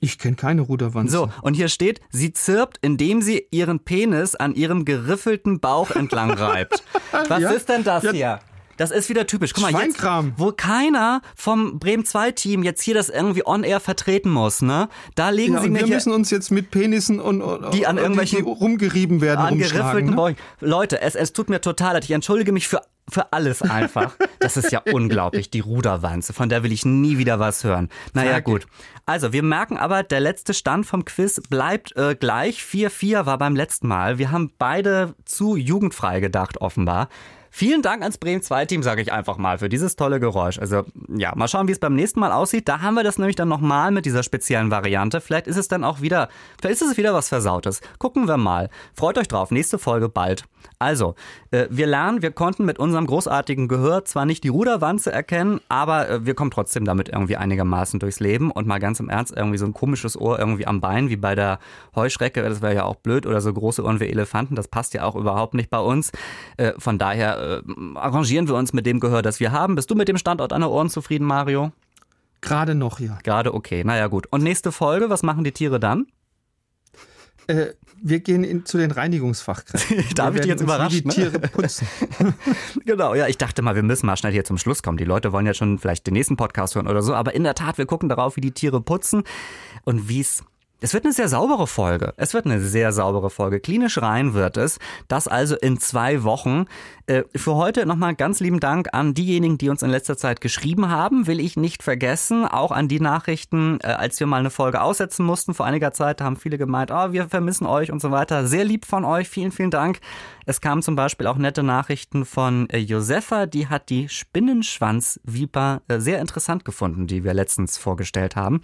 Ich 0.00 0.18
kenne 0.18 0.34
keine 0.34 0.62
Ruderwanze. 0.62 1.12
So, 1.16 1.28
und 1.42 1.54
hier 1.54 1.68
steht, 1.68 2.00
sie 2.10 2.32
zirpt, 2.32 2.78
indem 2.82 3.22
sie 3.22 3.46
ihren 3.52 3.78
Penis 3.84 4.34
an 4.34 4.54
ihrem 4.56 4.84
geriffelten 4.84 5.60
Bauch 5.60 5.92
entlang 5.92 6.32
reibt. 6.32 6.82
Was 7.28 7.40
Ja? 7.40 7.50
ist 7.50 7.68
denn 7.68 7.84
das 7.84 8.02
Ja. 8.02 8.10
hier? 8.12 8.38
Das 8.82 8.90
ist 8.90 9.08
wieder 9.08 9.28
typisch. 9.28 9.52
Guck 9.54 9.70
mal, 9.70 9.84
jetzt, 9.84 10.02
wo 10.36 10.50
keiner 10.50 11.22
vom 11.36 11.78
Bremen 11.78 12.04
2 12.04 12.32
Team 12.32 12.64
jetzt 12.64 12.82
hier 12.82 12.94
das 12.94 13.08
irgendwie 13.10 13.46
on 13.46 13.62
air 13.62 13.78
vertreten 13.78 14.28
muss, 14.28 14.60
ne? 14.60 14.88
Da 15.14 15.30
legen 15.30 15.54
Ja, 15.54 15.60
sie 15.60 15.70
mir 15.70 15.78
wir 15.78 15.86
hier 15.86 15.94
müssen 15.94 16.12
uns 16.12 16.30
jetzt 16.30 16.50
mit 16.50 16.72
Penissen 16.72 17.20
und, 17.20 17.42
und 17.42 17.72
Die 17.74 17.86
an 17.86 17.96
irgendwelchen- 17.96 18.44
die 18.44 18.50
rumgerieben 18.50 19.20
werden, 19.20 19.38
an 19.38 19.48
rumschlagen. 19.54 20.06
geriffelten 20.08 20.16
Ne? 20.16 20.36
Leute, 20.68 21.00
es, 21.00 21.14
es 21.14 21.32
tut 21.32 21.48
mir 21.48 21.60
total 21.60 21.92
leid. 21.94 22.02
Ich 22.04 22.10
entschuldige 22.10 22.50
mich 22.50 22.66
für, 22.66 22.80
für 23.08 23.32
alles 23.32 23.62
einfach. 23.62 24.14
Das 24.42 24.56
ist 24.56 24.72
ja 24.72 24.82
unglaublich, 24.92 25.50
die 25.50 25.60
Ruderwanze. 25.60 26.32
Von 26.32 26.48
der 26.48 26.64
will 26.64 26.72
ich 26.72 26.84
nie 26.84 27.16
wieder 27.16 27.38
was 27.38 27.62
hören. 27.62 27.88
Naja, 28.12 28.40
gut. 28.40 28.66
Also, 29.06 29.32
wir 29.32 29.44
merken 29.44 29.76
aber, 29.76 30.02
der 30.02 30.18
letzte 30.18 30.52
Stand 30.52 30.84
vom 30.84 31.04
Quiz 31.04 31.40
bleibt 31.48 31.96
äh, 31.96 32.16
gleich. 32.16 32.58
4-4 32.60 33.24
war 33.24 33.38
beim 33.38 33.54
letzten 33.54 33.86
Mal. 33.86 34.18
Wir 34.18 34.32
haben 34.32 34.50
beide 34.58 35.14
zu 35.24 35.54
jugendfrei 35.54 36.18
gedacht, 36.18 36.60
offenbar. 36.60 37.08
Vielen 37.54 37.82
Dank 37.82 38.00
ans 38.00 38.16
Bremen 38.16 38.40
2 38.40 38.64
Team, 38.64 38.82
sage 38.82 39.02
ich 39.02 39.12
einfach 39.12 39.36
mal, 39.36 39.58
für 39.58 39.68
dieses 39.68 39.94
tolle 39.94 40.20
Geräusch. 40.20 40.58
Also 40.58 40.84
ja, 41.14 41.34
mal 41.36 41.48
schauen, 41.48 41.68
wie 41.68 41.72
es 41.72 41.78
beim 41.78 41.94
nächsten 41.94 42.18
Mal 42.18 42.32
aussieht. 42.32 42.66
Da 42.66 42.80
haben 42.80 42.94
wir 42.94 43.04
das 43.04 43.18
nämlich 43.18 43.36
dann 43.36 43.48
nochmal 43.48 43.90
mit 43.90 44.06
dieser 44.06 44.22
speziellen 44.22 44.70
Variante. 44.70 45.20
Vielleicht 45.20 45.46
ist 45.46 45.58
es 45.58 45.68
dann 45.68 45.84
auch 45.84 46.00
wieder, 46.00 46.30
vielleicht 46.58 46.80
ist 46.80 46.92
es 46.92 46.96
wieder 46.96 47.12
was 47.12 47.28
Versautes. 47.28 47.82
Gucken 47.98 48.26
wir 48.26 48.38
mal. 48.38 48.70
Freut 48.94 49.18
euch 49.18 49.28
drauf. 49.28 49.50
Nächste 49.50 49.78
Folge 49.78 50.08
bald. 50.08 50.44
Also, 50.78 51.14
äh, 51.50 51.66
wir 51.70 51.86
lernen, 51.86 52.22
wir 52.22 52.30
konnten 52.30 52.64
mit 52.64 52.78
unserem 52.78 53.06
großartigen 53.06 53.68
Gehör 53.68 54.04
zwar 54.04 54.24
nicht 54.26 54.44
die 54.44 54.48
Ruderwanze 54.48 55.12
erkennen, 55.12 55.60
aber 55.68 56.08
äh, 56.08 56.26
wir 56.26 56.34
kommen 56.34 56.50
trotzdem 56.50 56.84
damit 56.84 57.08
irgendwie 57.08 57.36
einigermaßen 57.36 58.00
durchs 58.00 58.20
Leben 58.20 58.50
und 58.50 58.66
mal 58.66 58.78
ganz 58.78 58.98
im 59.00 59.08
Ernst 59.08 59.36
irgendwie 59.36 59.58
so 59.58 59.66
ein 59.66 59.74
komisches 59.74 60.18
Ohr 60.18 60.38
irgendwie 60.38 60.66
am 60.66 60.80
Bein, 60.80 61.08
wie 61.08 61.16
bei 61.16 61.34
der 61.34 61.58
Heuschrecke, 61.94 62.42
das 62.42 62.62
wäre 62.62 62.74
ja 62.74 62.84
auch 62.84 62.96
blöd, 62.96 63.26
oder 63.26 63.40
so 63.40 63.52
große 63.52 63.84
Ohren 63.84 64.00
wie 64.00 64.08
Elefanten, 64.08 64.54
das 64.54 64.68
passt 64.68 64.94
ja 64.94 65.04
auch 65.04 65.14
überhaupt 65.14 65.54
nicht 65.54 65.70
bei 65.70 65.78
uns. 65.78 66.10
Äh, 66.56 66.72
von 66.78 66.98
daher 66.98 67.41
äh, 67.42 67.62
arrangieren 67.94 68.48
wir 68.48 68.54
uns 68.54 68.72
mit 68.72 68.86
dem 68.86 69.00
Gehör, 69.00 69.22
das 69.22 69.40
wir 69.40 69.52
haben. 69.52 69.74
Bist 69.74 69.90
du 69.90 69.94
mit 69.94 70.08
dem 70.08 70.18
Standort 70.18 70.52
an 70.52 70.60
der 70.60 70.70
Ohren 70.70 70.90
zufrieden, 70.90 71.26
Mario? 71.26 71.72
Gerade 72.40 72.74
noch, 72.74 73.00
ja. 73.00 73.18
Gerade 73.22 73.54
okay, 73.54 73.84
naja 73.84 74.08
gut. 74.08 74.26
Und 74.30 74.42
nächste 74.42 74.72
Folge, 74.72 75.10
was 75.10 75.22
machen 75.22 75.44
die 75.44 75.52
Tiere 75.52 75.78
dann? 75.78 76.06
Äh, 77.46 77.68
wir 78.00 78.20
gehen 78.20 78.44
in, 78.44 78.64
zu 78.66 78.78
den 78.78 78.90
Reinigungsfachkräften. 78.90 80.04
da 80.14 80.24
habe 80.26 80.36
ich 80.36 80.42
dich 80.42 80.50
jetzt 80.50 80.60
überrascht. 80.60 81.00
Die 81.00 81.06
ne? 81.06 81.14
Tiere 81.14 81.38
putzen. 81.38 81.86
genau, 82.84 83.14
ja, 83.14 83.28
ich 83.28 83.38
dachte 83.38 83.62
mal, 83.62 83.74
wir 83.74 83.82
müssen 83.82 84.06
mal 84.06 84.16
schnell 84.16 84.32
hier 84.32 84.44
zum 84.44 84.58
Schluss 84.58 84.82
kommen. 84.82 84.98
Die 84.98 85.04
Leute 85.04 85.32
wollen 85.32 85.46
ja 85.46 85.54
schon 85.54 85.78
vielleicht 85.78 86.06
den 86.06 86.14
nächsten 86.14 86.36
Podcast 86.36 86.74
hören 86.74 86.88
oder 86.88 87.02
so, 87.02 87.14
aber 87.14 87.34
in 87.34 87.44
der 87.44 87.54
Tat, 87.54 87.78
wir 87.78 87.86
gucken 87.86 88.08
darauf, 88.08 88.36
wie 88.36 88.40
die 88.40 88.52
Tiere 88.52 88.80
putzen 88.80 89.22
und 89.84 90.08
wie 90.08 90.20
es 90.20 90.44
es 90.82 90.94
wird 90.94 91.04
eine 91.04 91.12
sehr 91.12 91.28
saubere 91.28 91.68
Folge. 91.68 92.12
Es 92.16 92.34
wird 92.34 92.44
eine 92.44 92.60
sehr 92.60 92.92
saubere 92.92 93.30
Folge. 93.30 93.60
Klinisch 93.60 94.02
rein 94.02 94.34
wird 94.34 94.56
es. 94.56 94.80
Das 95.06 95.28
also 95.28 95.54
in 95.56 95.78
zwei 95.78 96.24
Wochen. 96.24 96.66
Äh, 97.06 97.22
für 97.36 97.54
heute 97.54 97.86
nochmal 97.86 98.16
ganz 98.16 98.40
lieben 98.40 98.58
Dank 98.58 98.88
an 98.92 99.14
diejenigen, 99.14 99.58
die 99.58 99.68
uns 99.68 99.82
in 99.82 99.90
letzter 99.90 100.16
Zeit 100.16 100.40
geschrieben 100.40 100.88
haben. 100.88 101.28
Will 101.28 101.38
ich 101.38 101.56
nicht 101.56 101.84
vergessen. 101.84 102.46
Auch 102.46 102.72
an 102.72 102.88
die 102.88 102.98
Nachrichten, 102.98 103.78
äh, 103.82 103.88
als 103.88 104.18
wir 104.18 104.26
mal 104.26 104.40
eine 104.40 104.50
Folge 104.50 104.82
aussetzen 104.82 105.24
mussten. 105.24 105.54
Vor 105.54 105.66
einiger 105.66 105.92
Zeit 105.92 106.20
haben 106.20 106.36
viele 106.36 106.58
gemeint, 106.58 106.90
oh, 106.90 107.12
wir 107.12 107.28
vermissen 107.28 107.66
euch 107.66 107.92
und 107.92 108.02
so 108.02 108.10
weiter. 108.10 108.48
Sehr 108.48 108.64
lieb 108.64 108.84
von 108.84 109.04
euch. 109.04 109.28
Vielen, 109.28 109.52
vielen 109.52 109.70
Dank. 109.70 110.00
Es 110.46 110.60
kamen 110.60 110.82
zum 110.82 110.96
Beispiel 110.96 111.28
auch 111.28 111.36
nette 111.36 111.62
Nachrichten 111.62 112.24
von 112.24 112.68
äh, 112.70 112.78
Josefa. 112.78 113.46
Die 113.46 113.68
hat 113.68 113.88
die 113.88 114.08
Spinnenschwanzviper 114.08 115.82
sehr 115.98 116.20
interessant 116.20 116.64
gefunden, 116.64 117.06
die 117.06 117.22
wir 117.22 117.34
letztens 117.34 117.78
vorgestellt 117.78 118.34
haben. 118.34 118.62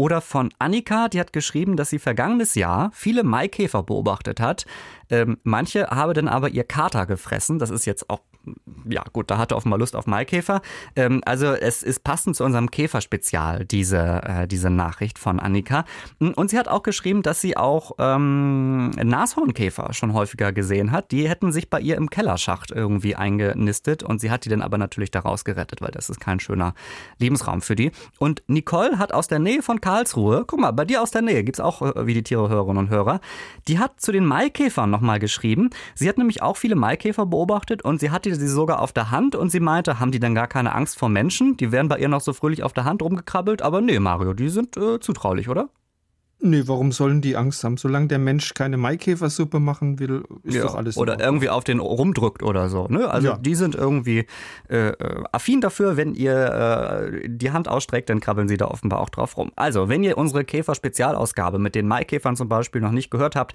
Oder 0.00 0.20
von 0.20 0.50
Annika, 0.60 1.08
die 1.08 1.18
hat 1.18 1.32
geschrieben, 1.32 1.76
dass 1.76 1.90
sie 1.90 1.98
vergangenes 1.98 2.54
Jahr 2.54 2.92
viele 2.94 3.24
Maikäfer 3.24 3.82
beobachtet 3.82 4.38
hat. 4.38 4.64
Ähm, 5.10 5.38
manche 5.42 5.88
habe 5.88 6.14
dann 6.14 6.28
aber 6.28 6.50
ihr 6.50 6.64
Kater 6.64 7.06
gefressen. 7.06 7.58
Das 7.58 7.70
ist 7.70 7.86
jetzt 7.86 8.10
auch 8.10 8.20
ja 8.88 9.04
gut, 9.12 9.30
da 9.30 9.38
hatte 9.38 9.56
offenbar 9.56 9.78
Lust 9.78 9.96
auf 9.96 10.06
Maikäfer. 10.06 10.62
Ähm, 10.96 11.20
also 11.24 11.46
es 11.46 11.82
ist 11.82 12.04
passend 12.04 12.36
zu 12.36 12.44
unserem 12.44 12.70
Käferspezial, 12.70 13.64
diese, 13.64 14.22
äh, 14.24 14.48
diese 14.48 14.70
Nachricht 14.70 15.18
von 15.18 15.40
Annika. 15.40 15.84
Und 16.18 16.50
sie 16.50 16.58
hat 16.58 16.68
auch 16.68 16.82
geschrieben, 16.82 17.22
dass 17.22 17.40
sie 17.40 17.56
auch 17.56 17.92
ähm, 17.98 18.90
Nashornkäfer 18.90 19.92
schon 19.92 20.12
häufiger 20.12 20.52
gesehen 20.52 20.92
hat. 20.92 21.10
Die 21.10 21.28
hätten 21.28 21.52
sich 21.52 21.70
bei 21.70 21.80
ihr 21.80 21.96
im 21.96 22.10
Kellerschacht 22.10 22.70
irgendwie 22.70 23.16
eingenistet 23.16 24.02
und 24.02 24.20
sie 24.20 24.30
hat 24.30 24.44
die 24.44 24.48
dann 24.48 24.62
aber 24.62 24.78
natürlich 24.78 25.10
da 25.10 25.20
rausgerettet, 25.20 25.80
weil 25.80 25.90
das 25.90 26.08
ist 26.10 26.20
kein 26.20 26.40
schöner 26.40 26.74
Lebensraum 27.18 27.60
für 27.60 27.76
die. 27.76 27.90
Und 28.18 28.42
Nicole 28.46 28.98
hat 28.98 29.12
aus 29.12 29.28
der 29.28 29.38
Nähe 29.38 29.62
von 29.62 29.80
Karlsruhe, 29.80 30.44
guck 30.46 30.60
mal, 30.60 30.72
bei 30.72 30.84
dir 30.84 31.02
aus 31.02 31.10
der 31.10 31.22
Nähe 31.22 31.44
gibt's 31.44 31.60
auch 31.60 31.82
äh, 31.82 32.06
wie 32.06 32.14
die 32.14 32.22
Tiere 32.22 32.48
Hörerinnen 32.48 32.78
und 32.78 32.90
Hörer, 32.90 33.20
die 33.66 33.78
hat 33.78 34.00
zu 34.00 34.12
den 34.12 34.24
Maikäfern 34.24 34.90
nochmal 34.98 35.18
geschrieben. 35.20 35.70
Sie 35.94 36.08
hat 36.08 36.18
nämlich 36.18 36.42
auch 36.42 36.56
viele 36.56 36.74
Maikäfer 36.74 37.26
beobachtet 37.26 37.82
und 37.82 38.00
sie 38.00 38.10
hat 38.10 38.24
die 38.24 38.34
sie 38.34 38.48
sogar 38.48 38.80
auf 38.80 38.92
der 38.92 39.10
Hand 39.10 39.36
und 39.36 39.50
sie 39.50 39.60
meinte, 39.60 40.00
haben 40.00 40.10
die 40.10 40.20
denn 40.20 40.34
gar 40.34 40.48
keine 40.48 40.74
Angst 40.74 40.98
vor 40.98 41.08
Menschen? 41.08 41.56
Die 41.56 41.70
wären 41.70 41.88
bei 41.88 41.98
ihr 41.98 42.08
noch 42.08 42.20
so 42.20 42.32
fröhlich 42.32 42.62
auf 42.62 42.72
der 42.72 42.84
Hand 42.84 43.00
rumgekrabbelt, 43.02 43.62
aber 43.62 43.80
nee, 43.80 43.98
Mario, 43.98 44.34
die 44.34 44.48
sind 44.48 44.76
äh, 44.76 44.98
zutraulich, 44.98 45.48
oder? 45.48 45.70
Nee, 46.40 46.62
warum 46.66 46.92
sollen 46.92 47.20
die 47.20 47.36
Angst 47.36 47.64
haben? 47.64 47.76
Solange 47.76 48.06
der 48.06 48.20
Mensch 48.20 48.54
keine 48.54 48.76
Maikäfersuppe 48.76 49.58
machen 49.58 49.98
will, 49.98 50.22
ist 50.44 50.54
ja, 50.54 50.62
doch 50.62 50.76
alles 50.76 50.96
Oder 50.96 51.18
irgendwie 51.18 51.48
auf 51.48 51.64
den 51.64 51.80
rumdrückt 51.80 52.44
oder 52.44 52.68
so. 52.68 52.86
Ne? 52.86 53.10
Also 53.10 53.28
ja. 53.28 53.38
die 53.38 53.56
sind 53.56 53.74
irgendwie 53.74 54.24
äh, 54.70 54.90
äh, 54.90 55.24
affin 55.32 55.60
dafür, 55.60 55.96
wenn 55.96 56.14
ihr 56.14 57.10
äh, 57.12 57.28
die 57.28 57.50
Hand 57.50 57.66
ausstreckt, 57.66 58.08
dann 58.08 58.20
krabbeln 58.20 58.46
sie 58.46 58.56
da 58.56 58.66
offenbar 58.66 59.00
auch 59.00 59.08
drauf 59.08 59.36
rum. 59.36 59.50
Also, 59.56 59.88
wenn 59.88 60.04
ihr 60.04 60.16
unsere 60.16 60.44
Käfer-Spezialausgabe 60.44 61.58
mit 61.58 61.74
den 61.74 61.88
Maikäfern 61.88 62.36
zum 62.36 62.48
Beispiel 62.48 62.80
noch 62.80 62.92
nicht 62.92 63.10
gehört 63.10 63.34
habt, 63.34 63.54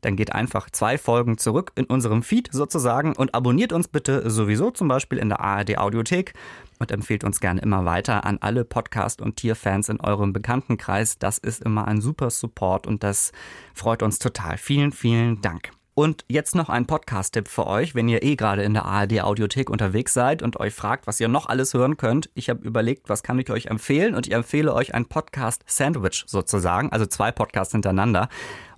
dann 0.00 0.16
geht 0.16 0.32
einfach 0.32 0.70
zwei 0.70 0.98
Folgen 0.98 1.38
zurück 1.38 1.72
in 1.74 1.84
unserem 1.84 2.22
Feed 2.22 2.48
sozusagen 2.52 3.14
und 3.14 3.34
abonniert 3.34 3.72
uns 3.72 3.88
bitte 3.88 4.28
sowieso 4.30 4.70
zum 4.70 4.88
Beispiel 4.88 5.18
in 5.18 5.28
der 5.28 5.40
ARD 5.40 5.78
Audiothek 5.78 6.34
und 6.78 6.90
empfehlt 6.90 7.24
uns 7.24 7.40
gerne 7.40 7.60
immer 7.60 7.84
weiter 7.84 8.24
an 8.24 8.38
alle 8.40 8.64
Podcast- 8.64 9.20
und 9.20 9.36
Tierfans 9.36 9.88
in 9.88 10.00
eurem 10.00 10.32
Bekanntenkreis. 10.32 11.18
Das 11.18 11.38
ist 11.38 11.62
immer 11.62 11.88
ein 11.88 12.00
super 12.00 12.30
Support 12.30 12.86
und 12.86 13.02
das 13.02 13.32
freut 13.74 14.02
uns 14.02 14.18
total. 14.18 14.58
Vielen, 14.58 14.92
vielen 14.92 15.40
Dank. 15.40 15.70
Und 15.98 16.24
jetzt 16.28 16.54
noch 16.54 16.68
ein 16.68 16.86
Podcast-Tipp 16.86 17.48
für 17.48 17.66
euch, 17.66 17.96
wenn 17.96 18.08
ihr 18.08 18.22
eh 18.22 18.36
gerade 18.36 18.62
in 18.62 18.72
der 18.72 18.84
ARD 18.84 19.20
Audiothek 19.22 19.68
unterwegs 19.68 20.14
seid 20.14 20.44
und 20.44 20.60
euch 20.60 20.72
fragt, 20.72 21.08
was 21.08 21.18
ihr 21.18 21.26
noch 21.26 21.46
alles 21.46 21.74
hören 21.74 21.96
könnt. 21.96 22.30
Ich 22.34 22.48
habe 22.48 22.64
überlegt, 22.64 23.08
was 23.08 23.24
kann 23.24 23.36
ich 23.40 23.50
euch 23.50 23.66
empfehlen 23.66 24.14
und 24.14 24.28
ich 24.28 24.32
empfehle 24.32 24.72
euch 24.72 24.94
ein 24.94 25.06
Podcast-Sandwich 25.06 26.22
sozusagen, 26.28 26.92
also 26.92 27.04
zwei 27.04 27.32
Podcasts 27.32 27.72
hintereinander. 27.72 28.28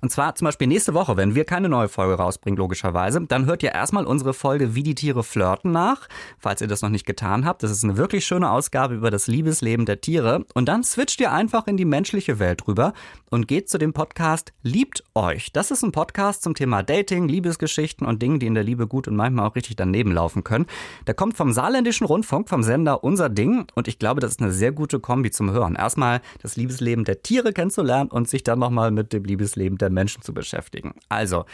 Und 0.00 0.10
zwar 0.10 0.34
zum 0.34 0.46
Beispiel 0.46 0.66
nächste 0.66 0.94
Woche, 0.94 1.16
wenn 1.16 1.34
wir 1.34 1.44
keine 1.44 1.68
neue 1.68 1.88
Folge 1.88 2.14
rausbringen, 2.14 2.56
logischerweise, 2.56 3.20
dann 3.20 3.46
hört 3.46 3.62
ihr 3.62 3.72
erstmal 3.72 4.06
unsere 4.06 4.32
Folge 4.32 4.74
Wie 4.74 4.82
die 4.82 4.94
Tiere 4.94 5.22
flirten 5.22 5.72
nach, 5.72 6.08
falls 6.38 6.60
ihr 6.60 6.68
das 6.68 6.82
noch 6.82 6.88
nicht 6.88 7.06
getan 7.06 7.44
habt. 7.44 7.62
Das 7.62 7.70
ist 7.70 7.84
eine 7.84 7.96
wirklich 7.96 8.24
schöne 8.24 8.50
Ausgabe 8.50 8.94
über 8.94 9.10
das 9.10 9.26
Liebesleben 9.26 9.86
der 9.86 10.00
Tiere. 10.00 10.44
Und 10.54 10.68
dann 10.68 10.82
switcht 10.82 11.20
ihr 11.20 11.32
einfach 11.32 11.66
in 11.66 11.76
die 11.76 11.84
menschliche 11.84 12.38
Welt 12.38 12.66
rüber 12.66 12.92
und 13.30 13.46
geht 13.46 13.68
zu 13.68 13.78
dem 13.78 13.92
Podcast 13.92 14.52
Liebt 14.62 15.04
euch. 15.14 15.52
Das 15.52 15.70
ist 15.70 15.82
ein 15.82 15.92
Podcast 15.92 16.42
zum 16.42 16.54
Thema 16.54 16.82
Dating, 16.82 17.28
Liebesgeschichten 17.28 18.06
und 18.06 18.22
Dingen, 18.22 18.40
die 18.40 18.46
in 18.46 18.54
der 18.54 18.64
Liebe 18.64 18.86
gut 18.86 19.06
und 19.06 19.16
manchmal 19.16 19.46
auch 19.46 19.56
richtig 19.56 19.76
daneben 19.76 20.12
laufen 20.12 20.44
können. 20.44 20.66
Der 21.06 21.14
kommt 21.14 21.36
vom 21.36 21.52
Saarländischen 21.52 22.06
Rundfunk, 22.06 22.48
vom 22.48 22.62
Sender 22.62 23.04
Unser 23.04 23.28
Ding. 23.28 23.66
Und 23.74 23.88
ich 23.88 23.98
glaube, 23.98 24.20
das 24.20 24.32
ist 24.32 24.40
eine 24.40 24.52
sehr 24.52 24.72
gute 24.72 24.98
Kombi 24.98 25.30
zum 25.30 25.50
Hören. 25.50 25.76
Erstmal 25.76 26.20
das 26.42 26.56
Liebesleben 26.56 27.04
der 27.04 27.22
Tiere 27.22 27.52
kennenzulernen 27.52 28.10
und 28.10 28.28
sich 28.28 28.42
dann 28.42 28.58
nochmal 28.58 28.90
mit 28.90 29.12
dem 29.12 29.24
Liebesleben 29.24 29.78
der 29.78 29.89
Menschen 29.92 30.22
zu 30.22 30.32
beschäftigen. 30.34 30.94
Also, 31.08 31.44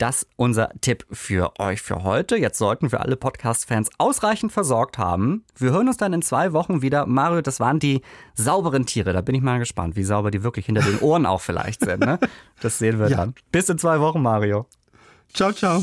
das 0.00 0.26
unser 0.36 0.70
Tipp 0.80 1.04
für 1.10 1.52
euch 1.58 1.82
für 1.82 2.02
heute. 2.02 2.36
Jetzt 2.36 2.58
sollten 2.58 2.90
wir 2.90 3.00
alle 3.00 3.16
Podcast-Fans 3.16 3.90
ausreichend 3.98 4.50
versorgt 4.50 4.96
haben. 4.96 5.44
Wir 5.56 5.72
hören 5.72 5.88
uns 5.88 5.98
dann 5.98 6.14
in 6.14 6.22
zwei 6.22 6.52
Wochen 6.54 6.80
wieder. 6.80 7.04
Mario, 7.06 7.42
das 7.42 7.60
waren 7.60 7.78
die 7.78 8.00
sauberen 8.34 8.86
Tiere. 8.86 9.12
Da 9.12 9.20
bin 9.20 9.34
ich 9.34 9.42
mal 9.42 9.58
gespannt, 9.58 9.96
wie 9.96 10.04
sauber 10.04 10.30
die 10.30 10.42
wirklich 10.42 10.66
hinter 10.66 10.82
den 10.82 11.00
Ohren 11.00 11.26
auch 11.26 11.42
vielleicht 11.42 11.84
sind. 11.84 12.00
Ne? 12.00 12.18
Das 12.62 12.78
sehen 12.78 12.98
wir 12.98 13.10
ja. 13.10 13.18
dann. 13.18 13.34
Bis 13.52 13.68
in 13.68 13.78
zwei 13.78 14.00
Wochen, 14.00 14.22
Mario. 14.22 14.66
Ciao, 15.34 15.52
ciao. 15.52 15.82